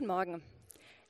Guten 0.00 0.12
Morgen. 0.12 0.42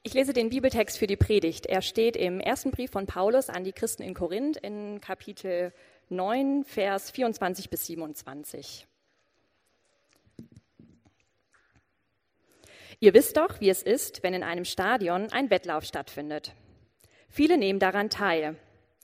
Ich 0.03 0.15
lese 0.15 0.33
den 0.33 0.51
Bibeltext 0.51 0.99
für 0.99 1.07
die 1.07 1.17
Predigt. 1.17 1.67
Er 1.67 1.81
steht 1.81 2.17
im 2.17 2.41
ersten 2.41 2.73
Brief 2.73 2.91
von 2.91 3.07
Paulus 3.07 3.49
an 3.49 3.63
die 3.63 3.71
Christen 3.71 4.03
in 4.03 4.15
Korinth 4.15 4.57
in 4.57 5.01
Kapitel 5.01 5.73
9, 6.09 6.65
Vers 6.65 7.13
24 7.13 7.71
bis 7.71 7.87
27. 7.87 8.89
Ihr 12.99 13.15
wisst 13.15 13.37
doch, 13.37 13.61
wie 13.61 13.71
es 13.71 13.85
ist, 13.85 14.25
wenn 14.25 14.35
in 14.35 14.43
einem 14.43 14.65
Stadion 14.65 15.31
ein 15.31 15.51
Wettlauf 15.51 15.85
stattfindet. 15.85 16.53
Viele 17.29 17.59
nehmen 17.59 17.79
daran 17.79 18.11
teil, 18.11 18.57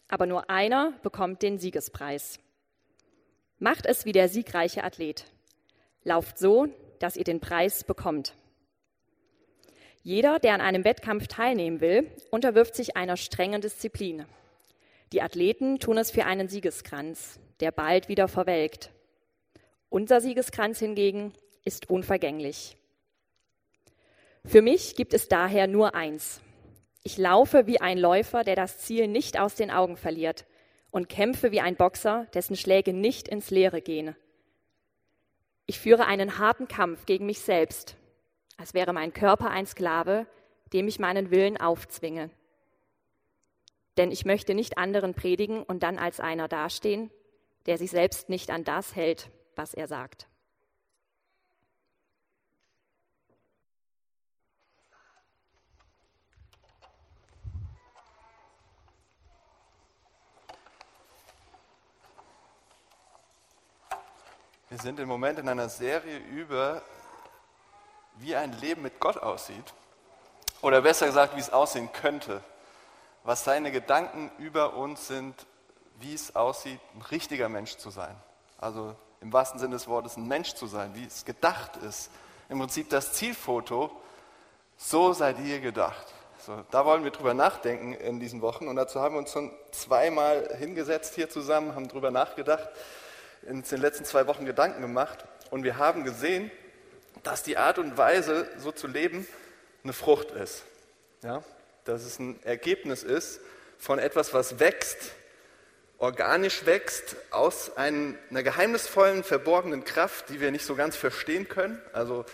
aber 0.08 0.26
nur 0.26 0.50
einer 0.50 0.98
bekommt 1.04 1.42
den 1.42 1.60
Siegespreis. 1.60 2.40
Macht 3.60 3.86
es 3.86 4.04
wie 4.04 4.10
der 4.10 4.28
siegreiche 4.28 4.82
Athlet. 4.82 5.26
Lauft 6.02 6.38
so, 6.38 6.66
dass 6.98 7.16
ihr 7.16 7.22
den 7.22 7.38
Preis 7.38 7.84
bekommt. 7.84 8.34
Jeder, 10.06 10.38
der 10.38 10.54
an 10.54 10.60
einem 10.60 10.84
Wettkampf 10.84 11.26
teilnehmen 11.26 11.80
will, 11.80 12.08
unterwirft 12.30 12.76
sich 12.76 12.96
einer 12.96 13.16
strengen 13.16 13.60
Disziplin. 13.60 14.24
Die 15.12 15.20
Athleten 15.20 15.80
tun 15.80 15.98
es 15.98 16.12
für 16.12 16.26
einen 16.26 16.48
Siegeskranz, 16.48 17.40
der 17.58 17.72
bald 17.72 18.08
wieder 18.08 18.28
verwelkt. 18.28 18.92
Unser 19.88 20.20
Siegeskranz 20.20 20.78
hingegen 20.78 21.32
ist 21.64 21.90
unvergänglich. 21.90 22.76
Für 24.44 24.62
mich 24.62 24.94
gibt 24.94 25.12
es 25.12 25.26
daher 25.26 25.66
nur 25.66 25.96
eins. 25.96 26.40
Ich 27.02 27.18
laufe 27.18 27.66
wie 27.66 27.80
ein 27.80 27.98
Läufer, 27.98 28.44
der 28.44 28.54
das 28.54 28.78
Ziel 28.78 29.08
nicht 29.08 29.40
aus 29.40 29.56
den 29.56 29.72
Augen 29.72 29.96
verliert 29.96 30.46
und 30.92 31.08
kämpfe 31.08 31.50
wie 31.50 31.60
ein 31.60 31.74
Boxer, 31.74 32.28
dessen 32.32 32.54
Schläge 32.54 32.92
nicht 32.92 33.26
ins 33.26 33.50
Leere 33.50 33.82
gehen. 33.82 34.14
Ich 35.66 35.80
führe 35.80 36.06
einen 36.06 36.38
harten 36.38 36.68
Kampf 36.68 37.06
gegen 37.06 37.26
mich 37.26 37.40
selbst 37.40 37.96
als 38.56 38.74
wäre 38.74 38.92
mein 38.92 39.12
Körper 39.12 39.50
ein 39.50 39.66
Sklave, 39.66 40.26
dem 40.72 40.88
ich 40.88 40.98
meinen 40.98 41.30
Willen 41.30 41.56
aufzwinge. 41.56 42.30
Denn 43.96 44.10
ich 44.10 44.24
möchte 44.24 44.54
nicht 44.54 44.78
anderen 44.78 45.14
predigen 45.14 45.62
und 45.62 45.82
dann 45.82 45.98
als 45.98 46.20
einer 46.20 46.48
dastehen, 46.48 47.10
der 47.66 47.78
sich 47.78 47.90
selbst 47.90 48.28
nicht 48.28 48.50
an 48.50 48.64
das 48.64 48.94
hält, 48.94 49.30
was 49.54 49.74
er 49.74 49.88
sagt. 49.88 50.28
Wir 64.68 64.78
sind 64.78 65.00
im 65.00 65.08
Moment 65.08 65.38
in 65.38 65.48
einer 65.48 65.68
Serie 65.68 66.18
über 66.18 66.82
wie 68.16 68.34
ein 68.36 68.52
Leben 68.60 68.82
mit 68.82 69.00
Gott 69.00 69.18
aussieht. 69.18 69.74
Oder 70.62 70.82
besser 70.82 71.06
gesagt, 71.06 71.36
wie 71.36 71.40
es 71.40 71.52
aussehen 71.52 71.90
könnte. 71.92 72.42
Was 73.24 73.44
seine 73.44 73.72
Gedanken 73.72 74.30
über 74.38 74.74
uns 74.74 75.08
sind, 75.08 75.46
wie 76.00 76.14
es 76.14 76.36
aussieht, 76.36 76.80
ein 76.94 77.02
richtiger 77.02 77.48
Mensch 77.48 77.76
zu 77.76 77.90
sein. 77.90 78.14
Also 78.58 78.94
im 79.20 79.32
wahrsten 79.32 79.58
Sinne 79.58 79.74
des 79.74 79.88
Wortes 79.88 80.16
ein 80.16 80.28
Mensch 80.28 80.54
zu 80.54 80.66
sein, 80.66 80.94
wie 80.94 81.04
es 81.04 81.24
gedacht 81.24 81.76
ist. 81.76 82.10
Im 82.48 82.58
Prinzip 82.58 82.90
das 82.90 83.12
Zielfoto, 83.12 83.90
so 84.76 85.12
seid 85.12 85.38
ihr 85.40 85.60
gedacht. 85.60 86.06
So, 86.38 86.64
da 86.70 86.84
wollen 86.84 87.02
wir 87.02 87.10
drüber 87.10 87.34
nachdenken 87.34 87.92
in 87.92 88.20
diesen 88.20 88.40
Wochen 88.40 88.68
und 88.68 88.76
dazu 88.76 89.00
haben 89.00 89.14
wir 89.14 89.18
uns 89.18 89.32
schon 89.32 89.50
zweimal 89.72 90.54
hingesetzt 90.58 91.14
hier 91.14 91.28
zusammen, 91.28 91.74
haben 91.74 91.88
drüber 91.88 92.10
nachgedacht, 92.10 92.68
in 93.42 93.62
den 93.62 93.80
letzten 93.80 94.04
zwei 94.04 94.26
Wochen 94.26 94.44
Gedanken 94.44 94.80
gemacht 94.80 95.24
und 95.50 95.64
wir 95.64 95.78
haben 95.78 96.04
gesehen, 96.04 96.50
dass 97.26 97.42
die 97.42 97.56
Art 97.56 97.78
und 97.78 97.98
Weise, 97.98 98.48
so 98.56 98.70
zu 98.70 98.86
leben, 98.86 99.26
eine 99.82 99.92
Frucht 99.92 100.30
ist. 100.30 100.62
Ja? 101.24 101.42
Dass 101.84 102.04
es 102.04 102.20
ein 102.20 102.40
Ergebnis 102.44 103.02
ist 103.02 103.40
von 103.78 103.98
etwas, 103.98 104.32
was 104.32 104.60
wächst, 104.60 105.10
organisch 105.98 106.66
wächst, 106.66 107.16
aus 107.32 107.76
einer 107.76 108.14
geheimnisvollen, 108.30 109.24
verborgenen 109.24 109.84
Kraft, 109.84 110.28
die 110.28 110.40
wir 110.40 110.52
nicht 110.52 110.64
so 110.64 110.76
ganz 110.76 110.94
verstehen 110.94 111.48
können. 111.48 111.82
Also 111.92 112.24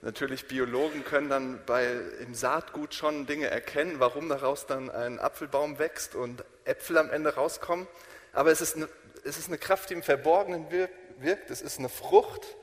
natürlich 0.00 0.48
Biologen 0.48 1.04
können 1.04 1.28
dann 1.28 1.60
bei, 1.66 1.92
im 2.20 2.34
Saatgut 2.34 2.94
schon 2.94 3.26
Dinge 3.26 3.48
erkennen, 3.48 3.96
warum 3.98 4.30
daraus 4.30 4.66
dann 4.66 4.90
ein 4.90 5.20
Apfelbaum 5.20 5.78
wächst 5.78 6.14
und 6.14 6.42
Äpfel 6.64 6.96
am 6.96 7.10
Ende 7.10 7.34
rauskommen. 7.34 7.86
Aber 8.32 8.50
es 8.50 8.62
ist 8.62 8.76
eine, 8.76 8.88
es 9.24 9.36
ist 9.36 9.48
eine 9.48 9.58
Kraft, 9.58 9.90
die 9.90 9.94
im 9.94 10.02
Verborgenen 10.02 10.70
wirkt. 10.70 11.50
Es 11.50 11.60
ist 11.60 11.78
eine 11.78 11.90
Frucht, 11.90 12.56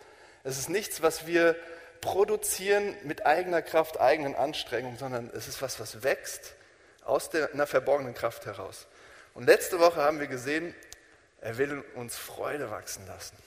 es 0.44 0.57
ist 0.57 0.69
nichts, 0.69 1.01
was 1.01 1.27
wir 1.27 1.55
produzieren 2.01 2.95
mit 3.03 3.25
eigener 3.25 3.61
Kraft, 3.61 4.00
eigenen 4.00 4.35
Anstrengungen, 4.35 4.97
sondern 4.97 5.29
es 5.33 5.47
ist 5.47 5.61
was, 5.61 5.79
was 5.79 6.03
wächst 6.03 6.55
aus 7.03 7.29
der, 7.29 7.53
einer 7.53 7.67
verborgenen 7.67 8.13
Kraft 8.13 8.45
heraus. 8.45 8.88
Und 9.33 9.45
letzte 9.45 9.79
Woche 9.79 10.01
haben 10.01 10.19
wir 10.19 10.27
gesehen, 10.27 10.73
er 11.41 11.57
will 11.57 11.83
uns 11.95 12.17
Freude 12.17 12.72
wachsen 12.72 13.05
lassen. 13.07 13.38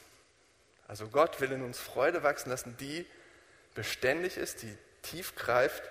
Also 0.89 1.09
Gott 1.09 1.41
will 1.41 1.53
in 1.53 1.63
uns 1.63 1.79
Freude 1.79 2.23
wachsen 2.23 2.51
lassen, 2.51 2.77
die 2.79 3.07
beständig 3.75 4.37
ist, 4.37 4.63
die 4.63 4.77
tief 5.03 5.35
greift 5.37 5.83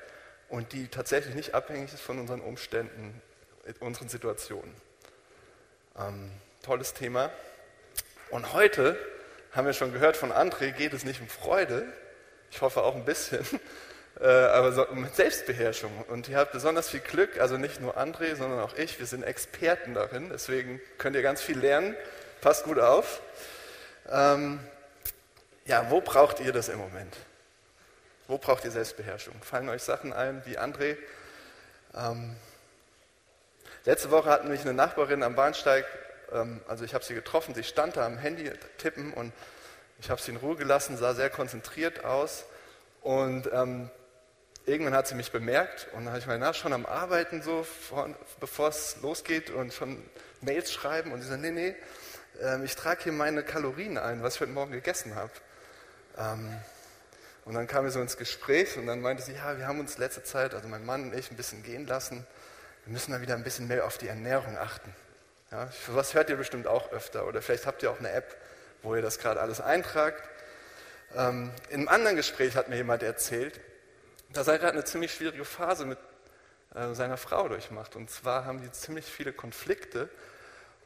und 0.50 0.74
die 0.74 0.88
tatsächlich 0.88 1.36
nicht 1.36 1.54
abhängig 1.54 1.94
ist 1.94 2.02
von 2.02 2.20
unseren 2.20 2.42
Umständen, 2.42 3.22
unseren 3.80 4.10
Situationen. 4.10 4.74
Ähm, 5.98 6.32
tolles 6.62 6.94
Thema. 6.94 7.32
Und 8.30 8.54
heute 8.54 8.98
haben 9.52 9.66
wir 9.66 9.74
schon 9.74 9.94
gehört 9.94 10.18
von 10.18 10.32
André, 10.32 10.72
geht 10.72 10.94
es 10.94 11.04
nicht 11.04 11.22
um 11.22 11.28
Freude, 11.28 11.86
ich 12.52 12.62
hoffe 12.62 12.84
auch 12.84 12.96
ein 12.96 13.06
bisschen, 13.06 13.46
äh, 14.20 14.28
aber 14.28 14.72
so, 14.72 14.88
um 14.88 15.08
Selbstbeherrschung. 15.12 16.06
Und 16.08 16.30
ihr 16.30 16.38
habt 16.38 16.52
besonders 16.52 16.90
viel 16.90 17.02
Glück, 17.02 17.40
also 17.40 17.58
nicht 17.58 17.82
nur 17.82 17.98
André, 17.98 18.36
sondern 18.36 18.60
auch 18.60 18.76
ich, 18.76 19.00
wir 19.00 19.06
sind 19.06 19.24
Experten 19.24 19.94
darin, 19.94 20.30
deswegen 20.32 20.80
könnt 20.98 21.16
ihr 21.16 21.22
ganz 21.22 21.42
viel 21.42 21.60
lernen, 21.60 21.96
passt 22.42 22.64
gut 22.64 22.80
auf. 22.80 23.22
Ähm, 24.10 24.60
ja, 25.66 25.90
wo 25.90 26.02
braucht 26.02 26.40
ihr 26.40 26.54
das 26.54 26.70
im 26.70 26.80
Moment? 26.80 27.16
Wo 28.28 28.38
braucht 28.38 28.64
ihr 28.66 28.72
Selbstbeherrschung? 28.72 29.36
Fallen 29.42 29.70
euch 29.70 29.84
Sachen 29.84 30.14
ein 30.14 30.42
wie 30.46 30.58
André? 30.58 30.98
Ähm, 31.94 32.36
letzte 33.86 34.12
Woche 34.12 34.30
hatten 34.30 34.50
mich 34.50 34.62
eine 34.62 34.74
Nachbarin 34.74 35.24
am 35.24 35.36
Bahnsteig 35.36 35.86
ähm, 36.32 36.62
also 36.68 36.84
ich 36.84 36.94
habe 36.94 37.04
sie 37.04 37.14
getroffen, 37.14 37.56
sie 37.56 37.64
stand 37.64 37.98
da 37.98 38.06
am 38.06 38.18
Handy 38.18 38.52
tippen 38.78 39.14
und 39.14 39.34
ich 40.00 40.10
habe 40.10 40.22
sie 40.22 40.32
in 40.32 40.38
Ruhe 40.38 40.56
gelassen, 40.56 40.98
sah 40.98 41.14
sehr 41.14 41.30
konzentriert 41.30 42.04
aus 42.04 42.46
und 43.02 43.50
ähm, 43.54 43.90
irgendwann 44.66 44.94
hat 44.94 45.08
sie 45.08 45.16
mich 45.16 45.32
bemerkt 45.32 45.88
und 45.94 46.06
dann 46.06 46.10
habe 46.10 46.20
ich 46.20 46.28
mal 46.28 46.40
nach 46.40 46.56
schon 46.56 46.74
am 46.74 46.86
Arbeiten 46.86 47.42
so, 47.42 47.66
bevor 48.40 48.68
es 48.70 48.98
losgeht 49.02 49.50
und 49.50 49.74
schon 49.74 50.04
Mails 50.42 50.72
schreiben 50.72 51.12
und 51.12 51.22
sie 51.22 51.28
sagt, 51.28 51.42
nee, 51.42 51.52
nee, 51.52 51.76
ähm, 52.42 52.64
ich 52.64 52.76
trage 52.76 53.04
hier 53.04 53.12
meine 53.12 53.44
Kalorien 53.44 53.98
ein, 53.98 54.24
was 54.24 54.36
ich 54.36 54.42
heute 54.42 54.52
Morgen 54.52 54.72
gegessen 54.72 55.16
habe. 55.16 55.32
Ähm, 56.18 56.58
und 57.46 57.56
dann 57.56 57.68
kam 57.68 57.86
wir 57.86 57.92
so 57.92 58.00
ins 58.00 58.18
Gespräch 58.18 58.78
und 58.78 58.88
dann 58.88 59.02
meinte 59.02 59.24
sie, 59.24 59.34
ja, 59.34 59.58
wir 59.58 59.68
haben 59.68 59.80
uns 59.80 59.98
letzte 59.98 60.24
Zeit, 60.24 60.54
also 60.54 60.68
mein 60.68 60.86
Mann 60.86 61.04
und 61.04 61.16
ich, 61.16 61.32
ein 61.32 61.38
bisschen 61.38 61.64
gehen 61.64 61.88
lassen. 61.88 62.26
Wir 62.86 62.94
müssen 62.94 63.12
da 63.12 63.22
wieder 63.22 63.36
ein 63.36 63.44
bisschen 63.44 63.68
mehr 63.68 63.86
auf 63.86 63.98
die 63.98 64.08
Ernährung 64.08 64.58
achten. 64.58 64.94
Ja, 65.52 65.70
was 65.88 66.14
hört 66.14 66.30
ihr 66.30 66.38
bestimmt 66.38 66.66
auch 66.66 66.94
öfter 66.94 67.28
oder 67.28 67.42
vielleicht 67.42 67.66
habt 67.66 67.84
ihr 67.84 67.92
auch 67.92 68.00
eine 68.00 68.10
App, 68.10 68.38
wo 68.84 68.96
ihr 68.96 69.02
das 69.02 69.20
gerade 69.20 69.42
alles 69.42 69.60
eintragt. 69.60 70.24
Ähm, 71.14 71.52
in 71.68 71.82
einem 71.82 71.88
anderen 71.90 72.16
Gespräch 72.16 72.56
hat 72.56 72.70
mir 72.70 72.78
jemand 72.78 73.04
erzählt, 73.04 73.60
dass 74.30 74.48
er 74.48 74.60
gerade 74.60 74.74
eine 74.74 74.86
ziemlich 74.86 75.14
schwierige 75.14 75.44
Phase 75.44 75.86
mit 75.86 75.98
äh, 76.74 76.94
seiner 76.94 77.18
Frau 77.18 77.50
durchmacht. 77.50 77.98
Und 77.98 78.10
zwar 78.10 78.46
haben 78.46 78.62
die 78.62 78.72
ziemlich 78.72 79.04
viele 79.06 79.34
Konflikte 79.34 80.08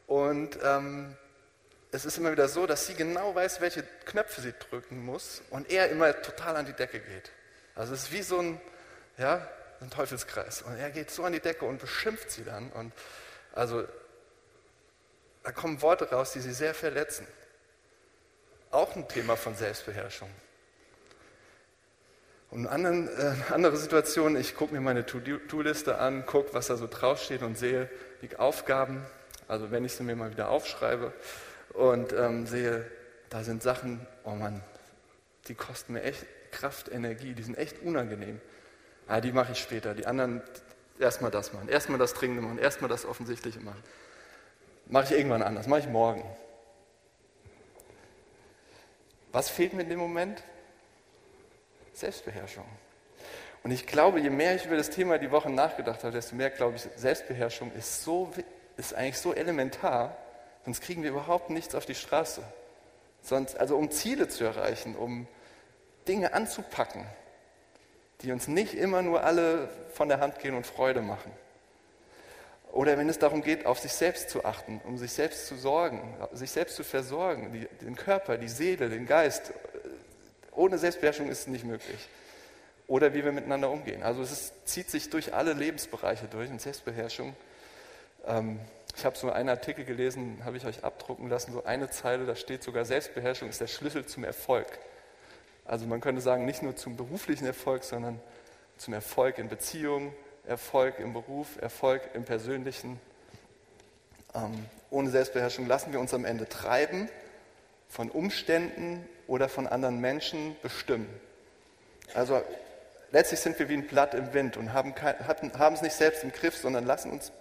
und 0.08 0.58
ähm, 0.64 1.16
es 1.92 2.04
ist 2.04 2.18
immer 2.18 2.32
wieder 2.32 2.48
so, 2.48 2.66
dass 2.66 2.88
sie 2.88 2.94
genau 2.94 3.36
weiß, 3.36 3.60
welche 3.60 3.84
Knöpfe 4.04 4.40
sie 4.40 4.52
drücken 4.52 4.98
muss 4.98 5.42
und 5.50 5.70
er 5.70 5.90
immer 5.90 6.20
total 6.22 6.56
an 6.56 6.66
die 6.66 6.72
Decke 6.72 6.98
geht. 6.98 7.30
Also 7.76 7.94
es 7.94 8.04
ist 8.04 8.12
wie 8.12 8.22
so 8.22 8.40
ein, 8.40 8.60
ja, 9.16 9.46
ein 9.80 9.90
Teufelskreis. 9.90 10.62
Und 10.62 10.76
er 10.76 10.90
geht 10.90 11.12
so 11.12 11.22
an 11.22 11.32
die 11.32 11.40
Decke 11.40 11.66
und 11.66 11.78
beschimpft 11.78 12.32
sie 12.32 12.42
dann. 12.42 12.72
Und 12.72 12.92
also 13.52 13.86
da 15.46 15.52
kommen 15.52 15.80
Worte 15.80 16.10
raus, 16.10 16.32
die 16.32 16.40
sie 16.40 16.52
sehr 16.52 16.74
verletzen. 16.74 17.24
Auch 18.72 18.96
ein 18.96 19.06
Thema 19.06 19.36
von 19.36 19.54
Selbstbeherrschung. 19.54 20.28
Und 22.50 22.66
eine 22.66 23.08
äh, 23.48 23.52
andere 23.52 23.76
Situation, 23.76 24.36
ich 24.36 24.56
gucke 24.56 24.74
mir 24.74 24.80
meine 24.80 25.06
To-Do-Liste 25.06 25.98
an, 25.98 26.26
gucke, 26.26 26.52
was 26.52 26.66
da 26.66 26.76
so 26.76 26.88
draufsteht 26.88 27.42
und 27.42 27.56
sehe 27.56 27.88
die 28.22 28.36
Aufgaben, 28.36 29.06
also 29.46 29.70
wenn 29.70 29.84
ich 29.84 29.92
sie 29.92 30.02
mir 30.02 30.16
mal 30.16 30.32
wieder 30.32 30.48
aufschreibe 30.48 31.12
und 31.74 32.12
ähm, 32.12 32.48
sehe, 32.48 32.84
da 33.30 33.44
sind 33.44 33.62
Sachen, 33.62 34.04
oh 34.24 34.30
Mann, 34.30 34.64
die 35.46 35.54
kosten 35.54 35.92
mir 35.92 36.02
echt 36.02 36.26
Kraft, 36.50 36.88
Energie, 36.88 37.34
die 37.34 37.44
sind 37.44 37.56
echt 37.56 37.82
unangenehm. 37.82 38.40
Ah, 39.06 39.20
die 39.20 39.30
mache 39.30 39.52
ich 39.52 39.60
später. 39.60 39.94
Die 39.94 40.06
anderen 40.06 40.42
erstmal 40.98 41.30
das 41.30 41.52
machen, 41.52 41.68
erstmal 41.68 42.00
das 42.00 42.14
Dringende 42.14 42.42
machen, 42.42 42.58
erstmal 42.58 42.88
das 42.88 43.04
Offensichtliche 43.04 43.60
machen. 43.60 43.82
Mache 44.86 45.04
ich 45.04 45.10
irgendwann 45.12 45.42
anders, 45.42 45.66
mache 45.66 45.80
ich 45.80 45.88
morgen. 45.88 46.22
Was 49.32 49.50
fehlt 49.50 49.72
mir 49.74 49.82
in 49.82 49.90
dem 49.90 49.98
Moment? 49.98 50.42
Selbstbeherrschung. 51.92 52.64
Und 53.64 53.72
ich 53.72 53.86
glaube, 53.86 54.20
je 54.20 54.30
mehr 54.30 54.54
ich 54.54 54.64
über 54.64 54.76
das 54.76 54.90
Thema 54.90 55.18
die 55.18 55.32
Woche 55.32 55.50
nachgedacht 55.50 56.04
habe, 56.04 56.12
desto 56.12 56.36
mehr 56.36 56.50
glaube 56.50 56.76
ich, 56.76 56.82
Selbstbeherrschung 56.94 57.72
ist, 57.72 58.04
so, 58.04 58.30
ist 58.76 58.94
eigentlich 58.94 59.18
so 59.18 59.34
elementar, 59.34 60.16
sonst 60.64 60.80
kriegen 60.82 61.02
wir 61.02 61.10
überhaupt 61.10 61.50
nichts 61.50 61.74
auf 61.74 61.84
die 61.84 61.96
Straße. 61.96 62.42
Sonst, 63.22 63.58
also 63.58 63.76
um 63.76 63.90
Ziele 63.90 64.28
zu 64.28 64.44
erreichen, 64.44 64.94
um 64.94 65.26
Dinge 66.06 66.32
anzupacken, 66.32 67.04
die 68.22 68.30
uns 68.30 68.46
nicht 68.46 68.74
immer 68.74 69.02
nur 69.02 69.24
alle 69.24 69.68
von 69.90 70.08
der 70.08 70.20
Hand 70.20 70.38
gehen 70.38 70.54
und 70.54 70.64
Freude 70.64 71.02
machen. 71.02 71.32
Oder 72.76 72.98
wenn 72.98 73.08
es 73.08 73.18
darum 73.18 73.40
geht, 73.40 73.64
auf 73.64 73.78
sich 73.78 73.94
selbst 73.94 74.28
zu 74.28 74.44
achten, 74.44 74.82
um 74.84 74.98
sich 74.98 75.10
selbst 75.10 75.46
zu 75.46 75.56
sorgen, 75.56 76.14
sich 76.32 76.50
selbst 76.50 76.76
zu 76.76 76.84
versorgen, 76.84 77.50
die, 77.50 77.66
den 77.82 77.96
Körper, 77.96 78.36
die 78.36 78.50
Seele, 78.50 78.90
den 78.90 79.06
Geist. 79.06 79.54
Ohne 80.52 80.76
Selbstbeherrschung 80.76 81.30
ist 81.30 81.40
es 81.40 81.46
nicht 81.46 81.64
möglich. 81.64 82.06
Oder 82.86 83.14
wie 83.14 83.24
wir 83.24 83.32
miteinander 83.32 83.70
umgehen. 83.70 84.02
Also 84.02 84.20
es 84.20 84.30
ist, 84.30 84.68
zieht 84.68 84.90
sich 84.90 85.08
durch 85.08 85.32
alle 85.32 85.54
Lebensbereiche 85.54 86.26
durch 86.26 86.50
und 86.50 86.60
Selbstbeherrschung. 86.60 87.34
Ähm, 88.26 88.60
ich 88.94 89.06
habe 89.06 89.16
so 89.16 89.30
einen 89.30 89.48
Artikel 89.48 89.86
gelesen, 89.86 90.42
habe 90.44 90.58
ich 90.58 90.66
euch 90.66 90.84
abdrucken 90.84 91.30
lassen, 91.30 91.54
so 91.54 91.64
eine 91.64 91.88
Zeile, 91.88 92.26
da 92.26 92.36
steht 92.36 92.62
sogar, 92.62 92.84
Selbstbeherrschung 92.84 93.48
ist 93.48 93.58
der 93.58 93.68
Schlüssel 93.68 94.04
zum 94.04 94.22
Erfolg. 94.22 94.66
Also 95.64 95.86
man 95.86 96.02
könnte 96.02 96.20
sagen, 96.20 96.44
nicht 96.44 96.62
nur 96.62 96.76
zum 96.76 96.98
beruflichen 96.98 97.46
Erfolg, 97.46 97.84
sondern 97.84 98.20
zum 98.76 98.92
Erfolg 98.92 99.38
in 99.38 99.48
Beziehungen, 99.48 100.12
Erfolg 100.46 100.98
im 100.98 101.12
Beruf, 101.12 101.60
Erfolg 101.60 102.02
im 102.14 102.24
Persönlichen. 102.24 103.00
Ähm, 104.34 104.66
ohne 104.90 105.10
Selbstbeherrschung 105.10 105.66
lassen 105.66 105.92
wir 105.92 106.00
uns 106.00 106.14
am 106.14 106.24
Ende 106.24 106.48
treiben, 106.48 107.08
von 107.88 108.10
Umständen 108.10 109.06
oder 109.26 109.48
von 109.48 109.66
anderen 109.66 110.00
Menschen 110.00 110.56
bestimmen. 110.62 111.08
Also 112.14 112.42
letztlich 113.12 113.40
sind 113.40 113.58
wir 113.58 113.68
wie 113.68 113.74
ein 113.74 113.86
Blatt 113.86 114.14
im 114.14 114.32
Wind 114.32 114.56
und 114.56 114.72
haben, 114.72 114.94
haben 115.58 115.74
es 115.74 115.82
nicht 115.82 115.94
selbst 115.94 116.22
im 116.22 116.32
Griff, 116.32 116.56
sondern 116.56 116.86
lassen 116.86 117.10
uns 117.10 117.32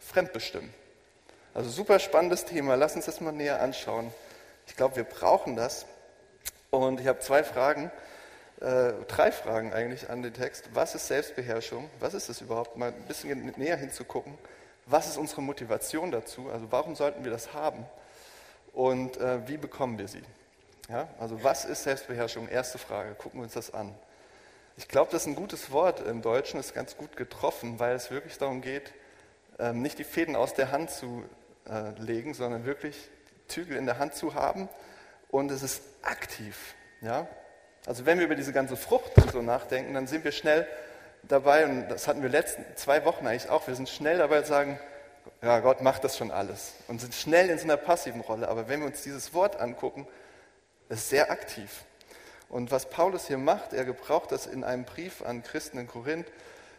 fremdbestimmen. 0.00 0.72
Also 1.54 1.70
super 1.70 1.98
spannendes 1.98 2.44
Thema, 2.44 2.74
lass 2.74 2.96
uns 2.96 3.06
das 3.06 3.20
mal 3.20 3.32
näher 3.32 3.62
anschauen. 3.62 4.12
Ich 4.66 4.76
glaube, 4.76 4.96
wir 4.96 5.04
brauchen 5.04 5.56
das. 5.56 5.86
Und 6.70 7.00
ich 7.00 7.06
habe 7.06 7.20
zwei 7.20 7.44
Fragen, 7.44 7.92
äh, 8.60 8.92
drei 9.08 9.32
Fragen 9.32 9.72
eigentlich 9.72 10.10
an 10.10 10.22
den 10.22 10.32
Text. 10.32 10.70
Was 10.74 10.94
ist 10.94 11.08
Selbstbeherrschung? 11.08 11.90
Was 12.00 12.14
ist 12.14 12.28
es 12.28 12.40
überhaupt? 12.40 12.76
Mal 12.76 12.92
ein 12.92 13.06
bisschen 13.06 13.52
näher 13.56 13.76
hinzugucken. 13.76 14.38
Was 14.86 15.08
ist 15.08 15.16
unsere 15.16 15.42
Motivation 15.42 16.10
dazu? 16.10 16.50
Also 16.50 16.70
warum 16.70 16.94
sollten 16.94 17.24
wir 17.24 17.30
das 17.30 17.52
haben? 17.54 17.84
Und 18.72 19.16
äh, 19.16 19.46
wie 19.48 19.56
bekommen 19.56 19.98
wir 19.98 20.08
sie? 20.08 20.22
Ja, 20.88 21.08
also 21.18 21.42
was 21.42 21.64
ist 21.64 21.84
Selbstbeherrschung? 21.84 22.48
Erste 22.48 22.78
Frage, 22.78 23.14
gucken 23.14 23.40
wir 23.40 23.44
uns 23.44 23.54
das 23.54 23.72
an. 23.72 23.94
Ich 24.76 24.88
glaube, 24.88 25.10
das 25.12 25.22
ist 25.22 25.28
ein 25.28 25.36
gutes 25.36 25.70
Wort 25.70 26.00
im 26.00 26.20
Deutschen, 26.20 26.60
ist 26.60 26.74
ganz 26.74 26.96
gut 26.96 27.16
getroffen, 27.16 27.78
weil 27.78 27.94
es 27.94 28.10
wirklich 28.10 28.38
darum 28.38 28.60
geht, 28.60 28.92
ähm, 29.58 29.82
nicht 29.82 29.98
die 29.98 30.04
Fäden 30.04 30.36
aus 30.36 30.52
der 30.54 30.72
Hand 30.72 30.90
zu 30.90 31.24
äh, 31.68 31.90
legen, 32.00 32.34
sondern 32.34 32.66
wirklich 32.66 33.08
Zügel 33.46 33.76
in 33.76 33.86
der 33.86 33.98
Hand 33.98 34.14
zu 34.14 34.34
haben 34.34 34.68
und 35.28 35.50
es 35.50 35.62
ist 35.62 35.82
aktiv. 36.02 36.74
Ja? 37.00 37.28
Also 37.86 38.06
wenn 38.06 38.18
wir 38.18 38.26
über 38.26 38.34
diese 38.34 38.52
ganze 38.52 38.76
Frucht 38.76 39.12
so 39.32 39.42
nachdenken, 39.42 39.94
dann 39.94 40.06
sind 40.06 40.24
wir 40.24 40.32
schnell 40.32 40.66
dabei, 41.22 41.66
und 41.66 41.88
das 41.88 42.08
hatten 42.08 42.22
wir 42.22 42.30
letzten 42.30 42.64
zwei 42.76 43.04
Wochen 43.04 43.26
eigentlich 43.26 43.50
auch, 43.50 43.66
wir 43.66 43.74
sind 43.74 43.88
schnell 43.88 44.18
dabei 44.18 44.42
zu 44.42 44.48
sagen, 44.48 44.78
ja, 45.42 45.60
Gott 45.60 45.82
macht 45.82 46.04
das 46.04 46.16
schon 46.16 46.30
alles 46.30 46.72
und 46.88 47.00
sind 47.00 47.14
schnell 47.14 47.50
in 47.50 47.58
so 47.58 47.64
einer 47.64 47.76
passiven 47.76 48.20
Rolle. 48.20 48.48
Aber 48.48 48.68
wenn 48.68 48.80
wir 48.80 48.86
uns 48.86 49.02
dieses 49.02 49.34
Wort 49.34 49.60
angucken, 49.60 50.06
ist 50.88 51.08
sehr 51.10 51.30
aktiv. 51.30 51.84
Und 52.48 52.70
was 52.70 52.88
Paulus 52.88 53.26
hier 53.26 53.38
macht, 53.38 53.72
er 53.72 53.84
gebraucht 53.84 54.32
das 54.32 54.46
in 54.46 54.64
einem 54.64 54.84
Brief 54.84 55.22
an 55.22 55.42
Christen 55.42 55.78
in 55.78 55.88
Korinth 55.88 56.26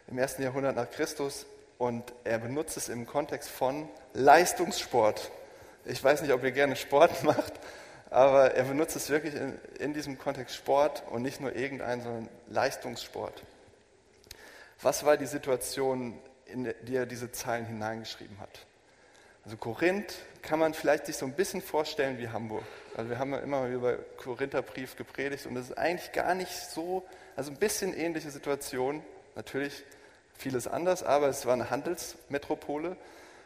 im 0.07 0.17
ersten 0.17 0.43
Jahrhundert 0.43 0.75
nach 0.75 0.89
Christus 0.89 1.45
und 1.77 2.13
er 2.23 2.37
benutzt 2.37 2.77
es 2.77 2.89
im 2.89 3.05
Kontext 3.05 3.49
von 3.49 3.89
Leistungssport. 4.13 5.31
Ich 5.85 6.03
weiß 6.03 6.21
nicht, 6.21 6.31
ob 6.31 6.43
ihr 6.43 6.51
gerne 6.51 6.75
Sport 6.75 7.23
macht, 7.23 7.53
aber 8.15 8.55
er 8.55 8.63
benutzt 8.63 8.95
es 8.95 9.09
wirklich 9.09 9.35
in, 9.35 9.59
in 9.77 9.93
diesem 9.93 10.17
Kontext 10.17 10.55
Sport 10.55 11.03
und 11.09 11.21
nicht 11.21 11.41
nur 11.41 11.53
irgendein, 11.53 12.01
sondern 12.01 12.29
Leistungssport. 12.47 13.43
Was 14.81 15.03
war 15.03 15.17
die 15.17 15.25
Situation, 15.25 16.17
in 16.45 16.73
die 16.83 16.95
er 16.95 17.05
diese 17.05 17.33
Zeilen 17.33 17.65
hineingeschrieben 17.65 18.39
hat? 18.39 18.65
Also 19.43 19.57
Korinth 19.57 20.15
kann 20.41 20.59
man 20.59 20.73
vielleicht 20.73 21.07
sich 21.07 21.17
so 21.17 21.25
ein 21.25 21.33
bisschen 21.33 21.61
vorstellen 21.61 22.17
wie 22.17 22.29
Hamburg. 22.29 22.63
Also 22.95 23.09
wir 23.09 23.19
haben 23.19 23.33
ja 23.33 23.39
immer 23.39 23.67
über 23.67 23.97
Korintherbrief 23.97 24.95
gepredigt 24.95 25.45
und 25.45 25.55
das 25.55 25.71
ist 25.71 25.77
eigentlich 25.77 26.13
gar 26.13 26.35
nicht 26.35 26.53
so, 26.53 27.05
also 27.35 27.51
ein 27.51 27.57
bisschen 27.57 27.93
ähnliche 27.93 28.31
Situation. 28.31 29.03
Natürlich 29.35 29.83
vieles 30.37 30.67
anders, 30.67 31.03
aber 31.03 31.27
es 31.27 31.45
war 31.45 31.51
eine 31.51 31.69
Handelsmetropole, 31.69 32.95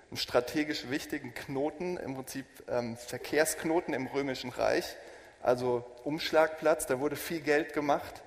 einen 0.10 0.18
strategisch 0.18 0.90
wichtigen 0.90 1.34
Knoten, 1.34 1.98
im 1.98 2.16
Prinzip 2.16 2.46
ähm, 2.68 2.98
Verkehrsknoten 2.98 3.94
im 3.94 4.08
Römischen 4.08 4.50
Reich, 4.50 4.96
also 5.42 5.86
Umschlagplatz, 6.04 6.86
da 6.88 7.00
wurde 7.00 7.16
viel 7.16 7.42
Geld 7.42 7.74
gemacht 7.74 8.22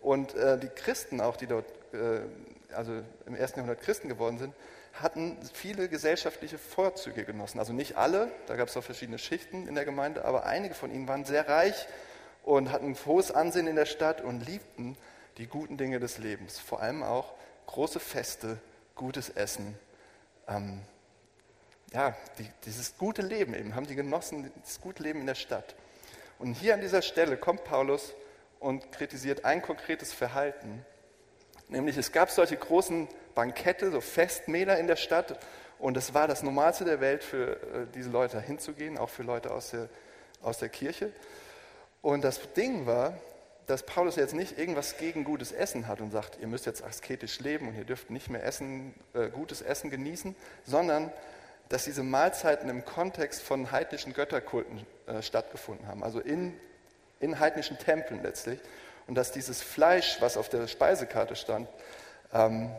und 0.00 0.34
äh, 0.34 0.58
die 0.58 0.68
Christen 0.68 1.20
auch, 1.20 1.36
die 1.36 1.46
dort, 1.46 1.66
äh, 1.92 2.20
also 2.74 2.92
im 3.26 3.34
ersten 3.34 3.58
Jahrhundert 3.58 3.82
Christen 3.82 4.08
geworden 4.08 4.38
sind, 4.38 4.54
hatten 4.94 5.36
viele 5.52 5.88
gesellschaftliche 5.88 6.56
Vorzüge 6.56 7.24
genossen. 7.24 7.58
Also 7.58 7.72
nicht 7.72 7.96
alle, 7.96 8.30
da 8.46 8.54
gab 8.54 8.68
es 8.68 8.76
auch 8.76 8.84
verschiedene 8.84 9.18
Schichten 9.18 9.66
in 9.66 9.74
der 9.74 9.84
Gemeinde, 9.84 10.24
aber 10.24 10.46
einige 10.46 10.74
von 10.74 10.92
ihnen 10.92 11.08
waren 11.08 11.24
sehr 11.24 11.48
reich 11.48 11.88
und 12.44 12.70
hatten 12.70 12.96
hohes 13.04 13.32
Ansehen 13.32 13.66
in 13.66 13.76
der 13.76 13.86
Stadt 13.86 14.20
und 14.20 14.46
liebten 14.46 14.96
die 15.38 15.46
guten 15.48 15.76
Dinge 15.76 15.98
des 15.98 16.18
Lebens, 16.18 16.60
vor 16.60 16.80
allem 16.80 17.02
auch 17.02 17.34
große 17.66 17.98
Feste, 17.98 18.58
gutes 18.94 19.30
Essen. 19.30 19.76
Ähm, 20.46 20.80
ja, 21.94 22.16
die, 22.38 22.46
dieses 22.66 22.98
gute 22.98 23.22
Leben 23.22 23.54
eben, 23.54 23.74
haben 23.76 23.86
die 23.86 23.94
genossen, 23.94 24.50
das 24.62 24.80
gute 24.80 25.02
Leben 25.02 25.20
in 25.20 25.26
der 25.26 25.36
Stadt. 25.36 25.76
Und 26.40 26.54
hier 26.54 26.74
an 26.74 26.80
dieser 26.80 27.02
Stelle 27.02 27.36
kommt 27.36 27.64
Paulus 27.64 28.12
und 28.58 28.90
kritisiert 28.90 29.44
ein 29.44 29.62
konkretes 29.62 30.12
Verhalten. 30.12 30.84
Nämlich 31.68 31.96
es 31.96 32.10
gab 32.10 32.30
solche 32.30 32.56
großen 32.56 33.08
Bankette, 33.36 33.92
so 33.92 34.00
Festmähler 34.00 34.78
in 34.78 34.88
der 34.88 34.96
Stadt. 34.96 35.38
Und 35.78 35.96
es 35.96 36.14
war 36.14 36.26
das 36.26 36.42
Normalste 36.42 36.84
der 36.84 37.00
Welt 37.00 37.22
für 37.22 37.52
äh, 37.52 37.86
diese 37.94 38.10
Leute 38.10 38.40
hinzugehen, 38.40 38.98
auch 38.98 39.08
für 39.10 39.22
Leute 39.22 39.52
aus 39.52 39.70
der, 39.70 39.88
aus 40.42 40.58
der 40.58 40.70
Kirche. 40.70 41.12
Und 42.02 42.24
das 42.24 42.40
Ding 42.54 42.86
war, 42.86 43.16
dass 43.66 43.86
Paulus 43.86 44.16
jetzt 44.16 44.34
nicht 44.34 44.58
irgendwas 44.58 44.98
gegen 44.98 45.24
gutes 45.24 45.52
Essen 45.52 45.86
hat 45.86 46.00
und 46.00 46.10
sagt, 46.10 46.38
ihr 46.40 46.48
müsst 46.48 46.66
jetzt 46.66 46.82
asketisch 46.82 47.38
leben 47.40 47.68
und 47.68 47.76
ihr 47.76 47.84
dürft 47.84 48.10
nicht 48.10 48.28
mehr 48.28 48.44
essen, 48.44 48.94
äh, 49.14 49.28
gutes 49.28 49.62
Essen 49.62 49.90
genießen, 49.90 50.34
sondern 50.66 51.12
dass 51.68 51.84
diese 51.84 52.02
Mahlzeiten 52.02 52.68
im 52.68 52.84
Kontext 52.84 53.42
von 53.42 53.72
heidnischen 53.72 54.12
Götterkulten 54.12 54.86
äh, 55.06 55.22
stattgefunden 55.22 55.86
haben, 55.88 56.02
also 56.02 56.20
in, 56.20 56.58
in 57.20 57.40
heidnischen 57.40 57.78
Tempeln 57.78 58.22
letztlich. 58.22 58.60
Und 59.06 59.16
dass 59.16 59.32
dieses 59.32 59.62
Fleisch, 59.62 60.16
was 60.20 60.36
auf 60.36 60.48
der 60.48 60.66
Speisekarte 60.66 61.36
stand, 61.36 61.68
ähm, 62.32 62.70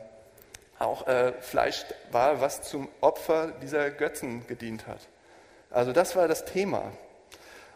auch 0.80 1.08
äh, 1.08 1.34
Fleisch 1.42 1.86
war, 2.12 2.42
was 2.42 2.64
zum 2.64 2.90
Opfer 3.02 3.54
dieser 3.62 3.92
Götzen 3.92 4.46
gedient 4.48 4.88
hat. 4.88 5.00
Also 5.70 5.94
das 5.94 6.16
war 6.16 6.28
das 6.28 6.46
Thema. 6.46 6.92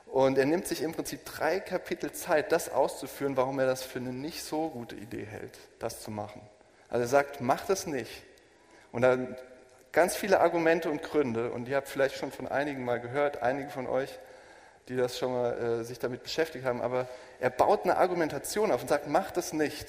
Und 0.08 0.38
er 0.38 0.46
nimmt 0.46 0.68
sich 0.68 0.82
im 0.82 0.94
Prinzip 0.94 1.24
drei 1.26 1.60
Kapitel 1.60 2.12
Zeit, 2.12 2.52
das 2.52 2.70
auszuführen, 2.70 3.38
warum 3.38 3.60
er 3.60 3.68
das 3.68 3.84
für 3.84 4.00
eine 4.00 4.12
nicht 4.12 4.44
so 4.44 4.70
gute 4.70 4.96
Idee 4.96 5.26
hält, 5.26 5.58
das 5.78 6.02
zu 6.02 6.10
machen. 6.10 6.42
Also 6.90 7.04
er 7.04 7.08
sagt, 7.08 7.42
mach 7.42 7.66
das 7.66 7.86
nicht. 7.86 8.24
Und 8.92 9.04
dann 9.04 9.38
ganz 9.92 10.16
viele 10.16 10.40
Argumente 10.40 10.90
und 10.90 11.04
Gründe, 11.04 11.52
und 11.52 11.68
ihr 11.68 11.76
habt 11.76 11.88
vielleicht 11.88 12.16
schon 12.16 12.32
von 12.32 12.48
einigen 12.48 12.86
mal 12.86 13.00
gehört, 13.00 13.42
einige 13.42 13.70
von 13.70 13.88
euch, 13.88 14.20
die 14.88 14.96
das 14.96 15.18
schon 15.18 15.34
mal 15.34 15.58
äh, 15.58 15.84
sich 15.84 16.00
damit 16.00 16.24
beschäftigt 16.24 16.66
haben, 16.66 16.82
aber 16.82 17.08
er 17.40 17.50
baut 17.50 17.84
eine 17.84 17.98
Argumentation 17.98 18.72
auf 18.72 18.82
und 18.82 18.88
sagt, 18.88 19.08
mach 19.08 19.32
das 19.32 19.54
nicht, 19.54 19.88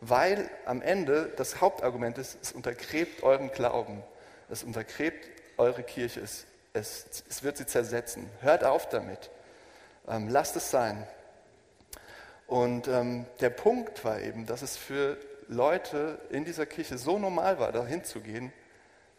weil 0.00 0.48
am 0.64 0.82
Ende 0.82 1.32
das 1.36 1.60
Hauptargument 1.60 2.18
ist, 2.18 2.38
es 2.42 2.52
untergräbt 2.52 3.22
euren 3.22 3.50
Glauben, 3.50 4.02
es 4.48 4.62
untergräbt 4.62 5.28
eure 5.58 5.82
Kirche, 5.82 6.20
es 6.20 6.46
es, 6.76 7.24
es 7.28 7.42
wird 7.42 7.56
sie 7.56 7.66
zersetzen. 7.66 8.28
Hört 8.40 8.64
auf 8.64 8.88
damit. 8.88 9.30
Ähm, 10.08 10.28
lasst 10.28 10.56
es 10.56 10.70
sein. 10.70 11.06
Und 12.46 12.86
ähm, 12.86 13.26
der 13.40 13.50
Punkt 13.50 14.04
war 14.04 14.20
eben, 14.20 14.46
dass 14.46 14.62
es 14.62 14.76
für 14.76 15.16
Leute 15.48 16.18
in 16.30 16.44
dieser 16.44 16.66
Kirche 16.66 16.98
so 16.98 17.18
normal 17.18 17.58
war, 17.58 17.72
da 17.72 17.84
hinzugehen, 17.84 18.52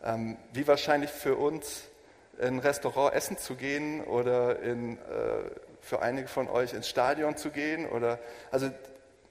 ähm, 0.04 0.38
wie 0.54 0.68
wahrscheinlich 0.68 1.10
für 1.10 1.36
uns 1.36 1.84
in 2.38 2.46
ein 2.46 2.60
Restaurant 2.60 3.14
essen 3.14 3.38
zu 3.38 3.56
gehen 3.56 4.04
oder 4.04 4.60
in, 4.60 4.98
äh, 4.98 5.00
für 5.82 6.02
einige 6.02 6.28
von 6.28 6.48
euch 6.48 6.74
ins 6.74 6.88
Stadion 6.88 7.36
zu 7.36 7.50
gehen. 7.50 7.90
Oder, 7.90 8.20
also 8.52 8.70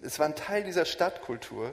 es 0.03 0.19
war 0.19 0.27
ein 0.27 0.35
Teil 0.35 0.65
dieser 0.65 0.85
Stadtkultur 0.85 1.73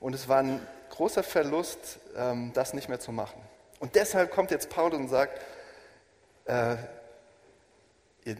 und 0.00 0.14
es 0.14 0.28
war 0.28 0.38
ein 0.38 0.66
großer 0.90 1.22
Verlust, 1.22 1.98
ähm, 2.16 2.52
das 2.54 2.74
nicht 2.74 2.88
mehr 2.88 3.00
zu 3.00 3.12
machen. 3.12 3.40
Und 3.78 3.94
deshalb 3.94 4.30
kommt 4.30 4.50
jetzt 4.50 4.70
Paulus 4.70 4.98
und 4.98 5.08
sagt, 5.08 5.40
äh, 6.46 6.76
ihr 8.24 8.36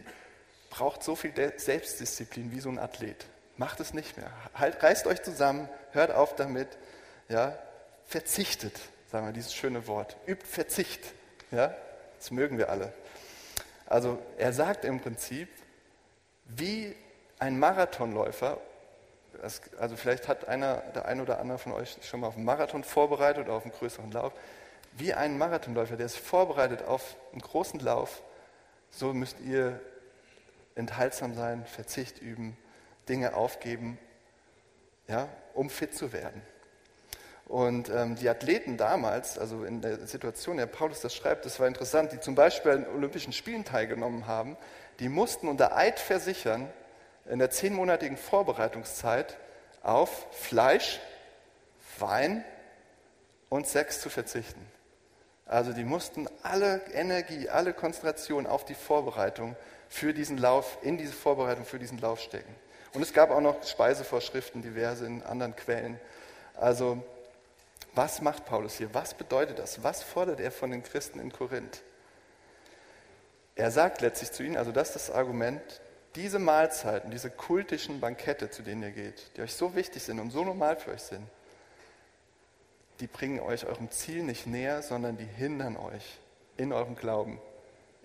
braucht 0.69 1.03
so 1.03 1.15
viel 1.15 1.31
Selbstdisziplin 1.57 2.51
wie 2.51 2.59
so 2.59 2.69
ein 2.69 2.79
Athlet. 2.79 3.25
Macht 3.55 3.79
es 3.79 3.93
nicht 3.93 4.17
mehr. 4.17 4.31
Halt, 4.53 4.81
reißt 4.83 5.07
euch 5.07 5.21
zusammen, 5.21 5.69
hört 5.91 6.11
auf 6.11 6.35
damit, 6.35 6.67
ja, 7.29 7.57
verzichtet, 8.05 8.79
sagen 9.11 9.25
wir 9.25 9.33
dieses 9.33 9.53
schöne 9.53 9.87
Wort, 9.87 10.17
übt 10.27 10.45
Verzicht, 10.45 11.13
ja, 11.51 11.75
das 12.17 12.31
mögen 12.31 12.57
wir 12.57 12.69
alle. 12.69 12.93
Also 13.85 14.19
er 14.37 14.51
sagt 14.53 14.85
im 14.85 14.99
Prinzip, 14.99 15.49
wie 16.45 16.95
ein 17.39 17.57
Marathonläufer, 17.57 18.59
also 19.79 19.95
vielleicht 19.95 20.27
hat 20.27 20.47
einer, 20.47 20.77
der 20.95 21.05
ein 21.05 21.21
oder 21.21 21.39
andere 21.39 21.57
von 21.57 21.71
euch 21.73 21.97
schon 22.01 22.21
mal 22.21 22.27
auf 22.27 22.35
einen 22.35 22.45
Marathon 22.45 22.83
vorbereitet 22.83 23.45
oder 23.45 23.55
auf 23.55 23.63
einen 23.63 23.73
größeren 23.73 24.11
Lauf, 24.11 24.33
wie 24.93 25.13
ein 25.13 25.37
Marathonläufer, 25.37 25.95
der 25.95 26.09
sich 26.09 26.21
vorbereitet 26.21 26.83
auf 26.83 27.15
einen 27.31 27.41
großen 27.41 27.79
Lauf, 27.79 28.23
so 28.89 29.13
müsst 29.13 29.39
ihr 29.41 29.79
enthaltsam 30.75 31.35
sein, 31.35 31.65
Verzicht 31.65 32.19
üben, 32.19 32.57
Dinge 33.07 33.35
aufgeben, 33.35 33.97
ja, 35.07 35.29
um 35.53 35.69
fit 35.69 35.95
zu 35.95 36.11
werden. 36.11 36.41
Und 37.47 37.89
ähm, 37.89 38.15
die 38.15 38.27
Athleten 38.27 38.75
damals, 38.75 39.39
also 39.39 39.63
in 39.63 39.81
der 39.81 40.05
Situation, 40.05 40.57
der 40.57 40.65
Paulus 40.65 40.99
das 40.99 41.15
schreibt, 41.15 41.45
das 41.45 41.59
war 41.61 41.67
interessant, 41.67 42.11
die 42.11 42.19
zum 42.19 42.35
Beispiel 42.35 42.71
an 42.71 42.87
Olympischen 42.93 43.31
Spielen 43.31 43.63
teilgenommen 43.63 44.27
haben, 44.27 44.57
die 44.99 45.07
mussten 45.07 45.47
unter 45.47 45.75
Eid 45.75 45.99
versichern, 45.99 46.69
in 47.25 47.39
der 47.39 47.49
zehnmonatigen 47.49 48.17
Vorbereitungszeit 48.17 49.37
auf 49.81 50.27
Fleisch, 50.31 50.99
Wein 51.99 52.43
und 53.49 53.65
Sex 53.67 54.01
zu 54.01 54.09
verzichten. 54.09 54.65
Also 55.45 55.71
die 55.71 55.85
mussten 55.85 56.27
alle 56.43 56.81
Energie, 56.93 57.47
alle 57.47 57.73
Konzentration 57.73 58.45
auf 58.45 58.65
die 58.65 58.75
Vorbereitung 58.75 59.55
für 59.87 60.13
diesen 60.13 60.37
Lauf, 60.37 60.77
in 60.81 60.97
diese 60.97 61.13
Vorbereitung 61.13 61.63
für 61.63 61.79
diesen 61.79 61.99
Lauf 61.99 62.19
stecken. 62.19 62.53
Und 62.93 63.01
es 63.01 63.13
gab 63.13 63.31
auch 63.31 63.39
noch 63.39 63.63
Speisevorschriften, 63.63 64.61
diverse 64.61 65.05
in 65.05 65.23
anderen 65.23 65.55
Quellen. 65.55 65.97
Also 66.55 67.01
was 67.97 68.21
macht 68.21 68.45
Paulus 68.45 68.77
hier? 68.77 68.93
Was 68.93 69.15
bedeutet 69.15 69.59
das? 69.59 69.83
Was 69.83 70.03
fordert 70.03 70.39
er 70.39 70.51
von 70.51 70.71
den 70.71 70.83
Christen 70.83 71.19
in 71.19 71.31
Korinth? 71.31 71.83
Er 73.55 73.71
sagt 73.71 74.01
letztlich 74.01 74.31
zu 74.31 74.43
ihnen, 74.43 74.55
also 74.55 74.71
das 74.71 74.95
ist 74.95 75.09
das 75.09 75.15
Argument, 75.15 75.61
diese 76.15 76.39
Mahlzeiten, 76.39 77.11
diese 77.11 77.29
kultischen 77.29 77.99
Bankette, 77.99 78.49
zu 78.49 78.61
denen 78.61 78.83
ihr 78.83 78.91
geht, 78.91 79.35
die 79.35 79.41
euch 79.41 79.53
so 79.53 79.75
wichtig 79.75 80.03
sind 80.03 80.19
und 80.19 80.31
so 80.31 80.43
normal 80.43 80.77
für 80.77 80.91
euch 80.91 81.01
sind, 81.01 81.27
die 82.99 83.07
bringen 83.07 83.39
euch 83.39 83.65
eurem 83.65 83.91
Ziel 83.91 84.23
nicht 84.23 84.47
näher, 84.47 84.81
sondern 84.83 85.17
die 85.17 85.25
hindern 85.25 85.75
euch 85.77 86.19
in 86.55 86.73
eurem 86.73 86.95
Glauben, 86.95 87.39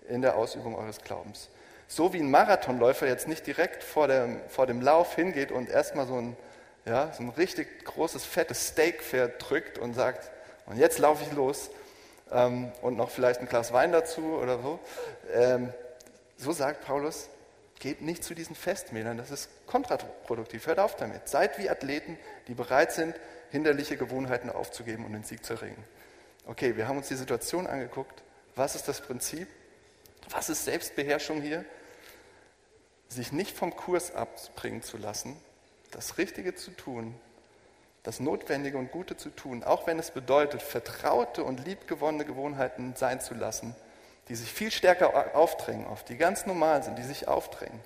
in 0.07 0.21
der 0.21 0.35
Ausübung 0.35 0.75
eures 0.75 1.01
Glaubens. 1.01 1.49
So 1.87 2.13
wie 2.13 2.19
ein 2.19 2.31
Marathonläufer 2.31 3.07
jetzt 3.07 3.27
nicht 3.27 3.45
direkt 3.45 3.83
vor 3.83 4.07
dem, 4.07 4.41
vor 4.47 4.65
dem 4.65 4.81
Lauf 4.81 5.15
hingeht 5.15 5.51
und 5.51 5.69
erstmal 5.69 6.07
so 6.07 6.15
ein 6.15 6.37
ja, 6.85 7.11
so 7.13 7.23
ein 7.23 7.29
richtig 7.29 7.85
großes, 7.85 8.25
fettes 8.25 8.67
Steak 8.69 9.01
verdrückt 9.01 9.77
und 9.77 9.93
sagt, 9.93 10.31
und 10.65 10.77
jetzt 10.77 10.99
laufe 10.99 11.23
ich 11.23 11.31
los 11.33 11.69
ähm, 12.31 12.71
und 12.81 12.97
noch 12.97 13.09
vielleicht 13.09 13.39
ein 13.39 13.47
Glas 13.47 13.73
Wein 13.73 13.91
dazu 13.91 14.21
oder 14.21 14.61
so. 14.61 14.79
Ähm, 15.33 15.73
so 16.37 16.51
sagt 16.51 16.85
Paulus, 16.85 17.29
geht 17.79 18.01
nicht 18.01 18.23
zu 18.23 18.33
diesen 18.33 18.55
Festmählern, 18.55 19.17
das 19.17 19.31
ist 19.31 19.49
kontraproduktiv, 19.67 20.67
hört 20.67 20.79
auf 20.79 20.95
damit. 20.95 21.27
Seid 21.27 21.57
wie 21.57 21.69
Athleten, 21.69 22.17
die 22.47 22.53
bereit 22.53 22.91
sind, 22.91 23.15
hinderliche 23.51 23.97
Gewohnheiten 23.97 24.49
aufzugeben 24.49 25.05
und 25.05 25.13
den 25.13 25.23
Sieg 25.23 25.45
zu 25.45 25.53
erringen. 25.53 25.83
Okay, 26.45 26.75
wir 26.75 26.87
haben 26.87 26.97
uns 26.97 27.07
die 27.07 27.15
Situation 27.15 27.67
angeguckt. 27.67 28.23
Was 28.55 28.75
ist 28.75 28.87
das 28.87 29.01
Prinzip? 29.01 29.47
Was 30.29 30.49
ist 30.49 30.65
Selbstbeherrschung 30.65 31.41
hier? 31.41 31.65
Sich 33.09 33.31
nicht 33.31 33.55
vom 33.55 33.75
Kurs 33.75 34.15
abbringen 34.15 34.81
zu 34.81 34.97
lassen, 34.97 35.37
das 35.93 36.17
Richtige 36.17 36.55
zu 36.55 36.71
tun, 36.71 37.15
das 38.03 38.19
Notwendige 38.19 38.77
und 38.77 38.91
Gute 38.91 39.15
zu 39.15 39.29
tun, 39.29 39.63
auch 39.63 39.87
wenn 39.87 39.97
es 39.97 40.11
bedeutet, 40.11 40.61
vertraute 40.61 41.43
und 41.43 41.65
liebgewonnene 41.65 42.25
Gewohnheiten 42.25 42.95
sein 42.95 43.21
zu 43.21 43.33
lassen, 43.33 43.75
die 44.27 44.35
sich 44.35 44.51
viel 44.51 44.71
stärker 44.71 45.35
aufdrängen, 45.35 45.85
auf 45.87 46.03
die 46.03 46.17
ganz 46.17 46.45
normal 46.45 46.83
sind, 46.83 46.97
die 46.97 47.03
sich 47.03 47.27
aufdrängen. 47.27 47.79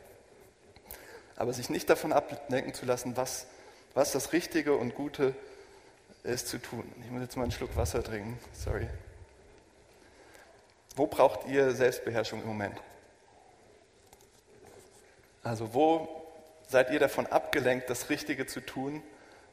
Aber 1.36 1.54
sich 1.54 1.70
nicht 1.70 1.90
davon 1.90 2.14
ablenken 2.14 2.74
zu 2.74 2.86
lassen, 2.86 3.16
was, 3.16 3.46
was 3.94 4.12
das 4.12 4.34
Richtige 4.34 4.76
und 4.76 4.96
Gute 4.96 5.36
ist 6.24 6.48
zu 6.48 6.58
tun. 6.58 6.92
Ich 7.04 7.12
muss 7.12 7.22
jetzt 7.22 7.38
mal 7.38 7.44
einen 7.44 7.52
Schluck 7.52 7.76
Wasser 7.76 8.04
trinken, 8.04 8.40
sorry. 8.54 8.88
Wo 10.96 11.06
braucht 11.06 11.46
ihr 11.48 11.72
Selbstbeherrschung 11.72 12.42
im 12.42 12.48
Moment? 12.48 12.82
Also 15.44 15.74
wo 15.74 16.27
seid 16.68 16.92
ihr 16.92 17.00
davon 17.00 17.28
abgelenkt, 17.28 17.90
das 17.90 18.10
Richtige 18.10 18.46
zu 18.46 18.62
tun 18.62 19.02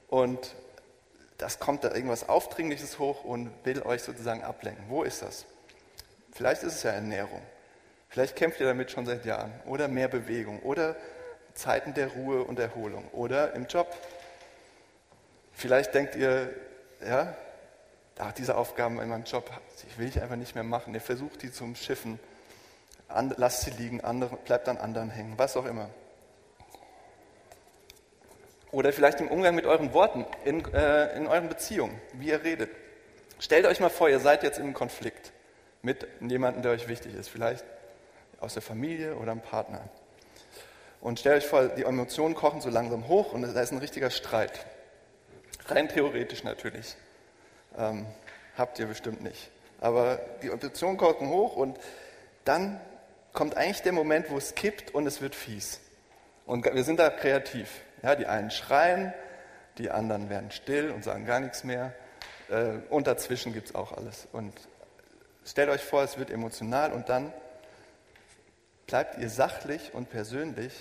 und 0.09 0.55
das 1.39 1.59
kommt 1.59 1.85
da 1.85 1.93
irgendwas 1.93 2.29
Aufdringliches 2.29 2.99
hoch 2.99 3.25
und 3.25 3.51
will 3.65 3.83
euch 3.83 4.03
sozusagen 4.03 4.43
ablenken. 4.45 4.85
Wo 4.89 5.03
ist 5.03 5.23
das? 5.23 5.47
Vielleicht 6.33 6.63
ist 6.63 6.75
es 6.75 6.83
ja 6.83 6.91
Ernährung. 6.91 7.43
Vielleicht 8.09 8.37
kämpft 8.37 8.61
ihr 8.61 8.67
damit 8.67 8.91
schon 8.91 9.07
seit 9.07 9.25
Jahren. 9.25 9.53
Oder 9.67 9.89
mehr 9.89 10.09
Bewegung. 10.09 10.61
Oder 10.61 10.95
Zeiten 11.55 11.95
der 11.95 12.09
Ruhe 12.09 12.45
und 12.45 12.59
Erholung. 12.59 13.09
Oder 13.13 13.55
im 13.55 13.67
Job. 13.67 13.93
Vielleicht 15.53 15.95
denkt 15.95 16.15
ihr, 16.15 16.51
ja, 17.05 17.37
ach, 18.19 18.33
diese 18.33 18.57
Aufgaben 18.57 19.01
in 19.01 19.09
meinem 19.09 19.25
Job, 19.25 19.51
die 19.83 19.99
will 19.99 20.09
ich 20.09 20.23
einfach 20.23 20.37
nicht 20.37 20.55
mehr 20.55 20.65
machen. 20.65 20.95
Ihr 20.95 21.01
versucht 21.01 21.43
die 21.43 21.51
zum 21.51 21.75
Schiffen. 21.75 22.21
lasst 23.09 23.63
sie 23.63 23.71
liegen, 23.71 24.01
andere, 24.03 24.37
bleibt 24.37 24.69
an 24.69 24.79
anderen 24.79 25.11
hängen, 25.11 25.35
was 25.37 25.57
auch 25.57 25.67
immer. 25.67 25.91
Oder 28.75 28.93
vielleicht 28.93 29.21
im 29.21 29.29
Umgang 29.29 29.55
mit 29.55 29.67
euren 29.67 29.93
Worten, 29.93 30.27
in, 30.45 30.65
äh, 30.75 31.17
in 31.17 31.29
euren 31.29 31.49
Beziehungen, 31.49 32.01
wie 32.15 32.31
ihr 32.31 32.43
redet. 32.43 32.71
Stellt 33.39 33.67
euch 33.67 33.79
mal 33.79 33.89
vor, 33.89 34.09
ihr 34.09 34.19
seid 34.19 34.43
jetzt 34.43 34.59
im 34.59 34.75
Konflikt 34.75 35.31
mit 35.83 36.05
jemandem, 36.21 36.63
der 36.63 36.73
euch 36.73 36.89
wichtig 36.89 37.15
ist, 37.15 37.29
vielleicht 37.29 37.65
aus 38.41 38.55
der 38.55 38.63
Familie 38.63 39.15
oder 39.15 39.31
einem 39.31 39.43
Partner. 39.43 39.81
Und 41.01 41.21
stellt 41.21 41.45
euch 41.45 41.49
vor, 41.49 41.69
die 41.69 41.85
Emotionen 41.85 42.35
kochen 42.35 42.61
so 42.61 42.69
langsam 42.69 43.07
hoch 43.07 43.33
und 43.33 43.43
da 43.43 43.61
ist 43.61 43.71
ein 43.71 43.79
richtiger 43.79 44.11
Streit. 44.11 44.67
Rein 45.69 45.89
theoretisch 45.89 46.43
natürlich. 46.43 46.97
Ähm, 47.79 48.07
habt 48.59 48.81
ihr 48.81 48.87
bestimmt 48.87 49.23
nicht. 49.23 49.51
Aber 49.81 50.19
die 50.43 50.49
Emotionen 50.49 50.97
kochen 50.97 51.29
hoch 51.29 51.55
und 51.55 51.79
dann 52.45 52.81
kommt 53.33 53.57
eigentlich 53.57 53.83
der 53.83 53.93
Moment, 53.93 54.31
wo 54.31 54.37
es 54.37 54.57
kippt 54.57 54.93
und 54.93 55.07
es 55.07 55.21
wird 55.21 55.37
fies. 55.37 55.79
Und 56.45 56.65
wir 56.65 56.83
sind 56.83 56.99
da 56.99 57.09
kreativ. 57.11 57.69
Ja, 58.05 58.15
die 58.17 58.27
einen 58.27 58.51
schreien, 58.51 59.15
die 59.79 59.91
anderen 59.91 60.29
werden 60.29 60.51
still 60.51 60.91
und 60.91 61.03
sagen 61.03 61.25
gar 61.25 61.41
nichts 61.41 61.65
mehr. 61.65 61.95
Äh, 62.51 62.81
und 62.91 63.07
dazwischen 63.07 63.55
gibt 63.55 63.69
es 63.69 63.75
auch 63.75 63.93
alles. 63.93 64.29
Und 64.31 64.53
stellt 65.47 65.71
euch 65.71 65.83
vor, 65.83 66.03
es 66.03 66.19
wird 66.19 66.31
emotional 66.31 66.93
und 66.93 67.09
dann 67.09 67.33
bleibt 68.87 69.17
ihr 69.17 69.31
sachlich 69.31 69.95
und 69.95 70.11
persönlich, 70.11 70.75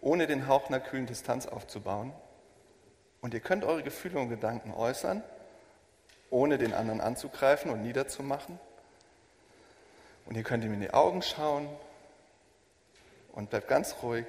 ohne 0.00 0.26
den 0.26 0.48
Hauch 0.48 0.66
einer 0.66 0.80
kühlen 0.80 1.06
Distanz 1.06 1.46
aufzubauen. 1.46 2.12
Und 3.20 3.32
ihr 3.32 3.40
könnt 3.40 3.64
eure 3.64 3.84
Gefühle 3.84 4.18
und 4.18 4.30
Gedanken 4.30 4.74
äußern, 4.74 5.22
ohne 6.28 6.58
den 6.58 6.74
anderen 6.74 7.00
anzugreifen 7.00 7.70
und 7.70 7.84
niederzumachen. 7.84 8.58
Und 10.26 10.36
ihr 10.36 10.42
könnt 10.42 10.64
ihm 10.64 10.74
in 10.74 10.80
die 10.80 10.92
Augen 10.92 11.22
schauen 11.22 11.68
und 13.30 13.50
bleibt 13.50 13.68
ganz 13.68 13.94
ruhig 14.02 14.26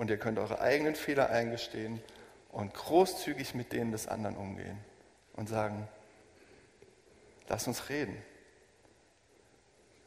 und 0.00 0.08
ihr 0.08 0.16
könnt 0.16 0.38
eure 0.38 0.62
eigenen 0.62 0.94
Fehler 0.94 1.28
eingestehen 1.28 2.00
und 2.52 2.72
großzügig 2.72 3.54
mit 3.54 3.74
denen 3.74 3.92
des 3.92 4.08
anderen 4.08 4.34
umgehen 4.34 4.78
und 5.34 5.46
sagen, 5.46 5.86
lass 7.50 7.66
uns 7.66 7.90
reden. 7.90 8.16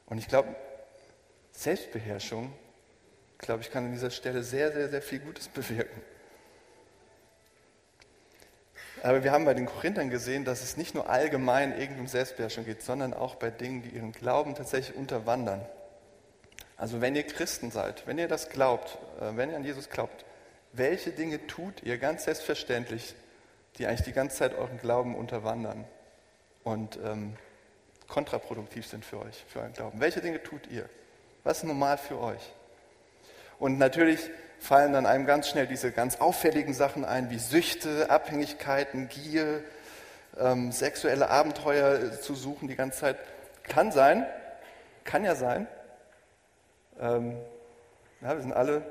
Und 0.07 0.17
ich 0.17 0.27
glaube, 0.27 0.55
Selbstbeherrschung, 1.51 2.51
glaube 3.37 3.61
ich, 3.61 3.69
kann 3.69 3.85
an 3.85 3.91
dieser 3.91 4.09
Stelle 4.09 4.41
sehr, 4.41 4.71
sehr, 4.71 4.89
sehr 4.89 5.03
viel 5.03 5.19
Gutes 5.19 5.47
bewirken. 5.49 6.01
Aber 9.03 9.23
wir 9.23 9.31
haben 9.31 9.45
bei 9.45 9.53
den 9.53 9.67
Korinthern 9.67 10.09
gesehen, 10.09 10.43
dass 10.43 10.63
es 10.63 10.75
nicht 10.75 10.95
nur 10.95 11.07
allgemein 11.07 11.79
irgendwie 11.79 12.01
um 12.01 12.07
Selbstbeherrschung 12.07 12.65
geht, 12.65 12.81
sondern 12.81 13.13
auch 13.13 13.35
bei 13.35 13.51
Dingen, 13.51 13.83
die 13.83 13.89
ihren 13.89 14.11
Glauben 14.11 14.55
tatsächlich 14.55 14.97
unterwandern. 14.97 15.63
Also 16.83 16.99
wenn 16.99 17.15
ihr 17.15 17.23
Christen 17.23 17.71
seid, 17.71 18.05
wenn 18.07 18.17
ihr 18.17 18.27
das 18.27 18.49
glaubt, 18.49 18.97
äh, 19.21 19.37
wenn 19.37 19.49
ihr 19.49 19.55
an 19.55 19.63
Jesus 19.63 19.89
glaubt, 19.89 20.25
welche 20.73 21.11
Dinge 21.11 21.47
tut 21.47 21.81
ihr 21.83 21.97
ganz 21.97 22.25
selbstverständlich, 22.25 23.15
die 23.77 23.87
eigentlich 23.87 24.01
die 24.01 24.11
ganze 24.11 24.35
Zeit 24.35 24.53
euren 24.53 24.77
Glauben 24.79 25.15
unterwandern 25.15 25.85
und 26.65 26.99
ähm, 27.05 27.37
kontraproduktiv 28.09 28.85
sind 28.85 29.05
für 29.05 29.21
euch, 29.21 29.45
für 29.47 29.59
euren 29.61 29.71
Glauben? 29.71 30.01
Welche 30.01 30.19
Dinge 30.19 30.43
tut 30.43 30.67
ihr? 30.67 30.89
Was 31.45 31.59
ist 31.59 31.63
normal 31.63 31.97
für 31.97 32.19
euch? 32.19 32.51
Und 33.59 33.77
natürlich 33.77 34.19
fallen 34.59 34.91
dann 34.91 35.05
einem 35.05 35.25
ganz 35.25 35.47
schnell 35.47 35.67
diese 35.67 35.93
ganz 35.93 36.17
auffälligen 36.17 36.73
Sachen 36.73 37.05
ein, 37.05 37.29
wie 37.29 37.39
Süchte, 37.39 38.09
Abhängigkeiten, 38.09 39.07
Gier, 39.07 39.63
ähm, 40.37 40.73
sexuelle 40.73 41.29
Abenteuer 41.29 41.93
äh, 41.93 42.19
zu 42.19 42.35
suchen 42.35 42.67
die 42.67 42.75
ganze 42.75 42.99
Zeit. 42.99 43.19
Kann 43.69 43.93
sein, 43.93 44.27
kann 45.05 45.23
ja 45.23 45.35
sein, 45.35 45.65
ähm, 46.99 47.37
ja, 48.21 48.35
wir 48.35 48.41
sind 48.41 48.53
alle 48.53 48.83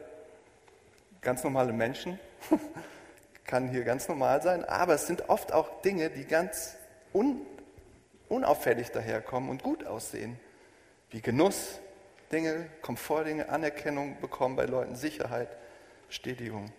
ganz 1.21 1.42
normale 1.44 1.73
Menschen. 1.73 2.18
kann 3.52 3.68
hier 3.68 3.85
ganz 3.85 4.09
normal 4.09 4.40
sein, 4.40 4.64
aber 4.64 4.94
es 4.94 5.06
sind 5.06 5.28
oft 5.28 5.52
auch 5.52 5.82
Dinge, 5.82 6.09
die 6.09 6.25
ganz 6.25 6.76
un, 7.12 7.44
unauffällig 8.30 8.90
daherkommen 8.92 9.50
und 9.50 9.62
gut 9.62 9.85
aussehen, 9.87 10.40
wie 11.11 11.21
Genuss, 11.21 11.80
Dinge, 12.30 12.66
Komfortdinge, 12.80 13.50
Anerkennung 13.50 14.18
bekommen 14.21 14.56
bei 14.56 14.64
Leuten, 14.64 14.97
Sicherheit, 14.97 15.49
Bestätigung. 16.09 16.73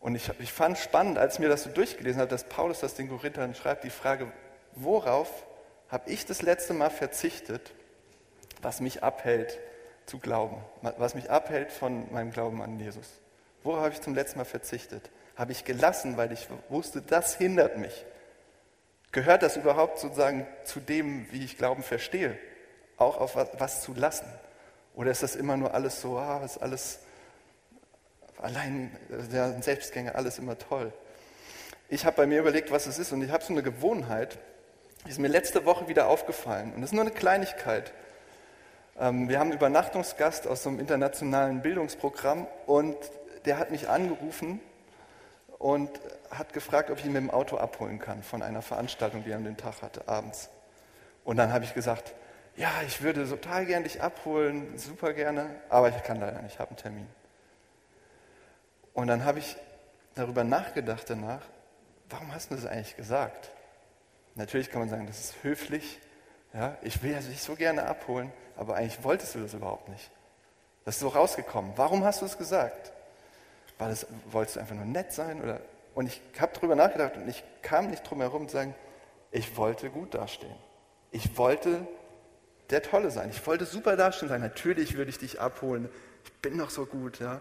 Und 0.00 0.14
ich, 0.14 0.30
ich 0.38 0.50
fand 0.50 0.78
spannend, 0.78 1.18
als 1.18 1.34
ich 1.34 1.40
mir 1.40 1.48
das 1.50 1.64
so 1.64 1.70
durchgelesen 1.70 2.22
habe, 2.22 2.30
dass 2.30 2.44
Paulus 2.44 2.80
das 2.80 2.94
den 2.94 3.10
Korinthern 3.10 3.54
schreibt, 3.54 3.84
die 3.84 3.90
Frage, 3.90 4.32
worauf 4.72 5.44
habe 5.88 6.10
ich 6.10 6.24
das 6.24 6.40
letzte 6.40 6.72
Mal 6.72 6.90
verzichtet, 6.90 7.72
was 8.62 8.80
mich 8.80 9.02
abhält 9.02 9.58
zu 10.06 10.18
glauben, 10.18 10.56
was 10.82 11.14
mich 11.14 11.30
abhält 11.30 11.72
von 11.72 12.12
meinem 12.12 12.30
Glauben 12.30 12.62
an 12.62 12.78
Jesus? 12.78 13.06
Worauf 13.62 13.80
habe 13.80 13.94
ich 13.94 14.00
zum 14.00 14.14
letzten 14.14 14.38
Mal 14.38 14.44
verzichtet? 14.44 15.10
Habe 15.36 15.52
ich 15.52 15.64
gelassen, 15.64 16.16
weil 16.16 16.32
ich 16.32 16.48
wusste, 16.68 17.00
das 17.02 17.36
hindert 17.36 17.78
mich? 17.78 18.04
Gehört 19.12 19.42
das 19.42 19.56
überhaupt 19.56 19.98
sozusagen 19.98 20.46
zu 20.64 20.80
dem, 20.80 21.26
wie 21.30 21.44
ich 21.44 21.56
Glauben 21.56 21.82
verstehe? 21.82 22.38
Auch 22.96 23.18
auf 23.18 23.36
was, 23.36 23.48
was 23.58 23.82
zu 23.82 23.94
lassen? 23.94 24.26
Oder 24.94 25.10
ist 25.10 25.22
das 25.22 25.34
immer 25.34 25.56
nur 25.56 25.74
alles 25.74 26.00
so, 26.00 26.18
ah, 26.18 26.42
ist 26.44 26.58
alles 26.58 27.00
allein 28.38 28.96
der 29.32 29.62
Selbstgänger, 29.62 30.14
alles 30.14 30.38
immer 30.38 30.58
toll? 30.58 30.92
Ich 31.88 32.04
habe 32.04 32.16
bei 32.16 32.26
mir 32.26 32.40
überlegt, 32.40 32.70
was 32.70 32.86
es 32.86 32.98
ist 32.98 33.12
und 33.12 33.22
ich 33.22 33.30
habe 33.30 33.44
so 33.44 33.52
eine 33.52 33.62
Gewohnheit, 33.62 34.38
die 35.04 35.10
ist 35.10 35.18
mir 35.18 35.28
letzte 35.28 35.64
Woche 35.64 35.88
wieder 35.88 36.08
aufgefallen. 36.08 36.72
Und 36.74 36.80
das 36.80 36.90
ist 36.90 36.94
nur 36.94 37.02
eine 37.02 37.10
Kleinigkeit. 37.10 37.92
Ähm, 38.98 39.28
wir 39.28 39.40
haben 39.40 39.48
einen 39.48 39.58
Übernachtungsgast 39.58 40.46
aus 40.46 40.62
so 40.62 40.68
einem 40.68 40.78
internationalen 40.78 41.62
Bildungsprogramm 41.62 42.46
und 42.66 42.96
der 43.44 43.58
hat 43.58 43.70
mich 43.70 43.88
angerufen 43.88 44.60
und 45.58 45.90
hat 46.30 46.52
gefragt, 46.52 46.90
ob 46.90 46.98
ich 46.98 47.04
ihn 47.04 47.12
mit 47.12 47.22
dem 47.22 47.30
Auto 47.30 47.56
abholen 47.56 47.98
kann 47.98 48.22
von 48.22 48.42
einer 48.42 48.62
Veranstaltung, 48.62 49.24
die 49.24 49.30
er 49.30 49.36
an 49.36 49.44
den 49.44 49.56
Tag 49.56 49.82
hatte, 49.82 50.06
abends. 50.08 50.50
Und 51.24 51.36
dann 51.36 51.52
habe 51.52 51.64
ich 51.64 51.74
gesagt, 51.74 52.14
ja, 52.56 52.70
ich 52.86 53.02
würde 53.02 53.28
total 53.28 53.66
gerne 53.66 53.84
dich 53.84 54.00
abholen, 54.00 54.78
super 54.78 55.12
gerne, 55.12 55.50
aber 55.68 55.88
ich 55.88 56.02
kann 56.04 56.20
leider 56.20 56.40
nicht, 56.42 56.54
ich 56.54 56.60
habe 56.60 56.70
einen 56.70 56.76
Termin. 56.76 57.06
Und 58.92 59.08
dann 59.08 59.24
habe 59.24 59.40
ich 59.40 59.56
darüber 60.14 60.44
nachgedacht 60.44 61.10
danach, 61.10 61.42
warum 62.10 62.32
hast 62.32 62.50
du 62.50 62.54
das 62.54 62.66
eigentlich 62.66 62.96
gesagt? 62.96 63.50
Natürlich 64.36 64.70
kann 64.70 64.80
man 64.80 64.88
sagen, 64.88 65.06
das 65.06 65.18
ist 65.18 65.42
höflich, 65.42 65.98
ja, 66.54 66.76
ich 66.82 67.02
will 67.02 67.14
dich 67.14 67.42
so 67.42 67.56
gerne 67.56 67.84
abholen, 67.84 68.32
aber 68.56 68.76
eigentlich 68.76 69.02
wolltest 69.02 69.34
du 69.34 69.40
das 69.40 69.54
überhaupt 69.54 69.88
nicht. 69.88 70.10
Das 70.84 70.96
ist 70.96 71.00
so 71.00 71.08
rausgekommen. 71.08 71.72
Warum 71.76 72.04
hast 72.04 72.22
du 72.22 72.26
es 72.26 72.38
gesagt? 72.38 72.92
War 73.78 73.88
das, 73.88 74.06
wolltest 74.30 74.56
du 74.56 74.60
einfach 74.60 74.76
nur 74.76 74.84
nett 74.84 75.12
sein? 75.12 75.42
Oder? 75.42 75.60
Und 75.94 76.06
ich 76.06 76.20
habe 76.38 76.52
darüber 76.54 76.76
nachgedacht 76.76 77.16
und 77.16 77.28
ich 77.28 77.42
kam 77.62 77.90
nicht 77.90 78.08
drum 78.08 78.20
herum 78.20 78.48
zu 78.48 78.56
sagen, 78.56 78.74
ich 79.32 79.56
wollte 79.56 79.90
gut 79.90 80.14
dastehen. 80.14 80.54
Ich 81.10 81.36
wollte 81.36 81.86
der 82.70 82.82
Tolle 82.82 83.10
sein. 83.10 83.30
Ich 83.30 83.44
wollte 83.46 83.66
super 83.66 83.96
dastehen 83.96 84.28
sein. 84.28 84.40
Natürlich 84.40 84.96
würde 84.96 85.10
ich 85.10 85.18
dich 85.18 85.40
abholen. 85.40 85.88
Ich 86.24 86.32
bin 86.34 86.56
noch 86.56 86.70
so 86.70 86.86
gut. 86.86 87.18
Ja? 87.18 87.40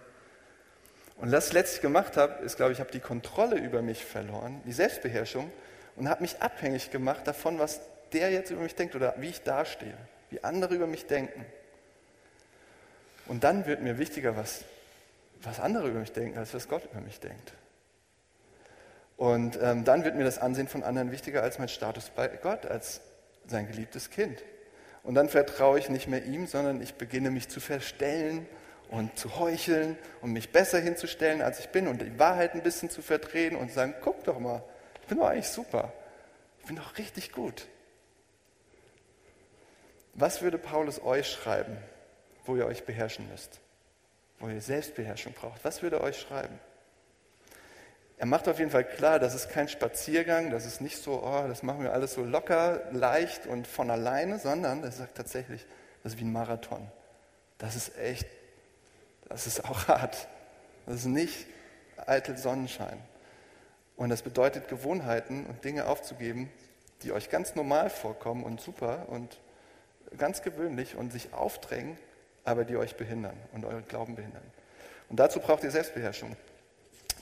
Und 1.17 1.31
was 1.31 1.47
ich 1.47 1.53
letztlich 1.53 1.81
gemacht 1.81 2.17
habe, 2.17 2.43
ist, 2.43 2.57
glaube 2.57 2.71
ich, 2.71 2.77
ich 2.77 2.81
habe 2.81 2.91
die 2.91 2.99
Kontrolle 2.99 3.57
über 3.57 3.83
mich 3.83 4.03
verloren, 4.03 4.61
die 4.65 4.73
Selbstbeherrschung 4.73 5.51
und 5.95 6.09
habe 6.09 6.21
mich 6.21 6.41
abhängig 6.41 6.89
gemacht 6.89 7.27
davon, 7.27 7.59
was 7.59 7.79
der 8.13 8.31
jetzt 8.31 8.51
über 8.51 8.61
mich 8.61 8.75
denkt 8.75 8.95
oder 8.95 9.15
wie 9.17 9.29
ich 9.29 9.41
dastehe, 9.41 9.97
wie 10.29 10.43
andere 10.43 10.75
über 10.75 10.87
mich 10.87 11.07
denken. 11.07 11.45
Und 13.25 13.43
dann 13.43 13.65
wird 13.65 13.81
mir 13.81 13.97
wichtiger, 13.97 14.35
was, 14.35 14.63
was 15.41 15.59
andere 15.59 15.89
über 15.89 15.99
mich 15.99 16.11
denken, 16.11 16.37
als 16.37 16.53
was 16.53 16.67
Gott 16.67 16.85
über 16.91 17.01
mich 17.01 17.19
denkt. 17.19 17.53
Und 19.17 19.59
ähm, 19.61 19.85
dann 19.85 20.03
wird 20.03 20.15
mir 20.15 20.23
das 20.23 20.39
Ansehen 20.39 20.67
von 20.67 20.83
anderen 20.83 21.11
wichtiger 21.11 21.43
als 21.43 21.59
mein 21.59 21.69
Status 21.69 22.09
bei 22.09 22.27
Gott, 22.27 22.65
als 22.65 23.01
sein 23.47 23.67
geliebtes 23.67 24.09
Kind. 24.09 24.43
Und 25.03 25.15
dann 25.15 25.29
vertraue 25.29 25.79
ich 25.79 25.89
nicht 25.89 26.07
mehr 26.07 26.23
ihm, 26.23 26.47
sondern 26.47 26.81
ich 26.81 26.95
beginne 26.95 27.29
mich 27.29 27.49
zu 27.49 27.59
verstellen 27.59 28.47
und 28.89 29.17
zu 29.17 29.37
heucheln 29.39 29.97
und 30.21 30.31
mich 30.31 30.51
besser 30.51 30.79
hinzustellen, 30.79 31.41
als 31.41 31.59
ich 31.59 31.69
bin 31.69 31.87
und 31.87 32.01
die 32.01 32.19
Wahrheit 32.19 32.53
ein 32.53 32.63
bisschen 32.63 32.89
zu 32.89 33.01
verdrehen 33.01 33.55
und 33.55 33.69
zu 33.69 33.75
sagen, 33.75 33.95
guck 34.01 34.23
doch 34.23 34.39
mal, 34.39 34.63
ich 35.01 35.07
bin 35.07 35.17
doch 35.17 35.27
eigentlich 35.27 35.49
super. 35.49 35.91
Ich 36.61 36.67
bin 36.67 36.77
doch 36.77 36.97
richtig 36.97 37.31
gut. 37.33 37.67
Was 40.13 40.41
würde 40.41 40.57
Paulus 40.57 41.01
euch 41.01 41.29
schreiben, 41.29 41.77
wo 42.45 42.55
ihr 42.55 42.65
euch 42.65 42.85
beherrschen 42.85 43.27
müsst? 43.29 43.59
Wo 44.39 44.47
ihr 44.47 44.61
Selbstbeherrschung 44.61 45.33
braucht? 45.33 45.63
Was 45.63 45.81
würde 45.81 45.97
er 45.97 46.03
euch 46.03 46.19
schreiben? 46.19 46.59
Er 48.17 48.27
macht 48.27 48.47
auf 48.47 48.59
jeden 48.59 48.71
Fall 48.71 48.85
klar, 48.85 49.19
das 49.19 49.33
ist 49.33 49.49
kein 49.49 49.67
Spaziergang, 49.67 50.51
das 50.51 50.65
ist 50.65 50.81
nicht 50.81 50.97
so, 50.97 51.23
oh, 51.23 51.47
das 51.47 51.63
machen 51.63 51.83
wir 51.83 51.93
alles 51.93 52.13
so 52.13 52.23
locker, 52.23 52.81
leicht 52.91 53.47
und 53.47 53.67
von 53.67 53.89
alleine, 53.89 54.39
sondern 54.39 54.83
er 54.83 54.91
sagt 54.91 55.17
tatsächlich, 55.17 55.65
das 56.03 56.13
ist 56.13 56.19
wie 56.19 56.23
ein 56.23 56.31
Marathon. 56.31 56.87
Das 57.57 57.75
ist 57.75 57.97
echt, 57.97 58.27
das 59.27 59.47
ist 59.47 59.65
auch 59.65 59.87
hart. 59.87 60.27
Das 60.85 60.95
ist 60.95 61.05
nicht 61.05 61.47
eitel 61.97 62.37
Sonnenschein. 62.37 62.99
Und 63.95 64.09
das 64.09 64.21
bedeutet 64.21 64.67
Gewohnheiten 64.67 65.45
und 65.45 65.63
Dinge 65.63 65.87
aufzugeben, 65.87 66.51
die 67.01 67.11
euch 67.11 67.29
ganz 67.29 67.55
normal 67.55 67.89
vorkommen 67.89 68.43
und 68.43 68.61
super 68.61 69.07
und 69.09 69.39
ganz 70.17 70.41
gewöhnlich 70.41 70.95
und 70.95 71.11
sich 71.11 71.33
aufdrängen, 71.33 71.97
aber 72.43 72.65
die 72.65 72.77
euch 72.77 72.95
behindern 72.95 73.37
und 73.51 73.65
euren 73.65 73.87
Glauben 73.87 74.15
behindern. 74.15 74.43
Und 75.09 75.19
dazu 75.19 75.39
braucht 75.39 75.63
ihr 75.63 75.71
Selbstbeherrschung. 75.71 76.35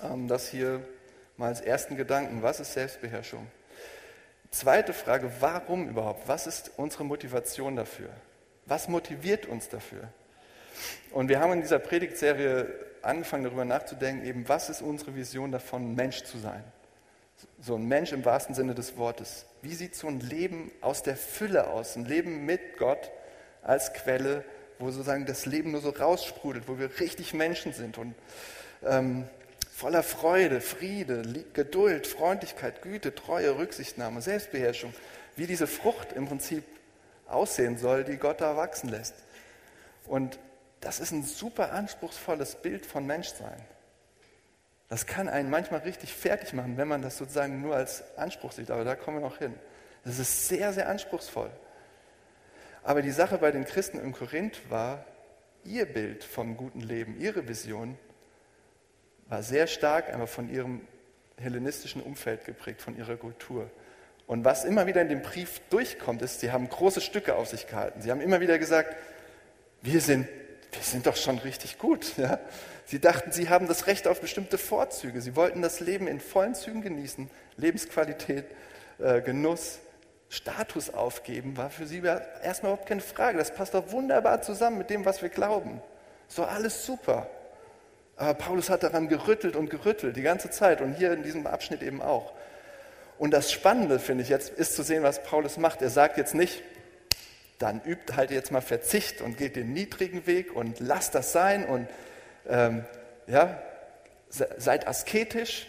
Ähm, 0.03 0.27
das 0.27 0.47
hier 0.47 0.81
mal 1.37 1.47
als 1.47 1.61
ersten 1.61 1.95
Gedanken. 1.95 2.41
Was 2.41 2.59
ist 2.59 2.73
Selbstbeherrschung? 2.73 3.47
Zweite 4.51 4.93
Frage, 4.93 5.31
warum 5.39 5.87
überhaupt? 5.87 6.27
Was 6.27 6.47
ist 6.47 6.71
unsere 6.77 7.05
Motivation 7.05 7.75
dafür? 7.75 8.09
Was 8.65 8.87
motiviert 8.87 9.45
uns 9.45 9.69
dafür? 9.69 10.09
Und 11.11 11.29
wir 11.29 11.39
haben 11.39 11.53
in 11.53 11.61
dieser 11.61 11.79
Predigtserie 11.79 12.67
angefangen 13.01 13.43
darüber 13.43 13.65
nachzudenken, 13.65 14.25
eben 14.25 14.47
was 14.47 14.69
ist 14.69 14.81
unsere 14.81 15.15
Vision 15.15 15.51
davon, 15.51 15.95
Mensch 15.95 16.23
zu 16.23 16.37
sein. 16.37 16.63
So 17.59 17.75
ein 17.75 17.87
Mensch 17.87 18.11
im 18.11 18.23
wahrsten 18.23 18.53
Sinne 18.53 18.75
des 18.75 18.97
Wortes. 18.97 19.45
Wie 19.61 19.75
sieht 19.75 19.95
so 19.95 20.07
ein 20.07 20.19
Leben 20.19 20.71
aus 20.81 21.03
der 21.03 21.15
Fülle 21.15 21.67
aus? 21.67 21.95
Ein 21.95 22.05
Leben 22.05 22.45
mit 22.45 22.77
Gott 22.77 23.11
als 23.61 23.93
Quelle, 23.93 24.43
wo 24.79 24.89
sozusagen 24.89 25.25
das 25.25 25.45
Leben 25.45 25.71
nur 25.71 25.81
so 25.81 25.89
raussprudelt, 25.89 26.67
wo 26.67 26.79
wir 26.79 26.99
richtig 26.99 27.33
Menschen 27.33 27.71
sind 27.73 27.97
und 27.99 28.15
ähm, 28.83 29.27
voller 29.71 30.01
Freude, 30.01 30.61
Friede, 30.61 31.23
Geduld, 31.53 32.07
Freundlichkeit, 32.07 32.81
Güte, 32.81 33.13
Treue, 33.13 33.57
Rücksichtnahme, 33.57 34.21
Selbstbeherrschung, 34.21 34.93
wie 35.35 35.45
diese 35.45 35.67
Frucht 35.67 36.13
im 36.13 36.27
Prinzip 36.27 36.63
aussehen 37.27 37.77
soll, 37.77 38.03
die 38.03 38.17
Gott 38.17 38.41
da 38.41 38.57
wachsen 38.57 38.89
lässt. 38.89 39.13
Und 40.07 40.39
das 40.81 40.99
ist 40.99 41.11
ein 41.11 41.23
super 41.23 41.71
anspruchsvolles 41.71 42.55
Bild 42.55 42.85
von 42.85 43.05
Menschsein. 43.05 43.63
Das 44.91 45.05
kann 45.05 45.29
einen 45.29 45.49
manchmal 45.49 45.79
richtig 45.79 46.13
fertig 46.13 46.51
machen, 46.51 46.75
wenn 46.75 46.89
man 46.89 47.01
das 47.01 47.17
sozusagen 47.17 47.61
nur 47.61 47.77
als 47.77 48.03
Anspruch 48.17 48.51
sieht, 48.51 48.69
aber 48.69 48.83
da 48.83 48.93
kommen 48.93 49.21
wir 49.21 49.21
noch 49.21 49.37
hin. 49.37 49.53
Das 50.03 50.19
ist 50.19 50.49
sehr, 50.49 50.73
sehr 50.73 50.89
anspruchsvoll. 50.89 51.49
Aber 52.83 53.01
die 53.01 53.11
Sache 53.11 53.37
bei 53.37 53.51
den 53.51 53.63
Christen 53.63 53.99
in 53.99 54.11
Korinth 54.11 54.69
war, 54.69 55.05
ihr 55.63 55.85
Bild 55.85 56.25
vom 56.25 56.57
guten 56.57 56.81
Leben, 56.81 57.17
ihre 57.21 57.47
Vision 57.47 57.97
war 59.29 59.43
sehr 59.43 59.67
stark 59.67 60.13
einfach 60.13 60.27
von 60.27 60.49
ihrem 60.49 60.81
hellenistischen 61.37 62.01
Umfeld 62.01 62.43
geprägt, 62.43 62.81
von 62.81 62.97
ihrer 62.97 63.15
Kultur. 63.15 63.71
Und 64.27 64.43
was 64.43 64.65
immer 64.65 64.87
wieder 64.87 65.01
in 65.01 65.07
dem 65.07 65.21
Brief 65.21 65.61
durchkommt, 65.69 66.21
ist, 66.21 66.41
sie 66.41 66.51
haben 66.51 66.67
große 66.67 66.99
Stücke 66.99 67.35
auf 67.35 67.47
sich 67.47 67.65
gehalten. 67.65 68.01
Sie 68.01 68.11
haben 68.11 68.19
immer 68.19 68.41
wieder 68.41 68.59
gesagt, 68.59 68.93
wir 69.81 70.01
sind 70.01 70.27
wir 70.71 70.81
sind 70.81 71.05
doch 71.05 71.15
schon 71.15 71.37
richtig 71.39 71.77
gut. 71.77 72.17
Ja? 72.17 72.39
Sie 72.85 72.99
dachten, 72.99 73.31
sie 73.31 73.49
haben 73.49 73.67
das 73.67 73.87
Recht 73.87 74.07
auf 74.07 74.21
bestimmte 74.21 74.57
Vorzüge. 74.57 75.21
Sie 75.21 75.35
wollten 75.35 75.61
das 75.61 75.79
Leben 75.79 76.07
in 76.07 76.19
vollen 76.19 76.55
Zügen 76.55 76.81
genießen. 76.81 77.29
Lebensqualität, 77.57 78.45
äh, 78.99 79.21
Genuss, 79.21 79.79
Status 80.29 80.93
aufgeben, 80.93 81.57
war 81.57 81.69
für 81.69 81.85
sie 81.85 82.01
erstmal 82.41 82.71
überhaupt 82.71 82.87
keine 82.87 83.01
Frage. 83.01 83.37
Das 83.37 83.53
passt 83.53 83.73
doch 83.73 83.91
wunderbar 83.91 84.41
zusammen 84.41 84.77
mit 84.77 84.89
dem, 84.89 85.03
was 85.03 85.21
wir 85.21 85.29
glauben. 85.29 85.81
So 86.27 86.45
alles 86.45 86.85
super. 86.85 87.27
Aber 88.15 88.33
Paulus 88.35 88.69
hat 88.69 88.83
daran 88.83 89.09
gerüttelt 89.09 89.55
und 89.55 89.69
gerüttelt 89.69 90.15
die 90.15 90.21
ganze 90.21 90.49
Zeit 90.49 90.79
und 90.79 90.93
hier 90.93 91.11
in 91.11 91.23
diesem 91.23 91.47
Abschnitt 91.47 91.81
eben 91.81 92.01
auch. 92.01 92.33
Und 93.17 93.31
das 93.31 93.51
Spannende, 93.51 93.99
finde 93.99 94.23
ich 94.23 94.29
jetzt, 94.29 94.49
ist 94.49 94.75
zu 94.75 94.83
sehen, 94.83 95.03
was 95.03 95.21
Paulus 95.23 95.57
macht. 95.57 95.81
Er 95.81 95.89
sagt 95.89 96.17
jetzt 96.17 96.33
nicht, 96.33 96.63
dann 97.61 97.81
übt 97.83 98.15
halt 98.15 98.31
jetzt 98.31 98.51
mal 98.51 98.61
Verzicht 98.61 99.21
und 99.21 99.37
geht 99.37 99.55
den 99.55 99.73
niedrigen 99.73 100.25
Weg 100.27 100.55
und 100.55 100.79
lasst 100.79 101.15
das 101.15 101.31
sein 101.31 101.65
und 101.65 101.87
ähm, 102.47 102.85
ja, 103.27 103.61
seid 104.29 104.87
asketisch. 104.87 105.67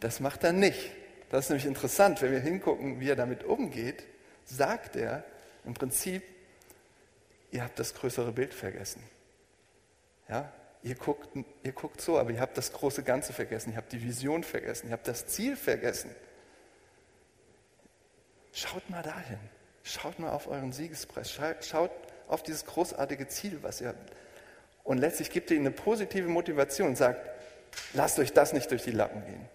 Das 0.00 0.20
macht 0.20 0.44
er 0.44 0.52
nicht. 0.52 0.90
Das 1.30 1.44
ist 1.44 1.50
nämlich 1.50 1.66
interessant, 1.66 2.22
wenn 2.22 2.32
wir 2.32 2.40
hingucken, 2.40 3.00
wie 3.00 3.10
er 3.10 3.16
damit 3.16 3.44
umgeht, 3.44 4.04
sagt 4.44 4.96
er 4.96 5.24
im 5.64 5.74
Prinzip, 5.74 6.22
ihr 7.50 7.62
habt 7.62 7.78
das 7.78 7.94
größere 7.94 8.32
Bild 8.32 8.54
vergessen. 8.54 9.02
Ja? 10.28 10.50
ihr 10.82 10.94
guckt, 10.94 11.28
ihr 11.62 11.72
guckt 11.72 12.00
so, 12.00 12.18
aber 12.18 12.30
ihr 12.30 12.40
habt 12.40 12.56
das 12.56 12.72
große 12.72 13.02
Ganze 13.02 13.32
vergessen, 13.32 13.72
ihr 13.72 13.76
habt 13.76 13.92
die 13.92 14.02
Vision 14.02 14.44
vergessen, 14.44 14.88
ihr 14.88 14.92
habt 14.92 15.08
das 15.08 15.26
Ziel 15.26 15.56
vergessen. 15.56 16.14
Schaut 18.52 18.88
mal 18.90 19.02
dahin, 19.02 19.38
schaut 19.82 20.18
mal 20.18 20.30
auf 20.30 20.48
euren 20.48 20.72
Siegespreis, 20.72 21.38
schaut 21.60 21.90
auf 22.28 22.42
dieses 22.42 22.64
großartige 22.66 23.28
Ziel, 23.28 23.58
was 23.62 23.80
ihr 23.80 23.88
habt. 23.88 24.12
Und 24.84 24.98
letztlich 24.98 25.30
gibt 25.30 25.50
ihr 25.50 25.56
ihnen 25.56 25.66
eine 25.66 25.74
positive 25.74 26.28
Motivation 26.28 26.88
und 26.88 26.96
sagt, 26.96 27.20
lasst 27.94 28.18
euch 28.18 28.32
das 28.32 28.52
nicht 28.52 28.70
durch 28.70 28.84
die 28.84 28.90
Lappen 28.90 29.24
gehen. 29.24 29.48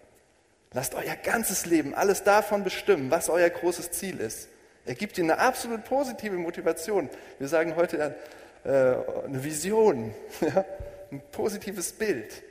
Lasst 0.74 0.96
euer 0.96 1.16
ganzes 1.16 1.66
Leben, 1.66 1.94
alles 1.94 2.24
davon 2.24 2.64
bestimmen, 2.64 3.12
was 3.12 3.30
euer 3.30 3.50
großes 3.50 3.92
Ziel 3.92 4.20
ist. 4.20 4.50
Er 4.86 4.96
gibt 4.96 5.18
ihnen 5.18 5.32
eine 5.32 5.40
absolut 5.40 5.86
positive 5.86 6.36
Motivation. 6.36 7.10
Wir 7.40 7.48
sagen 7.48 7.76
heute 7.76 8.16
äh, 8.64 8.70
eine 8.70 9.44
Vision, 9.44 10.14
ja, 10.42 10.66
ein 11.12 11.22
positives 11.32 11.94
Bild. 11.94 12.44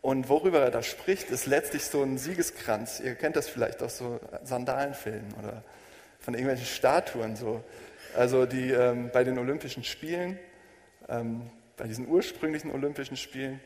Und 0.00 0.28
worüber 0.28 0.60
er 0.60 0.70
da 0.72 0.82
spricht, 0.82 1.30
ist 1.30 1.46
letztlich 1.46 1.84
so 1.84 2.02
ein 2.02 2.18
Siegeskranz. 2.18 2.98
Ihr 2.98 3.14
kennt 3.14 3.36
das 3.36 3.48
vielleicht 3.48 3.82
aus 3.82 3.98
so 3.98 4.18
Sandalenfilmen 4.42 5.34
oder 5.40 5.62
von 6.22 6.34
irgendwelchen 6.34 6.66
Statuen. 6.66 7.36
So. 7.36 7.62
Also 8.16 8.46
die 8.46 8.70
ähm, 8.70 9.10
bei 9.12 9.24
den 9.24 9.38
Olympischen 9.38 9.84
Spielen, 9.84 10.38
ähm, 11.08 11.50
bei 11.76 11.86
diesen 11.86 12.08
ursprünglichen 12.08 12.70
Olympischen 12.70 13.16
Spielen, 13.16 13.60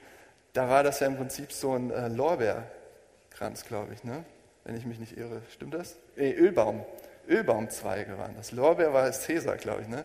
da 0.53 0.69
war 0.69 0.83
das 0.83 1.01
ja 1.01 1.07
im 1.07 1.17
Prinzip 1.17 1.53
so 1.53 1.75
ein 1.75 1.91
äh, 1.91 2.09
Lorbeerkranz, 2.09 3.65
glaube 3.67 3.93
ich, 3.95 4.05
ne? 4.05 4.25
wenn 4.65 4.77
ich 4.77 4.87
mich 4.87 4.99
nicht 4.99 5.17
irre. 5.17 5.43
Stimmt 5.53 5.75
das? 5.75 5.97
Nee, 6.17 6.33
Ölbaum. 6.33 6.85
Ölbaumzweige 7.29 8.19
waren 8.19 8.35
das. 8.37 8.53
Lorbeer 8.53 8.93
war 8.93 9.07
es 9.07 9.23
Cäsar, 9.23 9.57
glaube 9.57 9.83
ich. 9.83 9.89
Ne? 9.89 10.05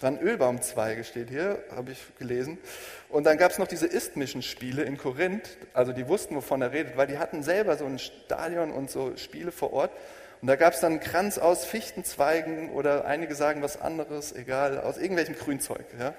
waren 0.00 0.18
Ölbaumzweige, 0.20 1.04
steht 1.04 1.28
hier, 1.28 1.62
habe 1.74 1.92
ich 1.92 1.98
gelesen. 2.18 2.58
Und 3.08 3.24
dann 3.24 3.36
gab 3.36 3.50
es 3.50 3.58
noch 3.58 3.66
diese 3.66 3.86
isthmischen 3.86 4.42
Spiele 4.42 4.82
in 4.82 4.96
Korinth, 4.96 5.58
also 5.72 5.92
die 5.92 6.06
wussten, 6.08 6.36
wovon 6.36 6.62
er 6.62 6.72
redet, 6.72 6.96
weil 6.96 7.06
die 7.06 7.18
hatten 7.18 7.42
selber 7.42 7.76
so 7.76 7.84
ein 7.84 7.98
Stadion 7.98 8.70
und 8.70 8.90
so 8.90 9.16
Spiele 9.16 9.50
vor 9.50 9.72
Ort. 9.72 9.90
Und 10.40 10.48
da 10.48 10.56
gab 10.56 10.74
es 10.74 10.80
dann 10.80 10.92
einen 10.92 11.00
Kranz 11.00 11.38
aus 11.38 11.64
Fichtenzweigen 11.64 12.70
oder 12.70 13.04
einige 13.04 13.34
sagen 13.34 13.62
was 13.62 13.80
anderes, 13.80 14.32
egal, 14.32 14.80
aus 14.80 14.98
irgendwelchem 14.98 15.34
Grünzeug. 15.34 15.84
Ja. 15.98 16.14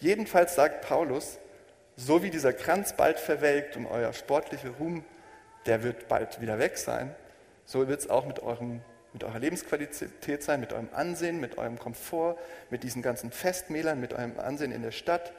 Jedenfalls 0.00 0.54
sagt 0.54 0.86
Paulus, 0.86 1.38
so 1.96 2.22
wie 2.22 2.30
dieser 2.30 2.52
Kranz 2.52 2.94
bald 2.94 3.18
verwelkt 3.20 3.76
und 3.76 3.86
euer 3.86 4.12
sportlicher 4.12 4.70
Ruhm, 4.78 5.04
der 5.66 5.82
wird 5.82 6.08
bald 6.08 6.40
wieder 6.40 6.58
weg 6.58 6.78
sein, 6.78 7.14
so 7.64 7.86
wird 7.88 8.00
es 8.00 8.10
auch 8.10 8.26
mit 8.26 8.40
eurem 8.40 8.80
mit 9.12 9.24
eurer 9.24 9.38
Lebensqualität 9.38 10.42
sein, 10.42 10.60
mit 10.60 10.72
eurem 10.72 10.90
Ansehen, 10.92 11.40
mit 11.40 11.58
eurem 11.58 11.78
Komfort, 11.78 12.36
mit 12.70 12.82
diesen 12.82 13.02
ganzen 13.02 13.32
Festmählern, 13.32 13.98
mit 14.00 14.12
eurem 14.12 14.38
Ansehen 14.38 14.70
in 14.70 14.82
der 14.82 14.90
Stadt. 14.90 15.32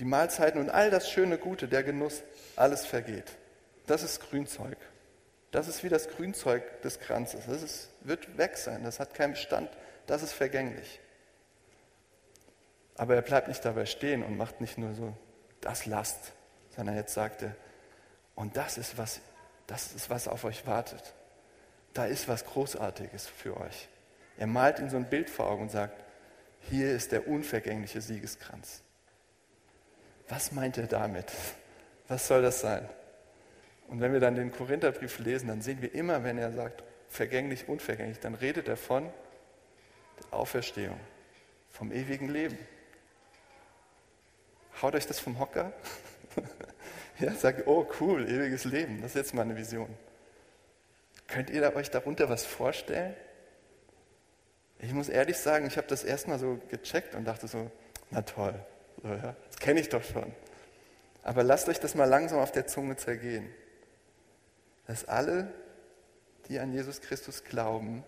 Die 0.00 0.04
Mahlzeiten 0.04 0.60
und 0.60 0.70
all 0.70 0.90
das 0.90 1.08
schöne 1.10 1.38
Gute, 1.38 1.68
der 1.68 1.82
Genuss, 1.82 2.22
alles 2.56 2.84
vergeht. 2.84 3.32
Das 3.86 4.02
ist 4.02 4.20
Grünzeug. 4.20 4.76
Das 5.50 5.68
ist 5.68 5.82
wie 5.82 5.88
das 5.88 6.08
Grünzeug 6.08 6.82
des 6.82 7.00
Kranzes. 7.00 7.46
Das 7.46 7.62
ist, 7.62 7.90
wird 8.02 8.38
weg 8.38 8.56
sein, 8.56 8.84
das 8.84 9.00
hat 9.00 9.14
keinen 9.14 9.32
Bestand, 9.32 9.70
das 10.06 10.22
ist 10.22 10.32
vergänglich. 10.32 11.00
Aber 12.96 13.14
er 13.14 13.22
bleibt 13.22 13.48
nicht 13.48 13.64
dabei 13.64 13.86
stehen 13.86 14.22
und 14.22 14.36
macht 14.36 14.60
nicht 14.60 14.78
nur 14.78 14.94
so 14.94 15.16
das 15.60 15.86
Last, 15.86 16.32
sondern 16.76 16.96
jetzt 16.96 17.14
sagt 17.14 17.42
er, 17.42 17.54
und 18.34 18.56
das 18.56 18.78
ist 18.78 18.96
was, 18.96 19.20
das 19.66 19.92
ist 19.92 20.10
was 20.10 20.28
auf 20.28 20.44
euch 20.44 20.66
wartet 20.66 21.14
da 21.94 22.04
ist 22.04 22.28
was 22.28 22.44
Großartiges 22.44 23.26
für 23.26 23.56
euch. 23.56 23.88
Er 24.38 24.46
malt 24.46 24.78
ihnen 24.78 24.90
so 24.90 24.96
ein 24.96 25.08
Bild 25.08 25.28
vor 25.28 25.48
Augen 25.48 25.62
und 25.62 25.70
sagt, 25.70 26.02
hier 26.68 26.90
ist 26.92 27.12
der 27.12 27.26
unvergängliche 27.26 28.00
Siegeskranz. 28.00 28.82
Was 30.28 30.52
meint 30.52 30.78
er 30.78 30.86
damit? 30.86 31.32
Was 32.08 32.28
soll 32.28 32.42
das 32.42 32.60
sein? 32.60 32.88
Und 33.90 34.00
wenn 34.00 34.12
wir 34.12 34.20
dann 34.20 34.36
den 34.36 34.52
Korintherbrief 34.52 35.18
lesen, 35.18 35.48
dann 35.48 35.62
sehen 35.62 35.82
wir 35.82 35.92
immer, 35.92 36.22
wenn 36.22 36.38
er 36.38 36.52
sagt, 36.52 36.84
vergänglich, 37.08 37.68
unvergänglich, 37.68 38.20
dann 38.20 38.36
redet 38.36 38.68
er 38.68 38.76
von 38.76 39.10
der 40.20 40.38
Auferstehung, 40.38 40.98
vom 41.70 41.90
ewigen 41.90 42.28
Leben. 42.28 42.56
Haut 44.80 44.94
euch 44.94 45.08
das 45.08 45.18
vom 45.18 45.40
Hocker? 45.40 45.72
ja, 47.18 47.32
sagt, 47.34 47.66
oh 47.66 47.84
cool, 48.00 48.28
ewiges 48.30 48.64
Leben, 48.64 49.02
das 49.02 49.10
ist 49.10 49.16
jetzt 49.16 49.34
meine 49.34 49.56
Vision. 49.56 49.88
Könnt 51.26 51.50
ihr 51.50 51.74
euch 51.74 51.90
darunter 51.90 52.28
was 52.28 52.46
vorstellen? 52.46 53.14
Ich 54.78 54.92
muss 54.92 55.08
ehrlich 55.08 55.36
sagen, 55.36 55.66
ich 55.66 55.76
habe 55.76 55.88
das 55.88 56.04
erstmal 56.04 56.38
so 56.38 56.60
gecheckt 56.70 57.16
und 57.16 57.24
dachte 57.24 57.48
so, 57.48 57.68
na 58.10 58.22
toll, 58.22 58.54
so, 59.02 59.08
ja, 59.08 59.34
das 59.48 59.58
kenne 59.58 59.80
ich 59.80 59.88
doch 59.88 60.04
schon. 60.04 60.32
Aber 61.24 61.42
lasst 61.42 61.68
euch 61.68 61.80
das 61.80 61.96
mal 61.96 62.04
langsam 62.04 62.38
auf 62.38 62.52
der 62.52 62.68
Zunge 62.68 62.96
zergehen. 62.96 63.52
Dass 64.90 65.04
alle, 65.04 65.46
die 66.48 66.58
an 66.58 66.72
Jesus 66.72 67.00
Christus 67.00 67.44
glauben, 67.44 68.02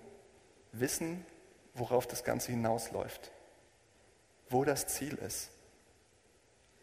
wissen, 0.72 1.24
worauf 1.74 2.08
das 2.08 2.24
Ganze 2.24 2.50
hinausläuft. 2.50 3.30
Wo 4.48 4.64
das 4.64 4.88
Ziel 4.88 5.14
ist. 5.14 5.50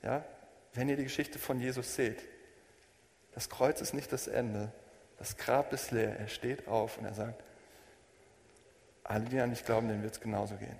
Ja? 0.01 0.23
Wenn 0.73 0.87
ihr 0.87 0.95
die 0.95 1.03
Geschichte 1.03 1.37
von 1.37 1.59
Jesus 1.59 1.95
seht, 1.95 2.23
das 3.33 3.49
Kreuz 3.49 3.81
ist 3.81 3.93
nicht 3.93 4.13
das 4.13 4.29
Ende, 4.29 4.71
das 5.17 5.35
Grab 5.35 5.73
ist 5.73 5.91
leer. 5.91 6.17
Er 6.17 6.29
steht 6.29 6.69
auf 6.69 6.97
und 6.97 7.03
er 7.03 7.13
sagt, 7.13 7.43
alle, 9.03 9.25
die 9.25 9.41
an 9.41 9.49
dich 9.49 9.65
glauben, 9.65 9.89
denen 9.89 10.01
wird 10.01 10.13
es 10.13 10.21
genauso 10.21 10.55
gehen. 10.55 10.79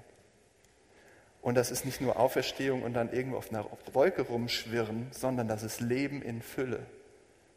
Und 1.42 1.56
das 1.56 1.72
ist 1.72 1.84
nicht 1.84 2.00
nur 2.00 2.18
Auferstehung 2.18 2.84
und 2.84 2.94
dann 2.94 3.12
irgendwo 3.12 3.36
auf 3.36 3.50
einer 3.50 3.66
Wolke 3.92 4.22
rumschwirren, 4.22 5.12
sondern 5.12 5.50
das 5.50 5.64
ist 5.64 5.82
Leben 5.82 6.22
in 6.22 6.42
Fülle. 6.42 6.86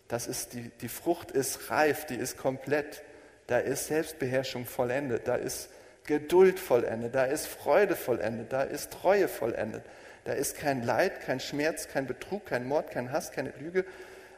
Das 0.09 0.27
ist 0.27 0.53
die, 0.53 0.71
die 0.81 0.89
Frucht 0.89 1.31
ist 1.31 1.71
reif, 1.71 2.05
die 2.07 2.17
ist 2.17 2.37
komplett. 2.37 3.03
Da 3.47 3.59
ist 3.59 3.87
Selbstbeherrschung 3.87 4.67
vollendet, 4.67 5.29
da 5.29 5.35
ist 5.35 5.69
Geduld 6.05 6.59
vollendet, 6.59 7.15
da 7.15 7.25
ist 7.25 7.47
Freude 7.47 7.97
vollendet, 7.97 8.53
da 8.53 8.63
ist 8.63 8.93
Treue 8.93 9.29
vollendet. 9.29 9.85
Da 10.25 10.33
ist 10.33 10.57
kein 10.57 10.83
Leid, 10.83 11.21
kein 11.21 11.41
Schmerz, 11.41 11.89
kein 11.89 12.07
Betrug, 12.07 12.47
kein 12.47 12.67
Mord, 12.67 12.91
kein 12.91 13.11
Hass, 13.11 13.33
keine 13.33 13.53
Lüge, 13.59 13.85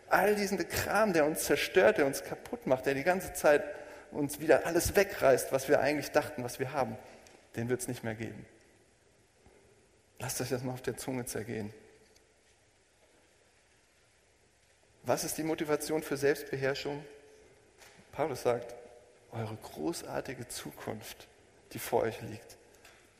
all 0.08 0.34
diesen 0.34 0.58
Kram, 0.68 1.12
der 1.12 1.26
uns 1.26 1.44
zerstört, 1.44 1.98
der 1.98 2.06
uns 2.06 2.24
kaputt 2.24 2.66
macht, 2.66 2.86
der 2.86 2.94
die 2.94 3.02
ganze 3.02 3.32
Zeit 3.32 3.62
uns 4.10 4.40
wieder 4.40 4.66
alles 4.66 4.96
wegreißt, 4.96 5.52
was 5.52 5.68
wir 5.68 5.80
eigentlich 5.80 6.10
dachten, 6.12 6.44
was 6.44 6.58
wir 6.58 6.72
haben, 6.72 6.96
den 7.56 7.68
wird 7.68 7.80
es 7.80 7.88
nicht 7.88 8.04
mehr 8.04 8.14
geben. 8.14 8.46
Lasst 10.20 10.40
euch 10.40 10.48
das 10.48 10.62
mal 10.62 10.72
auf 10.72 10.82
der 10.82 10.96
Zunge 10.96 11.24
zergehen. 11.24 11.72
Was 15.06 15.22
ist 15.22 15.36
die 15.36 15.42
Motivation 15.42 16.02
für 16.02 16.16
Selbstbeherrschung? 16.16 17.04
Paulus 18.12 18.42
sagt, 18.42 18.74
eure 19.32 19.56
großartige 19.56 20.48
Zukunft, 20.48 21.28
die 21.72 21.78
vor 21.78 22.02
euch 22.02 22.22
liegt, 22.22 22.56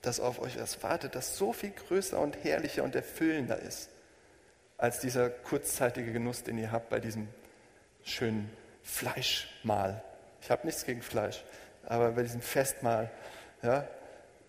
das 0.00 0.18
auf 0.18 0.40
euch 0.40 0.56
erst 0.56 0.82
wartet, 0.82 1.14
das 1.14 1.36
so 1.36 1.52
viel 1.52 1.72
größer 1.72 2.18
und 2.18 2.42
herrlicher 2.42 2.84
und 2.84 2.94
erfüllender 2.94 3.58
ist 3.58 3.90
als 4.78 5.00
dieser 5.00 5.28
kurzzeitige 5.28 6.12
Genuss, 6.12 6.42
den 6.42 6.58
ihr 6.58 6.72
habt 6.72 6.88
bei 6.88 7.00
diesem 7.00 7.28
schönen 8.02 8.50
Fleischmahl. 8.82 10.02
Ich 10.40 10.50
habe 10.50 10.66
nichts 10.66 10.84
gegen 10.84 11.02
Fleisch, 11.02 11.44
aber 11.84 12.12
bei 12.12 12.22
diesem 12.22 12.40
Festmahl, 12.40 13.10
ja, 13.62 13.86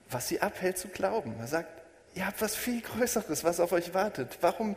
was 0.10 0.28
sie 0.28 0.42
abhält 0.42 0.78
zu 0.78 0.88
glauben. 0.88 1.36
Er 1.40 1.48
sagt, 1.48 1.70
ihr 2.16 2.26
habt 2.26 2.42
was 2.42 2.56
viel 2.56 2.82
Größeres, 2.82 3.44
was 3.44 3.60
auf 3.60 3.72
euch 3.72 3.94
wartet. 3.94 4.38
Warum, 4.42 4.76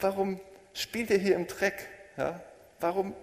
warum 0.00 0.40
spielt 0.72 1.10
ihr 1.10 1.18
hier 1.18 1.34
im 1.34 1.46
Dreck? 1.46 1.88
Ja? 2.16 2.40
Warum 2.80 3.14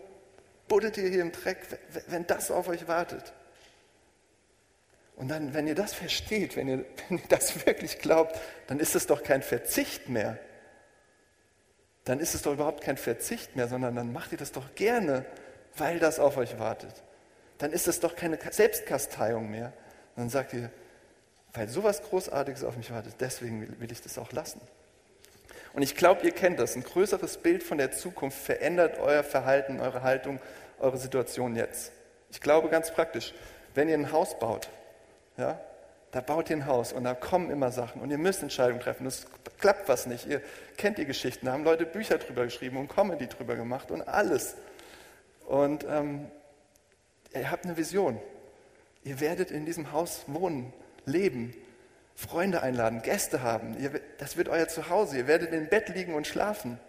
buddelt 0.68 0.98
ihr 0.98 1.10
hier 1.10 1.22
im 1.22 1.32
Dreck, 1.32 1.60
wenn 2.08 2.26
das 2.28 2.52
auf 2.52 2.68
euch 2.68 2.88
wartet? 2.88 3.34
Und 5.16 5.28
dann, 5.28 5.54
wenn 5.54 5.68
ihr 5.68 5.76
das 5.76 5.94
versteht, 5.94 6.56
wenn 6.56 6.68
ihr, 6.68 6.86
wenn 7.10 7.18
ihr 7.18 7.28
das 7.30 7.66
wirklich 7.66 8.00
glaubt, 8.00 8.40
dann 8.68 8.80
ist 8.80 8.96
es 8.96 9.08
doch 9.08 9.24
kein 9.24 9.42
Verzicht 9.42 10.10
mehr, 10.10 10.40
dann 12.06 12.20
ist 12.20 12.36
es 12.36 12.42
doch 12.42 12.54
überhaupt 12.54 12.84
kein 12.84 12.98
Verzicht 12.98 13.56
mehr, 13.56 13.68
sondern 13.68 13.96
dann 13.96 14.12
macht 14.12 14.32
ihr 14.34 14.38
das 14.38 14.52
doch 14.52 14.76
gerne, 14.76 15.26
weil 15.78 16.00
das 16.00 16.20
auf 16.20 16.38
euch 16.38 16.60
wartet. 16.60 16.94
Dann 17.60 17.72
ist 17.72 17.88
es 17.88 18.00
doch 18.00 18.16
keine 18.16 18.38
Selbstkasteiung 18.38 19.50
mehr. 19.50 19.72
Dann 20.18 20.30
sagt 20.30 20.54
ihr, 20.54 20.70
weil 21.54 21.70
sowas 21.70 22.02
Großartiges 22.02 22.64
auf 22.64 22.76
mich 22.76 22.92
wartet, 22.92 23.16
deswegen 23.20 23.80
will 23.80 23.92
ich 23.92 24.02
das 24.02 24.18
auch 24.18 24.32
lassen. 24.32 24.60
Und 25.74 25.82
ich 25.82 25.96
glaube, 25.96 26.24
ihr 26.24 26.32
kennt 26.32 26.60
das. 26.60 26.76
Ein 26.76 26.84
größeres 26.84 27.38
Bild 27.38 27.64
von 27.64 27.78
der 27.78 27.92
Zukunft 27.92 28.38
verändert 28.38 29.00
euer 29.00 29.24
Verhalten, 29.24 29.80
eure 29.80 30.04
Haltung, 30.04 30.40
eure 30.80 30.98
Situation 30.98 31.56
jetzt. 31.56 31.92
Ich 32.32 32.42
glaube 32.42 32.70
ganz 32.70 32.92
praktisch, 32.92 33.34
wenn 33.74 33.90
ihr 33.90 33.96
ein 33.96 34.12
Haus 34.12 34.38
baut, 34.38 34.70
ja, 35.38 35.60
da 36.12 36.22
baut 36.22 36.52
ihr 36.52 36.58
ein 36.58 36.68
Haus 36.68 36.94
und 36.94 37.06
da 37.06 37.16
kommen 37.16 37.50
immer 37.50 37.72
Sachen 37.72 38.00
und 38.00 38.12
ihr 38.12 38.20
müsst 38.20 38.44
Entscheidungen 38.44 38.80
treffen. 38.80 39.08
Es 39.08 39.26
klappt 39.60 39.90
was 39.90 40.06
nicht. 40.06 40.28
Ihr 40.28 40.42
kennt 40.78 41.00
die 41.00 41.06
Geschichten, 41.06 41.48
da 41.48 41.54
haben 41.54 41.64
Leute 41.64 41.88
Bücher 41.88 42.20
drüber 42.20 42.44
geschrieben 42.44 42.78
und 42.78 42.88
Comedy 42.88 43.28
drüber 43.28 43.56
gemacht 43.56 43.90
und 43.90 44.08
alles. 44.08 44.56
Und 45.48 45.86
ähm, 45.90 46.28
ihr 47.34 47.50
habt 47.50 47.66
eine 47.66 47.78
Vision. 47.78 48.20
Ihr 49.04 49.20
werdet 49.20 49.50
in 49.50 49.66
diesem 49.66 49.92
Haus 49.92 50.24
wohnen, 50.28 50.72
leben. 51.06 51.56
Freunde 52.16 52.62
einladen, 52.62 53.02
Gäste 53.02 53.42
haben. 53.42 53.78
Ihr, 53.80 54.00
das 54.18 54.38
wird 54.38 54.50
euer 54.50 54.68
Zuhause. 54.68 55.18
Ihr 55.18 55.28
werdet 55.28 55.52
im 55.52 55.68
Bett 55.68 55.90
liegen 55.90 56.14
und 56.14 56.28
schlafen. 56.28 56.80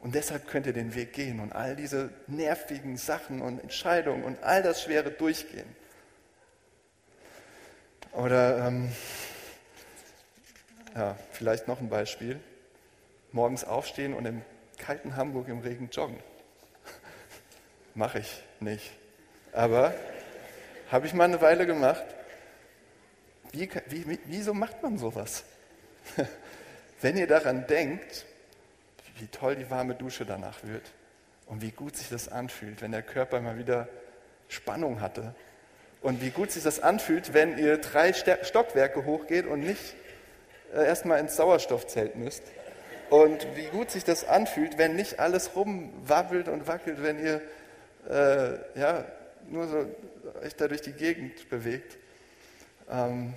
Und 0.00 0.14
deshalb 0.14 0.46
könnt 0.46 0.66
ihr 0.66 0.72
den 0.72 0.94
Weg 0.94 1.12
gehen 1.12 1.40
und 1.40 1.52
all 1.52 1.74
diese 1.74 2.10
nervigen 2.28 2.96
Sachen 2.96 3.42
und 3.42 3.58
Entscheidungen 3.58 4.22
und 4.22 4.42
all 4.44 4.62
das 4.62 4.82
Schwere 4.82 5.10
durchgehen. 5.10 5.66
Oder 8.12 8.66
ähm, 8.66 8.92
ja, 10.94 11.16
vielleicht 11.32 11.66
noch 11.66 11.80
ein 11.80 11.88
Beispiel. 11.88 12.38
Morgens 13.32 13.64
aufstehen 13.64 14.14
und 14.14 14.24
im 14.24 14.42
kalten 14.78 15.16
Hamburg 15.16 15.48
im 15.48 15.60
Regen 15.60 15.90
joggen. 15.90 16.18
Mache 17.94 18.20
ich 18.20 18.42
nicht. 18.60 18.92
Aber 19.52 19.92
habe 20.90 21.06
ich 21.06 21.14
mal 21.14 21.24
eine 21.24 21.40
Weile 21.40 21.66
gemacht. 21.66 22.04
Wie, 23.52 23.68
wie, 23.88 24.18
wieso 24.26 24.54
macht 24.54 24.82
man 24.82 24.98
sowas? 24.98 25.44
Wenn 27.00 27.16
ihr 27.16 27.26
daran 27.26 27.66
denkt, 27.66 28.26
wie 29.18 29.26
toll 29.26 29.56
die 29.56 29.70
warme 29.70 29.94
Dusche 29.94 30.24
danach 30.24 30.64
wird 30.64 30.92
und 31.46 31.62
wie 31.62 31.70
gut 31.70 31.96
sich 31.96 32.08
das 32.08 32.28
anfühlt, 32.28 32.82
wenn 32.82 32.92
der 32.92 33.02
Körper 33.02 33.40
mal 33.40 33.58
wieder 33.58 33.88
Spannung 34.48 35.00
hatte 35.00 35.34
und 36.02 36.22
wie 36.22 36.30
gut 36.30 36.50
sich 36.50 36.62
das 36.62 36.80
anfühlt, 36.80 37.34
wenn 37.34 37.58
ihr 37.58 37.78
drei 37.78 38.12
Stockwerke 38.12 39.04
hochgeht 39.04 39.46
und 39.46 39.60
nicht 39.60 39.94
äh, 40.74 40.86
erstmal 40.86 41.20
ins 41.20 41.36
Sauerstoffzelt 41.36 42.16
müsst. 42.16 42.42
Und 43.10 43.46
wie 43.56 43.66
gut 43.66 43.90
sich 43.90 44.04
das 44.04 44.24
anfühlt, 44.26 44.76
wenn 44.76 44.94
nicht 44.94 45.18
alles 45.18 45.56
rumwabbelt 45.56 46.48
und 46.48 46.66
wackelt, 46.66 47.02
wenn 47.02 47.18
ihr 47.24 47.40
äh, 48.08 48.78
ja, 48.78 49.04
nur 49.48 49.66
so 49.66 49.86
euch 50.42 50.54
da 50.56 50.68
durch 50.68 50.82
die 50.82 50.92
Gegend 50.92 51.48
bewegt. 51.48 51.96
Ähm, 52.90 53.34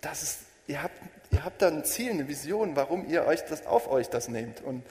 das 0.00 0.22
ist, 0.22 0.38
ihr, 0.66 0.82
habt, 0.82 0.94
ihr 1.30 1.44
habt 1.44 1.62
da 1.62 1.68
ein 1.68 1.84
Ziel, 1.84 2.10
eine 2.10 2.28
Vision, 2.28 2.76
warum 2.76 3.08
ihr 3.08 3.24
euch 3.24 3.44
das 3.44 3.66
auf 3.66 3.90
euch 3.90 4.08
das 4.08 4.28
nehmt 4.28 4.62
und 4.62 4.82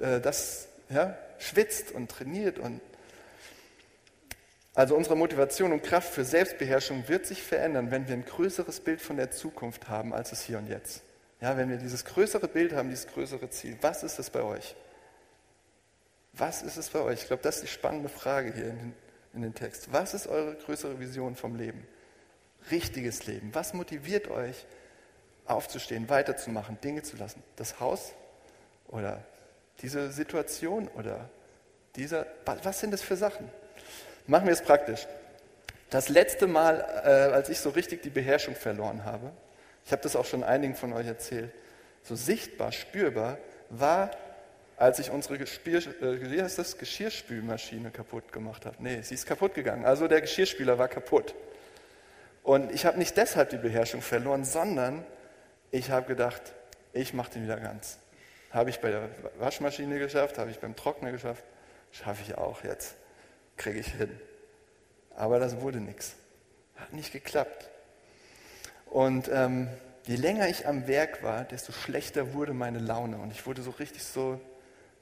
äh, 0.00 0.20
das 0.20 0.68
ja, 0.88 1.16
schwitzt 1.38 1.92
und 1.92 2.10
trainiert. 2.10 2.58
Und 2.58 2.80
also 4.74 4.96
unsere 4.96 5.16
Motivation 5.16 5.72
und 5.72 5.82
Kraft 5.82 6.12
für 6.12 6.24
Selbstbeherrschung 6.24 7.08
wird 7.08 7.26
sich 7.26 7.42
verändern, 7.42 7.90
wenn 7.90 8.08
wir 8.08 8.14
ein 8.14 8.24
größeres 8.24 8.80
Bild 8.80 9.00
von 9.00 9.16
der 9.16 9.30
Zukunft 9.30 9.88
haben, 9.88 10.12
als 10.12 10.32
es 10.32 10.42
hier 10.42 10.58
und 10.58 10.68
jetzt. 10.68 11.02
Ja, 11.40 11.56
wenn 11.56 11.68
wir 11.68 11.76
dieses 11.76 12.04
größere 12.04 12.48
Bild 12.48 12.72
haben, 12.72 12.88
dieses 12.88 13.06
größere 13.06 13.50
Ziel. 13.50 13.76
Was 13.82 14.02
ist 14.02 14.18
es 14.18 14.30
bei 14.30 14.42
euch? 14.42 14.74
Was 16.32 16.62
ist 16.62 16.76
es 16.76 16.88
bei 16.88 17.00
euch? 17.00 17.20
Ich 17.22 17.26
glaube, 17.26 17.42
das 17.42 17.56
ist 17.56 17.64
die 17.64 17.68
spannende 17.68 18.08
Frage 18.08 18.52
hier 18.52 18.64
in 18.64 18.78
den, 18.78 18.94
in 19.34 19.42
den 19.42 19.54
Text. 19.54 19.92
Was 19.92 20.14
ist 20.14 20.26
eure 20.26 20.54
größere 20.54 20.98
Vision 20.98 21.36
vom 21.36 21.56
Leben? 21.56 21.86
Richtiges 22.70 23.26
Leben. 23.26 23.54
Was 23.54 23.74
motiviert 23.74 24.28
euch, 24.28 24.66
aufzustehen, 25.46 26.08
weiterzumachen, 26.08 26.80
Dinge 26.80 27.02
zu 27.02 27.16
lassen? 27.16 27.42
Das 27.56 27.80
Haus 27.80 28.12
oder 28.88 29.22
diese 29.82 30.12
Situation 30.12 30.88
oder 30.88 31.28
dieser, 31.96 32.26
was 32.62 32.80
sind 32.80 32.92
das 32.92 33.02
für 33.02 33.16
Sachen? 33.16 33.50
Machen 34.26 34.46
wir 34.46 34.52
es 34.52 34.62
praktisch. 34.62 35.06
Das 35.90 36.08
letzte 36.08 36.46
Mal, 36.46 36.80
äh, 37.04 37.34
als 37.34 37.48
ich 37.48 37.60
so 37.60 37.70
richtig 37.70 38.02
die 38.02 38.10
Beherrschung 38.10 38.54
verloren 38.54 39.04
habe, 39.04 39.32
ich 39.84 39.92
habe 39.92 40.02
das 40.02 40.16
auch 40.16 40.24
schon 40.24 40.42
einigen 40.42 40.74
von 40.74 40.92
euch 40.92 41.06
erzählt, 41.06 41.52
so 42.02 42.16
sichtbar, 42.16 42.72
spürbar, 42.72 43.38
war, 43.70 44.10
als 44.76 44.98
ich 44.98 45.10
unsere 45.10 45.38
Gespier, 45.38 45.82
äh, 46.02 46.16
Geschirrspülmaschine 46.78 47.90
kaputt 47.90 48.32
gemacht 48.32 48.66
habe. 48.66 48.76
Nee, 48.80 49.02
sie 49.02 49.14
ist 49.14 49.26
kaputt 49.26 49.54
gegangen. 49.54 49.84
Also 49.84 50.08
der 50.08 50.20
Geschirrspüler 50.20 50.78
war 50.78 50.88
kaputt. 50.88 51.34
Und 52.44 52.70
ich 52.72 52.84
habe 52.84 52.98
nicht 52.98 53.16
deshalb 53.16 53.50
die 53.50 53.56
Beherrschung 53.56 54.02
verloren, 54.02 54.44
sondern 54.44 55.04
ich 55.70 55.90
habe 55.90 56.06
gedacht, 56.06 56.42
ich 56.92 57.14
mache 57.14 57.32
den 57.32 57.44
wieder 57.44 57.58
ganz. 57.58 57.98
Habe 58.50 58.68
ich 58.70 58.80
bei 58.80 58.90
der 58.90 59.08
Waschmaschine 59.38 59.98
geschafft, 59.98 60.38
habe 60.38 60.50
ich 60.50 60.60
beim 60.60 60.76
Trockner 60.76 61.10
geschafft, 61.10 61.42
schaffe 61.90 62.22
ich 62.22 62.36
auch 62.36 62.62
jetzt. 62.62 62.94
Kriege 63.56 63.80
ich 63.80 63.88
hin. 63.94 64.10
Aber 65.16 65.38
das 65.38 65.60
wurde 65.62 65.80
nichts. 65.80 66.16
Hat 66.76 66.92
nicht 66.92 67.12
geklappt. 67.12 67.70
Und 68.90 69.30
ähm, 69.32 69.68
je 70.04 70.16
länger 70.16 70.46
ich 70.48 70.66
am 70.66 70.86
Werk 70.86 71.22
war, 71.22 71.44
desto 71.44 71.72
schlechter 71.72 72.34
wurde 72.34 72.52
meine 72.52 72.78
Laune. 72.78 73.16
Und 73.16 73.32
ich 73.32 73.46
wurde 73.46 73.62
so 73.62 73.70
richtig 73.70 74.04
so, 74.04 74.38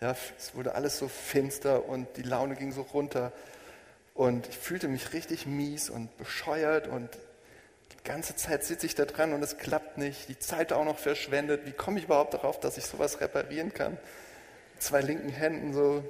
ja, 0.01 0.15
es 0.39 0.55
wurde 0.55 0.77
alles 0.77 0.97
so 0.97 1.09
finster 1.09 1.89
und 1.89 2.17
die 2.17 2.23
Laune 2.23 2.55
ging 2.55 2.71
so 2.71 2.83
runter. 2.83 3.33
Und 4.15 4.47
ich 4.49 4.57
fühlte 4.57 4.87
mich 4.87 5.13
richtig 5.13 5.47
mies 5.47 5.91
und 5.91 6.17
bescheuert 6.19 6.87
und 6.87 7.09
die 8.03 8.09
ganze 8.09 8.35
Zeit 8.35 8.65
sitze 8.65 8.87
ich 8.87 8.95
da 8.95 9.05
dran 9.05 9.33
und 9.33 9.43
es 9.43 9.59
klappt 9.59 9.97
nicht. 9.97 10.29
Die 10.29 10.38
Zeit 10.38 10.73
auch 10.73 10.85
noch 10.85 10.99
verschwendet. 10.99 11.67
Wie 11.67 11.73
komme 11.73 11.99
ich 11.99 12.07
überhaupt 12.07 12.35
darauf, 12.35 12.59
dass 12.59 12.77
ich 12.77 12.85
sowas 12.85 13.21
reparieren 13.21 13.73
kann? 13.73 13.97
Zwei 14.79 15.01
linken 15.03 15.29
Händen 15.29 15.73
so. 15.73 16.03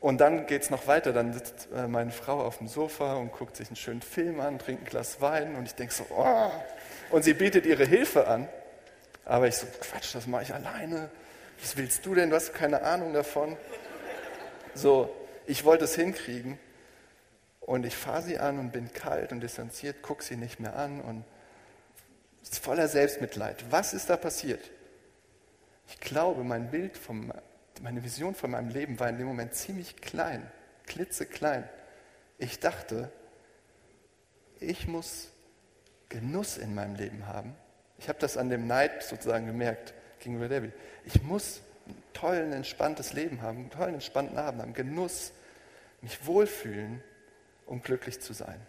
Und 0.00 0.18
dann 0.18 0.46
geht 0.46 0.62
es 0.62 0.70
noch 0.70 0.86
weiter. 0.86 1.12
Dann 1.12 1.34
sitzt 1.34 1.68
äh, 1.74 1.86
meine 1.88 2.10
Frau 2.10 2.40
auf 2.40 2.58
dem 2.58 2.68
Sofa 2.68 3.16
und 3.16 3.32
guckt 3.32 3.56
sich 3.56 3.68
einen 3.68 3.76
schönen 3.76 4.00
Film 4.00 4.40
an, 4.40 4.58
trinkt 4.58 4.82
ein 4.82 4.86
Glas 4.86 5.20
Wein 5.20 5.56
und 5.56 5.66
ich 5.66 5.74
denke 5.74 5.92
so, 5.92 6.06
oh. 6.10 6.50
Und 7.10 7.22
sie 7.22 7.34
bietet 7.34 7.66
ihre 7.66 7.84
Hilfe 7.84 8.26
an. 8.26 8.48
Aber 9.26 9.48
ich 9.48 9.56
so, 9.56 9.66
Quatsch, 9.80 10.14
das 10.14 10.26
mache 10.26 10.44
ich 10.44 10.54
alleine. 10.54 11.10
Was 11.60 11.76
willst 11.76 12.06
du 12.06 12.14
denn? 12.14 12.30
Du 12.30 12.36
hast 12.36 12.54
keine 12.54 12.82
Ahnung 12.82 13.12
davon. 13.12 13.56
So, 14.74 15.14
ich 15.46 15.64
wollte 15.64 15.84
es 15.84 15.94
hinkriegen. 15.94 16.58
Und 17.66 17.84
ich 17.84 17.96
fahre 17.96 18.22
sie 18.22 18.38
an 18.38 18.60
und 18.60 18.70
bin 18.70 18.92
kalt 18.92 19.32
und 19.32 19.40
distanziert, 19.40 20.00
gucke 20.00 20.22
sie 20.22 20.36
nicht 20.36 20.60
mehr 20.60 20.76
an 20.76 21.00
und 21.00 21.24
ist 22.40 22.60
voller 22.60 22.86
Selbstmitleid. 22.86 23.72
Was 23.72 23.92
ist 23.92 24.08
da 24.08 24.16
passiert? 24.16 24.70
Ich 25.88 25.98
glaube, 25.98 26.44
mein 26.44 26.70
Bild, 26.70 26.96
vom, 26.96 27.32
meine 27.82 28.04
Vision 28.04 28.36
von 28.36 28.52
meinem 28.52 28.68
Leben 28.68 29.00
war 29.00 29.08
in 29.08 29.18
dem 29.18 29.26
Moment 29.26 29.52
ziemlich 29.54 29.96
klein, 29.96 30.48
klitzeklein. 30.86 31.68
Ich 32.38 32.60
dachte, 32.60 33.10
ich 34.60 34.86
muss 34.86 35.30
Genuss 36.08 36.58
in 36.58 36.72
meinem 36.72 36.94
Leben 36.94 37.26
haben. 37.26 37.56
Ich 37.98 38.08
habe 38.08 38.20
das 38.20 38.36
an 38.36 38.48
dem 38.48 38.68
Neid 38.68 39.02
sozusagen 39.02 39.46
gemerkt 39.46 39.92
gegenüber 40.20 40.48
Debbie. 40.48 40.72
Ich 41.04 41.20
muss 41.20 41.62
ein 41.88 42.00
tolles, 42.12 42.54
entspanntes 42.54 43.12
Leben 43.12 43.42
haben, 43.42 43.58
einen 43.58 43.70
tollen, 43.70 43.94
entspannten 43.94 44.38
Abend 44.38 44.62
haben, 44.62 44.72
Genuss, 44.72 45.32
mich 46.00 46.24
wohlfühlen 46.24 47.02
um 47.66 47.82
glücklich 47.82 48.20
zu 48.20 48.32
sein. 48.32 48.60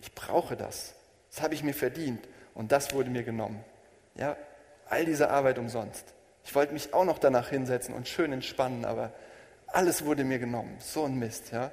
Ich 0.00 0.12
brauche 0.14 0.56
das. 0.56 0.94
Das 1.30 1.42
habe 1.42 1.54
ich 1.54 1.62
mir 1.62 1.74
verdient 1.74 2.26
und 2.54 2.72
das 2.72 2.94
wurde 2.94 3.10
mir 3.10 3.24
genommen. 3.24 3.64
Ja, 4.14 4.36
all 4.88 5.04
diese 5.04 5.30
Arbeit 5.30 5.58
umsonst. 5.58 6.14
Ich 6.44 6.54
wollte 6.54 6.72
mich 6.72 6.94
auch 6.94 7.04
noch 7.04 7.18
danach 7.18 7.48
hinsetzen 7.48 7.94
und 7.94 8.06
schön 8.06 8.32
entspannen, 8.32 8.84
aber 8.84 9.12
alles 9.66 10.04
wurde 10.04 10.24
mir 10.24 10.38
genommen. 10.38 10.76
So 10.78 11.04
ein 11.04 11.18
Mist, 11.18 11.50
ja. 11.52 11.72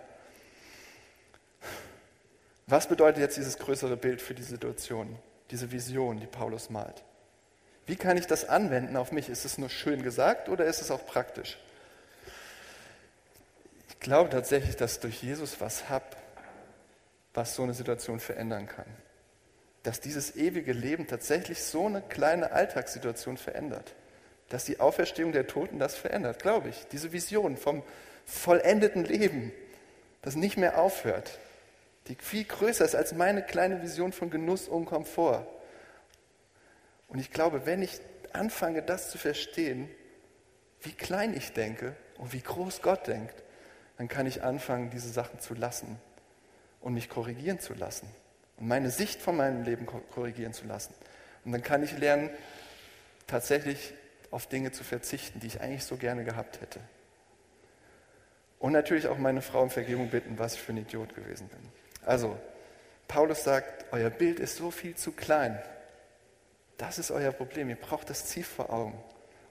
Was 2.66 2.88
bedeutet 2.88 3.22
jetzt 3.22 3.38
dieses 3.38 3.60
größere 3.60 3.98
Bild 3.98 4.22
für 4.22 4.34
die 4.34 4.44
Situation, 4.44 5.18
diese 5.52 5.72
Vision, 5.72 6.20
die 6.20 6.26
Paulus 6.26 6.70
malt? 6.70 7.04
Wie 7.86 7.98
kann 7.98 8.18
ich 8.18 8.26
das 8.26 8.48
anwenden 8.48 8.96
auf 8.96 9.12
mich? 9.12 9.30
Ist 9.30 9.46
es 9.46 9.58
nur 9.58 9.70
schön 9.70 10.02
gesagt 10.04 10.50
oder 10.50 10.66
ist 10.66 10.82
es 10.82 10.90
auch 10.90 11.06
praktisch? 11.06 11.58
Glaube 14.04 14.30
tatsächlich, 14.30 14.76
dass 14.76 15.00
durch 15.00 15.24
Jesus 15.24 15.60
was 15.60 15.90
habe, 15.90 16.06
was 17.34 17.56
so 17.56 17.64
eine 17.64 17.74
Situation 17.74 18.20
verändern 18.20 18.68
kann. 18.68 18.86
Dass 19.82 20.00
dieses 20.00 20.36
ewige 20.36 20.72
Leben 20.72 21.08
tatsächlich 21.08 21.64
so 21.64 21.88
eine 21.88 22.02
kleine 22.02 22.52
Alltagssituation 22.52 23.38
verändert. 23.38 23.96
Dass 24.50 24.66
die 24.66 24.80
Auferstehung 24.80 25.32
der 25.32 25.48
Toten 25.48 25.80
das 25.80 25.96
verändert, 25.96 26.42
glaube 26.42 26.70
ich. 26.70 26.88
Diese 26.92 27.12
Vision 27.12 27.58
vom 27.58 27.82
vollendeten 28.26 29.04
Leben, 29.04 29.52
das 30.22 30.36
nicht 30.36 30.58
mehr 30.58 30.78
aufhört, 30.78 31.40
die 32.08 32.16
viel 32.16 32.44
größer 32.44 32.86
ist 32.86 32.96
als 32.96 33.14
meine 33.14 33.44
kleine 33.44 33.82
Vision 33.82 34.12
von 34.12 34.30
Genuss 34.30 34.68
und 34.68 34.86
Komfort. 34.86 35.48
Und 37.08 37.20
ich 37.20 37.32
glaube, 37.32 37.66
wenn 37.66 37.82
ich 37.82 38.00
anfange, 38.32 38.82
das 38.82 39.10
zu 39.10 39.18
verstehen, 39.18 39.90
wie 40.82 40.92
klein 40.92 41.36
ich 41.36 41.54
denke 41.54 41.96
und 42.18 42.34
wie 42.34 42.42
groß 42.42 42.82
Gott 42.82 43.08
denkt, 43.08 43.43
dann 43.98 44.08
kann 44.08 44.26
ich 44.26 44.44
anfangen, 44.44 44.90
diese 44.90 45.10
Sachen 45.10 45.40
zu 45.40 45.54
lassen 45.54 46.00
und 46.82 46.94
mich 46.94 47.10
korrigieren 47.10 47.60
zu 47.60 47.74
lassen 47.74 48.08
und 48.58 48.68
meine 48.68 48.90
Sicht 48.90 49.22
von 49.22 49.38
meinem 49.38 49.64
Leben 49.64 49.86
korrigieren 49.86 50.54
zu 50.54 50.66
lassen. 50.66 50.94
Und 51.46 51.52
dann 51.52 51.62
kann 51.62 51.84
ich 51.84 51.98
lernen, 51.98 52.30
tatsächlich 53.28 53.94
auf 54.32 54.48
Dinge 54.48 54.72
zu 54.72 54.84
verzichten, 54.84 55.40
die 55.40 55.48
ich 55.48 55.62
eigentlich 55.62 55.84
so 55.84 55.98
gerne 55.98 56.24
gehabt 56.24 56.62
hätte. 56.62 56.80
Und 58.60 58.72
natürlich 58.72 59.08
auch 59.08 59.18
meine 59.18 59.42
Frau 59.42 59.62
um 59.62 59.70
Vergebung 59.70 60.10
bitten, 60.10 60.40
was 60.40 60.56
ich 60.56 60.62
für 60.62 60.72
ein 60.72 60.78
Idiot 60.78 61.16
gewesen 61.16 61.50
bin. 61.50 61.60
Also, 62.06 62.38
Paulus 63.08 63.44
sagt, 63.44 63.86
euer 63.92 64.10
Bild 64.10 64.40
ist 64.40 64.56
so 64.56 64.72
viel 64.72 64.96
zu 64.96 65.12
klein. 65.12 65.62
Das 66.78 66.98
ist 66.98 67.12
euer 67.12 67.32
Problem. 67.32 67.70
Ihr 67.70 67.76
braucht 67.76 68.10
das 68.10 68.26
Ziel 68.26 68.44
vor 68.44 68.72
Augen. 68.72 68.98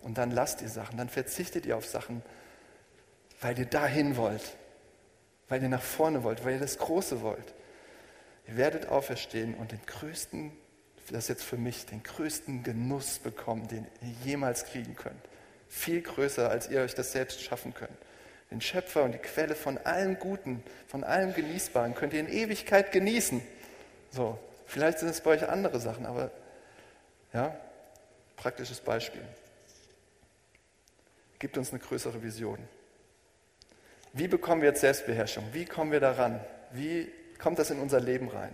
Und 0.01 0.19
dann 0.19 0.31
lasst 0.31 0.63
ihr 0.63 0.69
Sachen, 0.69 0.97
dann 0.97 1.09
verzichtet 1.09 1.67
ihr 1.67 1.77
auf 1.77 1.87
Sachen, 1.87 2.23
weil 3.43 3.59
ihr 3.59 3.67
dahin 3.67 4.17
wollt, 4.17 4.57
weil 5.49 5.63
ihr 5.63 5.69
nach 5.69 5.83
vorne 5.83 6.23
wollt, 6.23 6.45
weil 6.45 6.55
ihr 6.55 6.61
das 6.61 6.79
Große 6.79 7.21
wollt. 7.21 7.55
Ihr 8.49 8.57
werdet 8.57 8.89
auferstehen 8.89 9.55
und 9.55 9.73
den 9.73 9.85
größten 9.87 10.53
das 11.11 11.29
jetzt 11.29 11.45
für 11.45 11.57
mich, 11.57 11.87
den 11.87 12.03
größten 12.03 12.63
Genuss 12.63 13.19
bekommen, 13.19 13.69
den 13.69 13.87
ihr 14.01 14.31
jemals 14.31 14.65
kriegen 14.65 14.97
könnt. 14.97 15.21
Viel 15.69 16.03
größer, 16.03 16.51
als 16.51 16.69
ihr 16.69 16.81
euch 16.81 16.95
das 16.95 17.13
selbst 17.13 17.43
schaffen 17.43 17.75
könnt. 17.75 17.97
Den 18.51 18.61
Schöpfer 18.61 19.05
und 19.05 19.13
die 19.13 19.19
Quelle 19.19 19.55
von 19.55 19.79
allem 19.79 20.19
Guten, 20.19 20.63
von 20.87 21.05
allem 21.05 21.35
Genießbaren 21.35 21.95
könnt 21.95 22.13
ihr 22.13 22.21
in 22.21 22.29
Ewigkeit 22.29 22.93
genießen. 22.93 23.43
So, 24.11 24.39
vielleicht 24.67 24.99
sind 24.99 25.09
es 25.09 25.21
bei 25.21 25.31
euch 25.31 25.49
andere 25.49 25.81
Sachen, 25.81 26.05
aber 26.05 26.31
ja, 27.33 27.57
praktisches 28.37 28.81
Beispiel. 28.81 29.23
Gibt 31.39 31.57
uns 31.57 31.71
eine 31.71 31.79
größere 31.79 32.23
Vision. 32.23 32.59
Wie 34.15 34.29
bekommen 34.29 34.61
wir 34.61 34.69
jetzt 34.69 34.83
Selbstbeherrschung? 34.83 35.45
Wie 35.53 35.65
kommen 35.65 35.91
wir 35.91 36.01
daran? 36.01 36.41
Wie 36.73 37.11
kommt 37.39 37.59
das 37.59 37.71
in 37.71 37.81
unser 37.81 37.99
Leben 37.99 38.29
rein? 38.29 38.53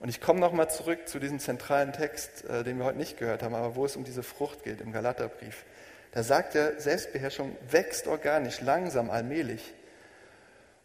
Und 0.00 0.08
ich 0.08 0.20
komme 0.20 0.40
nochmal 0.40 0.68
zurück 0.68 1.08
zu 1.08 1.20
diesem 1.20 1.38
zentralen 1.38 1.92
Text, 1.92 2.44
äh, 2.44 2.64
den 2.64 2.78
wir 2.78 2.84
heute 2.84 2.98
nicht 2.98 3.18
gehört 3.18 3.42
haben, 3.42 3.54
aber 3.54 3.76
wo 3.76 3.84
es 3.84 3.94
um 3.94 4.04
diese 4.04 4.22
Frucht 4.22 4.64
geht 4.64 4.80
im 4.80 4.92
Galaterbrief. 4.92 5.64
Da 6.12 6.22
sagt 6.22 6.56
er, 6.56 6.80
Selbstbeherrschung 6.80 7.56
wächst 7.70 8.08
organisch, 8.08 8.60
langsam, 8.60 9.10
allmählich. 9.10 9.74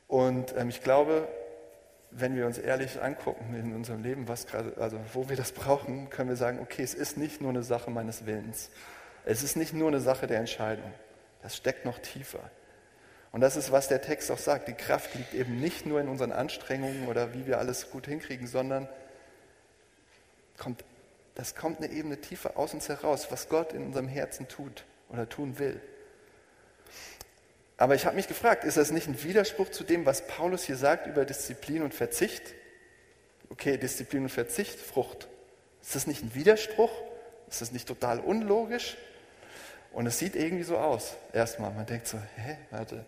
Und 0.08 0.56
ähm, 0.56 0.70
ich 0.70 0.84
glaube, 0.84 1.28
wenn 2.12 2.36
wir 2.36 2.46
uns 2.46 2.60
ehrlich 2.60 3.02
angucken 3.02 3.56
in 3.56 3.76
unserem 3.76 4.04
Leben, 4.04 4.28
was 4.28 4.46
gerade, 4.46 4.74
also 4.80 5.00
wo 5.14 5.30
wir 5.30 5.36
das 5.36 5.52
brauchen, 5.54 6.12
können 6.12 6.30
wir 6.30 6.36
sagen, 6.36 6.60
okay, 6.62 6.84
es 6.84 6.94
ist 6.94 7.18
nicht 7.18 7.42
nur 7.42 7.50
eine 7.50 7.64
Sache 7.64 7.90
meines 7.90 8.28
Willens. 8.28 8.70
Es 9.26 9.42
ist 9.42 9.56
nicht 9.56 9.74
nur 9.74 9.88
eine 9.88 10.00
Sache 10.00 10.28
der 10.28 10.40
Entscheidung. 10.40 10.92
Das 11.42 11.56
steckt 11.56 11.86
noch 11.86 11.98
tiefer. 11.98 12.52
Und 13.34 13.42
das 13.42 13.56
ist, 13.56 13.72
was 13.72 13.88
der 13.88 14.00
Text 14.00 14.30
auch 14.32 14.38
sagt. 14.38 14.68
Die 14.68 14.74
Kraft 14.74 15.16
liegt 15.16 15.34
eben 15.34 15.60
nicht 15.60 15.88
nur 15.88 16.00
in 16.00 16.08
unseren 16.08 16.32
Anstrengungen 16.32 17.08
oder 17.08 17.34
wie 17.34 17.48
wir 17.48 17.58
alles 17.58 17.90
gut 17.90 18.06
hinkriegen, 18.06 18.46
sondern 18.48 18.88
kommt, 20.58 20.86
das 21.34 21.56
kommt 21.56 21.80
eine 21.80 21.92
Ebene 21.92 22.22
tiefer 22.22 22.58
aus 22.58 22.76
uns 22.76 22.88
heraus, 22.90 23.32
was 23.32 23.50
Gott 23.50 23.74
in 23.74 23.84
unserem 23.84 24.08
Herzen 24.08 24.48
tut 24.48 24.86
oder 25.10 25.28
tun 25.28 25.58
will. 25.58 25.82
Aber 27.76 27.96
ich 27.96 28.06
habe 28.06 28.16
mich 28.16 28.28
gefragt, 28.28 28.66
ist 28.66 28.78
das 28.78 28.92
nicht 28.92 29.08
ein 29.08 29.24
Widerspruch 29.24 29.70
zu 29.70 29.84
dem, 29.84 30.06
was 30.06 30.28
Paulus 30.28 30.64
hier 30.64 30.78
sagt 30.78 31.08
über 31.08 31.26
Disziplin 31.26 31.82
und 31.82 31.96
Verzicht? 31.96 32.54
Okay, 33.50 33.78
Disziplin 33.78 34.24
und 34.24 34.30
Verzicht, 34.30 34.80
Frucht. 34.80 35.28
Ist 35.82 35.96
das 35.96 36.06
nicht 36.06 36.22
ein 36.22 36.36
Widerspruch? 36.36 36.92
Ist 37.50 37.62
das 37.62 37.72
nicht 37.72 37.88
total 37.88 38.20
unlogisch? 38.20 38.96
Und 39.92 40.06
es 40.06 40.20
sieht 40.20 40.36
irgendwie 40.36 40.64
so 40.64 40.78
aus, 40.78 41.16
erstmal. 41.34 41.72
Man 41.72 41.88
denkt 41.88 42.08
so, 42.08 42.20
hä, 42.36 42.58
warte, 42.70 43.06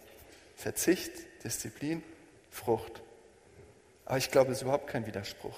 Verzicht, 0.55 1.11
Disziplin, 1.43 2.03
Frucht. 2.49 3.01
Aber 4.05 4.17
ich 4.17 4.31
glaube, 4.31 4.51
es 4.51 4.59
ist 4.59 4.63
überhaupt 4.63 4.87
kein 4.87 5.05
Widerspruch. 5.05 5.57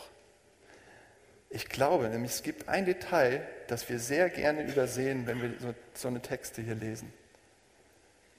Ich 1.50 1.70
glaube 1.70 2.10
nämlich, 2.10 2.32
es 2.32 2.44
gibt 2.44 2.68
ein 2.68 2.86
Detail, 2.86 3.42
das 3.68 3.88
wir 3.90 4.00
sehr 4.00 4.30
gerne 4.30 4.64
übersehen, 4.64 5.28
wenn 5.28 5.42
wir 5.42 5.54
so, 5.60 5.74
so 5.94 6.08
eine 6.08 6.22
Texte 6.22 6.62
hier 6.62 6.76
lesen. 6.76 7.14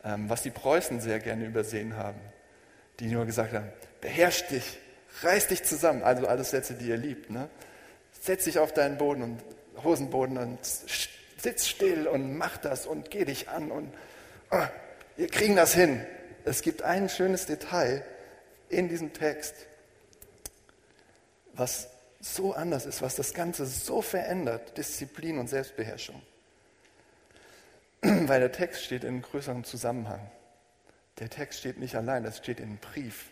Ähm, 0.04 0.28
was 0.28 0.42
die 0.42 0.50
Preußen 0.50 1.00
sehr 1.00 1.18
gerne 1.18 1.46
übersehen 1.46 1.96
haben, 1.96 2.20
die 3.00 3.06
nur 3.06 3.24
gesagt 3.24 3.52
haben, 3.54 3.70
beherrsch 4.00 4.46
dich, 4.48 4.78
reiß 5.22 5.48
dich 5.48 5.64
zusammen. 5.64 6.02
Also 6.02 6.26
alles 6.26 6.50
Sätze, 6.50 6.74
die 6.74 6.88
ihr 6.88 6.96
liebt. 6.96 7.30
Ne? 7.30 7.48
Setz 8.20 8.44
dich 8.44 8.58
auf 8.58 8.72
deinen 8.72 8.98
Boden 8.98 9.22
und 9.22 9.42
Hosenboden 9.82 10.36
und 10.38 10.58
sitz 10.64 11.66
still 11.66 12.06
und 12.08 12.36
mach 12.36 12.58
das 12.58 12.86
und 12.86 13.10
geh 13.10 13.24
dich 13.24 13.48
an 13.48 13.70
und 13.70 13.92
oh, 14.50 14.66
wir 15.16 15.28
kriegen 15.28 15.56
das 15.56 15.74
hin. 15.74 16.04
Es 16.48 16.62
gibt 16.62 16.82
ein 16.82 17.10
schönes 17.10 17.44
Detail 17.44 18.02
in 18.70 18.88
diesem 18.88 19.12
Text, 19.12 19.54
was 21.52 21.88
so 22.20 22.54
anders 22.54 22.86
ist, 22.86 23.02
was 23.02 23.14
das 23.14 23.34
Ganze 23.34 23.66
so 23.66 24.00
verändert, 24.00 24.76
Disziplin 24.78 25.38
und 25.38 25.48
Selbstbeherrschung. 25.48 26.22
Weil 28.00 28.40
der 28.40 28.52
Text 28.52 28.82
steht 28.82 29.04
in 29.04 29.10
einem 29.10 29.22
größeren 29.22 29.64
Zusammenhang. 29.64 30.30
Der 31.18 31.28
Text 31.28 31.60
steht 31.60 31.78
nicht 31.78 31.96
allein, 31.96 32.24
das 32.24 32.38
steht 32.38 32.60
in 32.60 32.66
einem 32.66 32.78
Brief. 32.78 33.30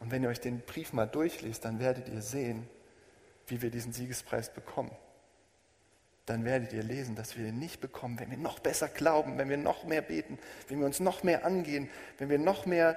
Und 0.00 0.10
wenn 0.10 0.22
ihr 0.22 0.28
euch 0.28 0.40
den 0.40 0.60
Brief 0.60 0.92
mal 0.92 1.06
durchliest, 1.06 1.64
dann 1.64 1.78
werdet 1.78 2.08
ihr 2.08 2.22
sehen, 2.22 2.68
wie 3.46 3.62
wir 3.62 3.70
diesen 3.70 3.92
Siegespreis 3.92 4.52
bekommen. 4.52 4.90
Dann 6.26 6.44
werdet 6.44 6.72
ihr 6.72 6.82
lesen, 6.82 7.16
dass 7.16 7.36
wir 7.36 7.46
ihn 7.46 7.58
nicht 7.58 7.80
bekommen, 7.80 8.20
wenn 8.20 8.30
wir 8.30 8.38
noch 8.38 8.58
besser 8.58 8.88
glauben, 8.88 9.38
wenn 9.38 9.48
wir 9.48 9.56
noch 9.56 9.84
mehr 9.84 10.02
beten, 10.02 10.38
wenn 10.68 10.78
wir 10.78 10.86
uns 10.86 11.00
noch 11.00 11.22
mehr 11.22 11.44
angehen, 11.44 11.88
wenn 12.18 12.28
wir 12.28 12.38
noch 12.38 12.66
mehr 12.66 12.96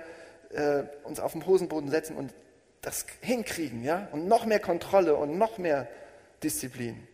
äh, 0.51 0.83
uns 1.03 1.19
auf 1.19 1.31
den 1.31 1.45
Hosenboden 1.45 1.89
setzen 1.89 2.15
und 2.15 2.33
das 2.81 3.05
hinkriegen, 3.21 3.83
ja, 3.83 4.07
und 4.12 4.27
noch 4.27 4.45
mehr 4.45 4.59
Kontrolle 4.59 5.15
und 5.15 5.38
noch 5.38 5.57
mehr 5.57 5.88
Disziplin. 6.43 7.07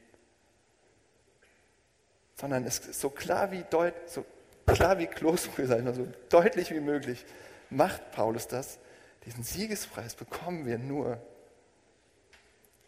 Sondern 2.36 2.66
es 2.66 2.80
ist 2.80 3.00
so 3.00 3.10
klar 3.10 3.52
wie 3.52 3.64
deut, 3.70 3.94
so 4.08 4.26
klar 4.66 4.98
wie 4.98 5.08
Kloßbrühe, 5.08 5.68
sag 5.68 5.80
ich 5.80 5.86
mal, 5.86 5.94
so 5.94 6.08
deutlich 6.30 6.72
wie 6.72 6.80
möglich 6.80 7.26
macht 7.70 8.12
Paulus 8.12 8.48
das. 8.48 8.80
Diesen 9.26 9.44
Siegespreis 9.44 10.16
bekommen 10.16 10.66
wir 10.66 10.80
nur 10.80 11.22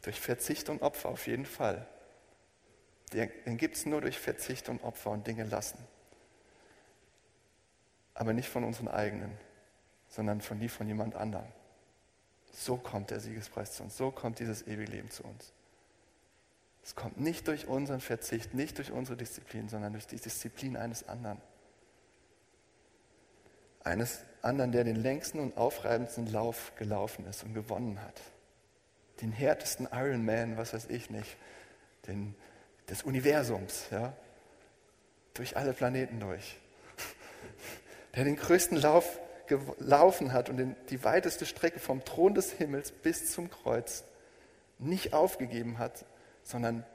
durch 0.02 0.20
Verzicht 0.20 0.70
und 0.70 0.82
Opfer, 0.82 1.10
auf 1.10 1.28
jeden 1.28 1.46
Fall. 1.46 1.86
Den 3.14 3.58
gibt 3.58 3.76
es 3.76 3.86
nur 3.86 4.02
durch 4.02 4.18
Verzicht 4.18 4.70
und 4.70 4.84
Opfer 4.84 5.12
und 5.12 5.28
Dinge 5.28 5.44
lassen. 5.44 5.78
Aber 8.14 8.34
nicht 8.34 8.50
von 8.50 8.64
unseren 8.64 8.88
eigenen, 8.88 9.32
sondern 10.08 10.42
von 10.42 10.60
die 10.60 10.70
von 10.70 10.88
jemand 10.88 11.16
anderem. 11.16 11.48
So 12.54 12.78
kommt 12.78 13.12
der 13.12 13.20
Siegespreis 13.20 13.74
zu 13.74 13.84
uns, 13.84 13.98
so 13.98 14.12
kommt 14.12 14.40
dieses 14.40 14.68
ewige 14.68 14.92
Leben 14.92 15.10
zu 15.10 15.24
uns. 15.24 15.54
Es 16.84 16.96
kommt 16.96 17.20
nicht 17.20 17.48
durch 17.48 17.68
unseren 17.68 18.02
Verzicht, 18.02 18.54
nicht 18.54 18.78
durch 18.78 18.92
unsere 18.92 19.18
Disziplin, 19.18 19.70
sondern 19.70 19.94
durch 19.94 20.08
die 20.08 20.18
Disziplin 20.18 20.76
eines 20.76 21.08
anderen. 21.08 21.40
Eines 23.84 24.24
anderen, 24.42 24.72
der 24.72 24.84
den 24.84 24.96
längsten 24.96 25.40
und 25.40 25.58
aufreibendsten 25.58 26.28
Lauf 26.32 26.74
gelaufen 26.76 27.26
ist 27.26 27.44
und 27.44 27.54
gewonnen 27.54 28.02
hat. 28.02 28.20
Den 29.22 29.32
härtesten 29.32 29.88
Ironman, 29.92 30.58
was 30.58 30.74
weiß 30.74 30.88
ich 30.90 31.10
nicht, 31.10 31.38
den, 32.08 32.36
des 32.92 33.04
Universums, 33.04 33.86
ja, 33.90 34.14
durch 35.34 35.56
alle 35.58 35.74
Planeten 35.74 36.20
durch. 36.20 36.60
Der 38.16 38.26
den 38.26 38.36
größten 38.36 38.78
Lauf 38.78 39.18
gelaufen 39.48 40.34
hat 40.34 40.50
und 40.50 40.58
den, 40.58 40.76
die 40.90 41.04
weiteste 41.04 41.46
Strecke 41.46 41.80
vom 41.80 42.04
Thron 42.06 42.36
des 42.36 42.52
Himmels 42.52 42.92
bis 42.92 43.32
zum 43.32 43.50
Kreuz 43.50 44.04
nicht 44.78 45.14
aufgegeben 45.14 45.78
hat, 45.78 46.06
sondern 46.44 46.86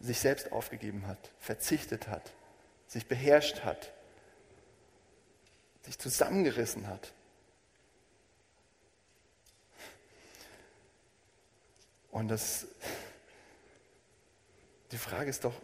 sich 0.00 0.20
selbst 0.20 0.52
aufgegeben 0.52 1.06
hat, 1.06 1.18
verzichtet 1.38 2.08
hat, 2.08 2.32
sich 2.86 3.06
beherrscht 3.06 3.64
hat, 3.64 3.92
sich 5.82 5.98
zusammengerissen 5.98 6.88
hat. 6.88 7.12
Und 12.10 12.28
das, 12.28 12.66
die 14.92 14.98
Frage 14.98 15.30
ist 15.30 15.44
doch, 15.44 15.54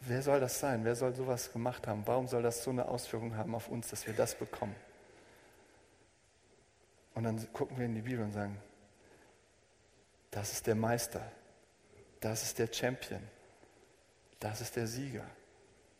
wer 0.00 0.22
soll 0.22 0.40
das 0.40 0.60
sein? 0.60 0.84
Wer 0.84 0.94
soll 0.94 1.14
sowas 1.14 1.52
gemacht 1.52 1.86
haben? 1.86 2.02
Warum 2.06 2.28
soll 2.28 2.42
das 2.42 2.62
so 2.62 2.70
eine 2.70 2.86
Auswirkung 2.86 3.36
haben 3.36 3.54
auf 3.54 3.68
uns, 3.68 3.88
dass 3.88 4.06
wir 4.06 4.14
das 4.14 4.34
bekommen? 4.34 4.76
Und 7.14 7.24
dann 7.24 7.52
gucken 7.52 7.78
wir 7.78 7.86
in 7.86 7.94
die 7.94 8.02
Bibel 8.02 8.24
und 8.24 8.32
sagen, 8.32 8.60
das 10.30 10.52
ist 10.52 10.66
der 10.66 10.74
Meister, 10.74 11.22
das 12.20 12.42
ist 12.42 12.58
der 12.58 12.68
Champion, 12.70 13.22
das 14.40 14.60
ist 14.60 14.74
der 14.76 14.86
Sieger, 14.86 15.24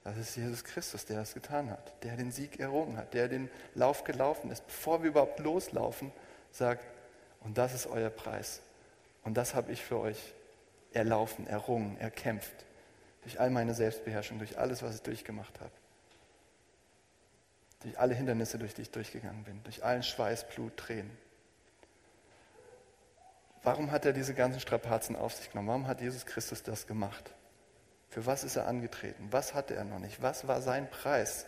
das 0.02 0.18
ist 0.18 0.36
Jesus 0.36 0.64
Christus, 0.64 1.06
der 1.06 1.16
das 1.16 1.32
getan 1.32 1.70
hat, 1.70 2.02
der 2.02 2.16
den 2.16 2.32
Sieg 2.32 2.58
errungen 2.58 2.96
hat, 2.96 3.14
der 3.14 3.28
den 3.28 3.48
Lauf 3.74 4.04
gelaufen 4.04 4.50
ist. 4.50 4.66
Bevor 4.66 5.02
wir 5.02 5.10
überhaupt 5.10 5.38
loslaufen, 5.38 6.12
sagt, 6.50 6.84
und 7.40 7.56
das 7.56 7.72
ist 7.74 7.86
euer 7.86 8.10
Preis. 8.10 8.60
Und 9.22 9.34
das 9.34 9.54
habe 9.54 9.72
ich 9.72 9.82
für 9.82 9.98
euch 9.98 10.34
erlaufen, 10.92 11.46
errungen, 11.46 11.96
erkämpft. 11.98 12.66
Durch 13.24 13.40
all 13.40 13.50
meine 13.50 13.74
Selbstbeherrschung, 13.74 14.38
durch 14.38 14.58
alles, 14.58 14.82
was 14.82 14.94
ich 14.94 15.02
durchgemacht 15.02 15.60
habe 15.60 15.72
durch 17.84 17.98
alle 17.98 18.14
Hindernisse, 18.14 18.58
durch 18.58 18.74
die 18.74 18.82
ich 18.82 18.90
durchgegangen 18.90 19.44
bin, 19.44 19.62
durch 19.62 19.84
allen 19.84 20.02
Schweiß, 20.02 20.48
Blut, 20.48 20.76
Tränen. 20.76 21.16
Warum 23.62 23.90
hat 23.90 24.06
er 24.06 24.12
diese 24.12 24.34
ganzen 24.34 24.60
Strapazen 24.60 25.16
auf 25.16 25.34
sich 25.34 25.50
genommen? 25.50 25.68
Warum 25.68 25.86
hat 25.86 26.00
Jesus 26.00 26.26
Christus 26.26 26.62
das 26.62 26.86
gemacht? 26.86 27.30
Für 28.08 28.24
was 28.26 28.42
ist 28.42 28.56
er 28.56 28.66
angetreten? 28.66 29.28
Was 29.30 29.54
hatte 29.54 29.74
er 29.74 29.84
noch 29.84 29.98
nicht? 29.98 30.22
Was 30.22 30.48
war 30.48 30.62
sein 30.62 30.88
Preis? 30.90 31.46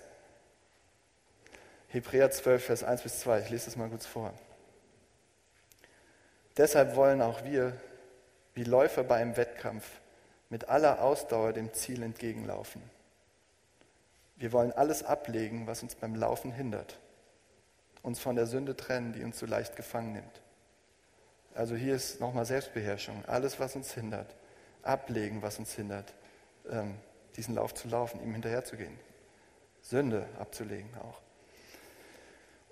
Hebräer 1.89 2.31
12, 2.31 2.65
Vers 2.65 2.85
1 2.85 3.03
bis 3.03 3.21
2, 3.21 3.41
ich 3.41 3.51
lese 3.51 3.67
das 3.67 3.77
mal 3.77 3.89
kurz 3.89 4.05
vor. 4.05 4.35
Deshalb 6.57 6.97
wollen 6.97 7.23
auch 7.23 7.45
wir, 7.45 7.79
wie 8.55 8.65
Läufer 8.65 9.05
bei 9.05 9.17
einem 9.17 9.37
Wettkampf, 9.37 9.87
mit 10.49 10.69
aller 10.69 11.03
Ausdauer 11.03 11.53
dem 11.53 11.73
Ziel 11.73 12.03
entgegenlaufen. 12.03 12.83
Wir 14.37 14.53
wollen 14.53 14.73
alles 14.73 15.03
ablegen, 15.03 15.67
was 15.67 15.83
uns 15.83 15.95
beim 15.95 16.15
Laufen 16.15 16.53
hindert, 16.53 16.99
uns 18.03 18.21
von 18.21 18.37
der 18.37 18.47
Sünde 18.47 18.77
trennen, 18.77 19.13
die 19.13 19.25
uns 19.25 19.39
so 19.39 19.47
leicht 19.47 19.77
gefangen 19.77 20.13
nimmt. 20.13 20.43
Also 21.55 21.75
hier 21.75 21.95
ist 21.95 22.21
nochmal 22.21 22.45
Selbstbeherrschung, 22.45 23.25
alles, 23.27 23.59
was 23.59 23.77
uns 23.77 23.93
hindert, 23.95 24.35
ablegen, 24.83 25.41
was 25.41 25.59
uns 25.59 25.73
hindert, 25.75 26.13
ähm, 26.71 26.97
diesen 27.37 27.55
Lauf 27.55 27.75
zu 27.75 27.89
laufen, 27.89 28.23
ihm 28.23 28.33
hinterherzugehen. 28.33 28.99
Sünde 29.81 30.27
abzulegen 30.39 30.91
auch. 30.99 31.19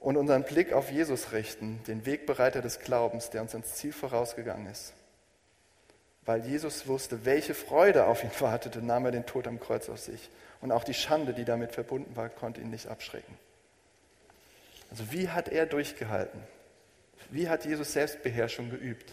Und 0.01 0.19
unseren 0.19 0.43
Blick 0.43 0.75
auf 0.75 0.91
Jesus 0.91 1.33
richten, 1.33 1.83
den 1.85 2.05
Wegbereiter 2.05 2.61
des 2.61 2.81
Glaubens, 2.81 3.31
der 3.31 3.41
uns 3.41 3.55
ins 3.55 3.75
Ziel 3.75 3.93
vorausgegangen 3.93 4.67
ist. 4.67 4.93
Weil 6.27 6.47
Jesus 6.47 6.87
wusste, 6.87 7.25
welche 7.25 7.55
Freude 7.55 8.07
auf 8.07 8.25
ihn 8.25 8.31
wartete, 8.39 8.81
nahm 8.81 9.05
er 9.05 9.13
den 9.13 9.27
Tod 9.27 9.47
am 9.47 9.61
Kreuz 9.61 9.89
auf 9.89 10.01
sich. 10.01 10.31
Und 10.61 10.73
auch 10.73 10.85
die 10.85 10.95
Schande, 10.95 11.35
die 11.35 11.45
damit 11.45 11.73
verbunden 11.73 12.17
war, 12.17 12.31
konnte 12.31 12.61
ihn 12.61 12.71
nicht 12.71 12.87
abschrecken. 12.87 13.37
Also 14.91 15.13
wie 15.13 15.29
hat 15.29 15.49
er 15.49 15.67
durchgehalten? 15.67 16.41
Wie 17.31 17.49
hat 17.49 17.65
Jesus 17.65 17.93
Selbstbeherrschung 17.93 18.71
geübt? 18.71 19.13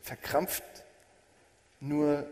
Verkrampft, 0.00 0.64
nur 1.80 2.26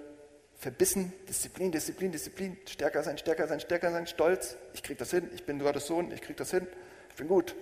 verbissen, 0.59 1.13
Disziplin, 1.29 1.71
Disziplin, 1.71 2.11
Disziplin, 2.11 2.57
stärker 2.67 3.03
sein, 3.03 3.19
stärker 3.19 3.47
sein, 3.47 3.61
stärker 3.61 3.93
sein, 3.93 4.07
stolz, 4.07 4.57
ich 4.73 4.83
kriege 4.83 4.99
das 4.99 5.11
hin, 5.11 5.29
ich 5.35 5.45
bin 5.45 5.59
Gottes 5.59 5.87
Sohn, 5.87 6.11
ich 6.11 6.23
kriege 6.23 6.39
das 6.39 6.51
hin, 6.51 6.67
ich 7.11 7.17
bin 7.17 7.29
gut. 7.29 7.55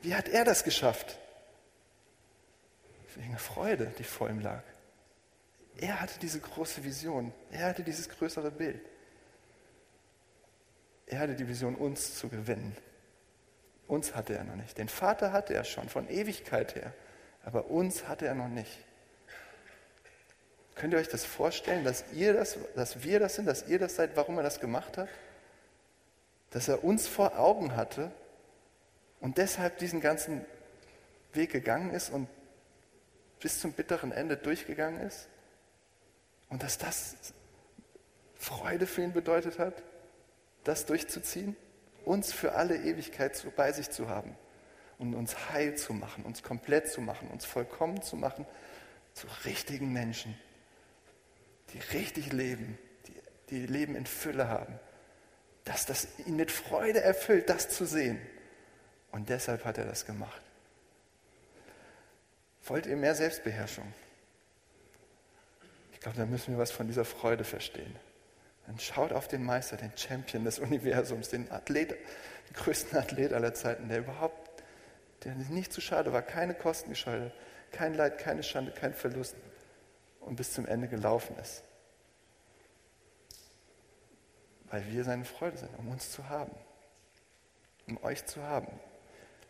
Wie 0.00 0.14
hat 0.14 0.28
er 0.28 0.44
das 0.44 0.64
geschafft? 0.64 1.18
Wegen 3.14 3.30
der 3.30 3.38
Freude, 3.38 3.92
die 3.98 4.04
vor 4.04 4.30
ihm 4.30 4.40
lag. 4.40 4.62
Er 5.78 6.00
hatte 6.00 6.18
diese 6.18 6.40
große 6.40 6.82
Vision, 6.82 7.32
er 7.52 7.66
hatte 7.66 7.84
dieses 7.84 8.08
größere 8.08 8.50
Bild. 8.50 8.80
Er 11.06 11.20
hatte 11.20 11.34
die 11.34 11.48
Vision, 11.48 11.76
uns 11.76 12.16
zu 12.18 12.28
gewinnen. 12.28 12.76
Uns 13.86 14.14
hatte 14.14 14.36
er 14.36 14.44
noch 14.44 14.56
nicht. 14.56 14.76
Den 14.76 14.88
Vater 14.88 15.32
hatte 15.32 15.54
er 15.54 15.64
schon 15.64 15.88
von 15.88 16.10
Ewigkeit 16.10 16.74
her, 16.74 16.92
aber 17.44 17.70
uns 17.70 18.08
hatte 18.08 18.26
er 18.26 18.34
noch 18.34 18.48
nicht. 18.48 18.84
Könnt 20.74 20.92
ihr 20.92 20.98
euch 20.98 21.08
das 21.08 21.24
vorstellen, 21.24 21.84
dass, 21.84 22.04
ihr 22.12 22.34
das, 22.34 22.58
dass 22.74 23.02
wir 23.02 23.20
das 23.20 23.36
sind, 23.36 23.46
dass 23.46 23.66
ihr 23.68 23.78
das 23.78 23.96
seid, 23.96 24.16
warum 24.16 24.36
er 24.36 24.42
das 24.42 24.60
gemacht 24.60 24.98
hat? 24.98 25.08
Dass 26.50 26.68
er 26.68 26.84
uns 26.84 27.06
vor 27.06 27.38
Augen 27.38 27.76
hatte 27.76 28.10
und 29.20 29.38
deshalb 29.38 29.78
diesen 29.78 30.00
ganzen 30.00 30.44
Weg 31.32 31.50
gegangen 31.50 31.92
ist 31.92 32.10
und 32.10 32.28
bis 33.40 33.60
zum 33.60 33.72
bitteren 33.72 34.12
Ende 34.12 34.36
durchgegangen 34.36 35.00
ist? 35.00 35.28
Und 36.48 36.62
dass 36.62 36.78
das 36.78 37.14
Freude 38.34 38.86
für 38.86 39.02
ihn 39.02 39.12
bedeutet 39.12 39.58
hat, 39.58 39.82
das 40.64 40.86
durchzuziehen? 40.86 41.56
Uns 42.04 42.32
für 42.32 42.52
alle 42.52 42.76
Ewigkeit 42.76 43.46
bei 43.56 43.72
sich 43.72 43.90
zu 43.90 44.08
haben 44.08 44.34
und 44.98 45.14
uns 45.14 45.50
heil 45.50 45.76
zu 45.76 45.92
machen, 45.92 46.24
uns 46.24 46.42
komplett 46.42 46.90
zu 46.90 47.00
machen, 47.00 47.28
uns 47.28 47.44
vollkommen 47.44 48.02
zu 48.02 48.16
machen 48.16 48.46
zu 49.12 49.26
richtigen 49.44 49.92
Menschen 49.92 50.38
die 51.72 51.78
richtig 51.96 52.32
leben, 52.32 52.78
die, 53.06 53.14
die 53.50 53.66
Leben 53.66 53.94
in 53.94 54.06
Fülle 54.06 54.48
haben, 54.48 54.78
dass 55.64 55.86
das 55.86 56.08
ihn 56.26 56.36
mit 56.36 56.50
Freude 56.50 57.00
erfüllt, 57.00 57.48
das 57.50 57.68
zu 57.68 57.84
sehen. 57.84 58.20
Und 59.10 59.28
deshalb 59.28 59.64
hat 59.64 59.78
er 59.78 59.84
das 59.84 60.06
gemacht. 60.06 60.42
Wollt 62.64 62.86
ihr 62.86 62.96
mehr 62.96 63.14
Selbstbeherrschung? 63.14 63.92
Ich 65.98 66.02
glaube, 66.02 66.16
da 66.16 66.26
müssen 66.26 66.54
wir 66.54 66.58
was 66.58 66.70
von 66.70 66.86
dieser 66.86 67.04
Freude 67.04 67.44
verstehen. 67.44 67.94
Dann 68.66 68.78
schaut 68.78 69.12
auf 69.12 69.28
den 69.28 69.44
Meister, 69.44 69.76
den 69.76 69.92
Champion 69.96 70.44
des 70.44 70.58
Universums, 70.58 71.28
den 71.28 71.50
Athlet, 71.50 71.90
den 71.90 72.54
größten 72.54 72.98
Athlet 72.98 73.32
aller 73.32 73.54
Zeiten, 73.54 73.88
der 73.88 73.98
überhaupt, 73.98 74.62
der 75.24 75.34
nicht 75.34 75.72
zu 75.72 75.80
schade 75.80 76.12
war, 76.12 76.22
keine 76.22 76.54
Kosten 76.54 76.90
gescheut 76.90 77.32
kein 77.70 77.94
Leid, 77.94 78.18
keine 78.18 78.42
Schande, 78.42 78.72
kein 78.72 78.94
Verlust, 78.94 79.36
und 80.20 80.36
bis 80.36 80.52
zum 80.52 80.66
Ende 80.66 80.88
gelaufen 80.88 81.36
ist. 81.38 81.62
Weil 84.70 84.86
wir 84.90 85.04
seine 85.04 85.24
Freude 85.24 85.56
sind, 85.56 85.70
um 85.78 85.88
uns 85.88 86.10
zu 86.12 86.28
haben, 86.28 86.54
um 87.86 88.02
euch 88.02 88.26
zu 88.26 88.42
haben. 88.42 88.68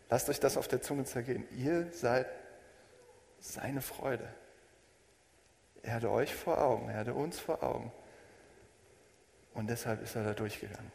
Lasst 0.09 0.29
euch 0.29 0.39
das 0.39 0.57
auf 0.57 0.67
der 0.67 0.81
Zunge 0.81 1.03
zergehen. 1.03 1.45
Ihr 1.57 1.91
seid 1.91 2.27
seine 3.39 3.81
Freude. 3.81 4.27
Er 5.83 5.93
hatte 5.93 6.11
euch 6.11 6.33
vor 6.33 6.61
Augen, 6.61 6.89
er 6.89 6.97
hatte 6.97 7.13
uns 7.13 7.39
vor 7.39 7.63
Augen. 7.63 7.91
Und 9.53 9.69
deshalb 9.69 10.01
ist 10.01 10.15
er 10.15 10.23
da 10.23 10.33
durchgegangen. 10.33 10.91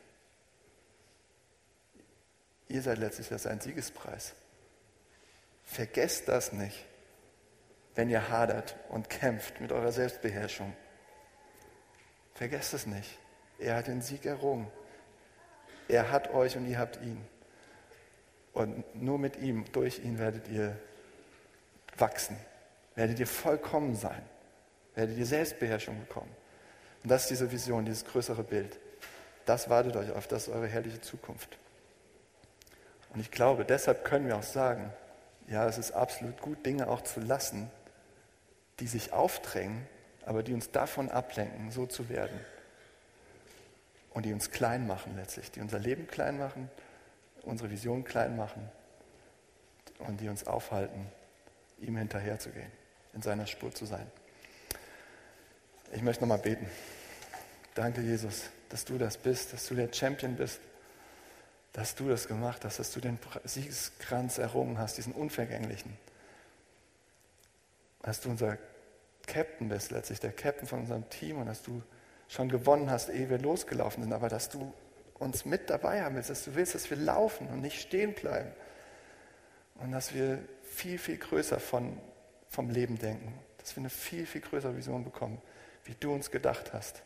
Ihr 2.68 2.82
seid 2.82 2.98
letztlich 2.98 3.28
sein 3.28 3.60
Siegespreis. 3.60 4.34
Vergesst 5.64 6.28
das 6.28 6.52
nicht 6.52 6.84
wenn 7.94 8.10
ihr 8.10 8.28
hadert 8.28 8.76
und 8.88 9.08
kämpft 9.08 9.60
mit 9.60 9.72
eurer 9.72 9.92
Selbstbeherrschung. 9.92 10.74
Vergesst 12.34 12.74
es 12.74 12.86
nicht. 12.86 13.18
Er 13.58 13.76
hat 13.76 13.86
den 13.86 14.02
Sieg 14.02 14.26
errungen. 14.26 14.66
Er 15.88 16.10
hat 16.10 16.32
euch 16.32 16.56
und 16.56 16.66
ihr 16.66 16.78
habt 16.78 17.00
ihn. 17.02 17.24
Und 18.52 19.00
nur 19.00 19.18
mit 19.18 19.36
ihm, 19.36 19.64
durch 19.72 20.00
ihn 20.00 20.18
werdet 20.18 20.48
ihr 20.48 20.76
wachsen. 21.96 22.36
Werdet 22.94 23.20
ihr 23.20 23.26
vollkommen 23.26 23.94
sein. 23.94 24.22
Werdet 24.94 25.18
ihr 25.18 25.26
Selbstbeherrschung 25.26 25.98
bekommen. 26.00 26.30
Und 27.02 27.10
das 27.10 27.22
ist 27.22 27.30
diese 27.30 27.50
Vision, 27.50 27.84
dieses 27.84 28.04
größere 28.04 28.42
Bild. 28.42 28.78
Das 29.44 29.68
wartet 29.68 29.96
euch 29.96 30.10
auf, 30.12 30.26
das 30.26 30.44
ist 30.44 30.54
eure 30.54 30.66
herrliche 30.66 31.00
Zukunft. 31.00 31.58
Und 33.12 33.20
ich 33.20 33.30
glaube, 33.30 33.64
deshalb 33.64 34.04
können 34.04 34.26
wir 34.26 34.36
auch 34.36 34.42
sagen, 34.42 34.92
ja, 35.48 35.68
es 35.68 35.78
ist 35.78 35.92
absolut 35.92 36.40
gut, 36.40 36.64
Dinge 36.64 36.88
auch 36.88 37.02
zu 37.02 37.20
lassen, 37.20 37.70
die 38.80 38.86
sich 38.86 39.12
aufdrängen, 39.12 39.86
aber 40.24 40.42
die 40.42 40.54
uns 40.54 40.70
davon 40.70 41.10
ablenken, 41.10 41.70
so 41.70 41.86
zu 41.86 42.08
werden. 42.08 42.40
Und 44.10 44.24
die 44.24 44.32
uns 44.32 44.50
klein 44.50 44.86
machen 44.86 45.16
letztlich, 45.16 45.50
die 45.50 45.60
unser 45.60 45.78
Leben 45.78 46.06
klein 46.06 46.38
machen, 46.38 46.70
unsere 47.42 47.70
Vision 47.70 48.04
klein 48.04 48.36
machen 48.36 48.70
und 49.98 50.20
die 50.20 50.28
uns 50.28 50.46
aufhalten, 50.46 51.06
ihm 51.78 51.96
hinterherzugehen, 51.96 52.70
in 53.12 53.22
seiner 53.22 53.46
Spur 53.46 53.72
zu 53.74 53.84
sein. 53.84 54.06
Ich 55.92 56.02
möchte 56.02 56.22
nochmal 56.22 56.38
beten. 56.38 56.66
Danke, 57.74 58.00
Jesus, 58.00 58.44
dass 58.68 58.84
du 58.84 58.98
das 58.98 59.16
bist, 59.16 59.52
dass 59.52 59.66
du 59.66 59.74
der 59.74 59.92
Champion 59.92 60.36
bist, 60.36 60.60
dass 61.72 61.94
du 61.94 62.08
das 62.08 62.28
gemacht 62.28 62.64
hast, 62.64 62.78
dass 62.78 62.92
du 62.92 63.00
den 63.00 63.18
Siegeskranz 63.44 64.38
errungen 64.38 64.78
hast, 64.78 64.96
diesen 64.96 65.12
unvergänglichen 65.12 65.96
dass 68.04 68.20
du 68.20 68.28
unser 68.28 68.58
Captain 69.26 69.68
bist, 69.68 69.90
letztlich 69.90 70.20
der 70.20 70.32
Captain 70.32 70.68
von 70.68 70.80
unserem 70.80 71.08
Team 71.08 71.38
und 71.38 71.46
dass 71.46 71.62
du 71.62 71.82
schon 72.28 72.50
gewonnen 72.50 72.90
hast, 72.90 73.08
ehe 73.08 73.30
wir 73.30 73.38
losgelaufen 73.38 74.02
sind, 74.02 74.12
aber 74.12 74.28
dass 74.28 74.50
du 74.50 74.72
uns 75.14 75.46
mit 75.46 75.70
dabei 75.70 76.02
haben 76.02 76.16
willst, 76.16 76.28
dass 76.28 76.44
du 76.44 76.54
willst, 76.54 76.74
dass 76.74 76.90
wir 76.90 76.98
laufen 76.98 77.48
und 77.48 77.62
nicht 77.62 77.80
stehen 77.80 78.12
bleiben 78.12 78.52
und 79.76 79.92
dass 79.92 80.12
wir 80.12 80.38
viel, 80.62 80.98
viel 80.98 81.16
größer 81.16 81.58
von, 81.58 81.98
vom 82.48 82.68
Leben 82.68 82.98
denken, 82.98 83.32
dass 83.58 83.74
wir 83.74 83.80
eine 83.80 83.90
viel, 83.90 84.26
viel 84.26 84.42
größere 84.42 84.76
Vision 84.76 85.02
bekommen, 85.02 85.40
wie 85.84 85.94
du 85.94 86.12
uns 86.12 86.30
gedacht 86.30 86.72
hast. 86.72 87.02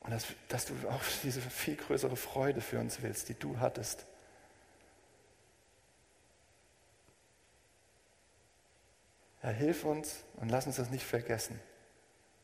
Und 0.00 0.10
dass, 0.12 0.26
dass 0.48 0.66
du 0.66 0.74
auch 0.88 1.02
diese 1.22 1.40
viel 1.40 1.76
größere 1.76 2.16
Freude 2.16 2.60
für 2.60 2.78
uns 2.78 3.02
willst, 3.02 3.28
die 3.28 3.34
du 3.34 3.58
hattest. 3.58 4.06
Herr, 9.40 9.52
hilf 9.52 9.84
uns 9.84 10.24
und 10.36 10.48
lass 10.48 10.66
uns 10.66 10.76
das 10.76 10.90
nicht 10.90 11.04
vergessen, 11.04 11.60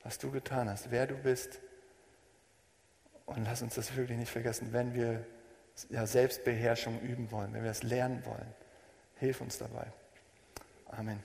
was 0.02 0.18
du 0.18 0.30
getan 0.30 0.68
hast, 0.68 0.90
wer 0.90 1.06
du 1.06 1.14
bist. 1.14 1.60
Und 3.26 3.44
lass 3.44 3.62
uns 3.62 3.74
das 3.74 3.96
wirklich 3.96 4.18
nicht 4.18 4.30
vergessen, 4.30 4.72
wenn 4.72 4.94
wir 4.94 5.24
ja, 5.88 6.06
Selbstbeherrschung 6.06 7.00
üben 7.00 7.30
wollen, 7.30 7.52
wenn 7.54 7.64
wir 7.64 7.70
es 7.70 7.82
lernen 7.82 8.24
wollen. 8.26 8.54
Hilf 9.16 9.40
uns 9.40 9.58
dabei. 9.58 9.86
Amen. 10.90 11.22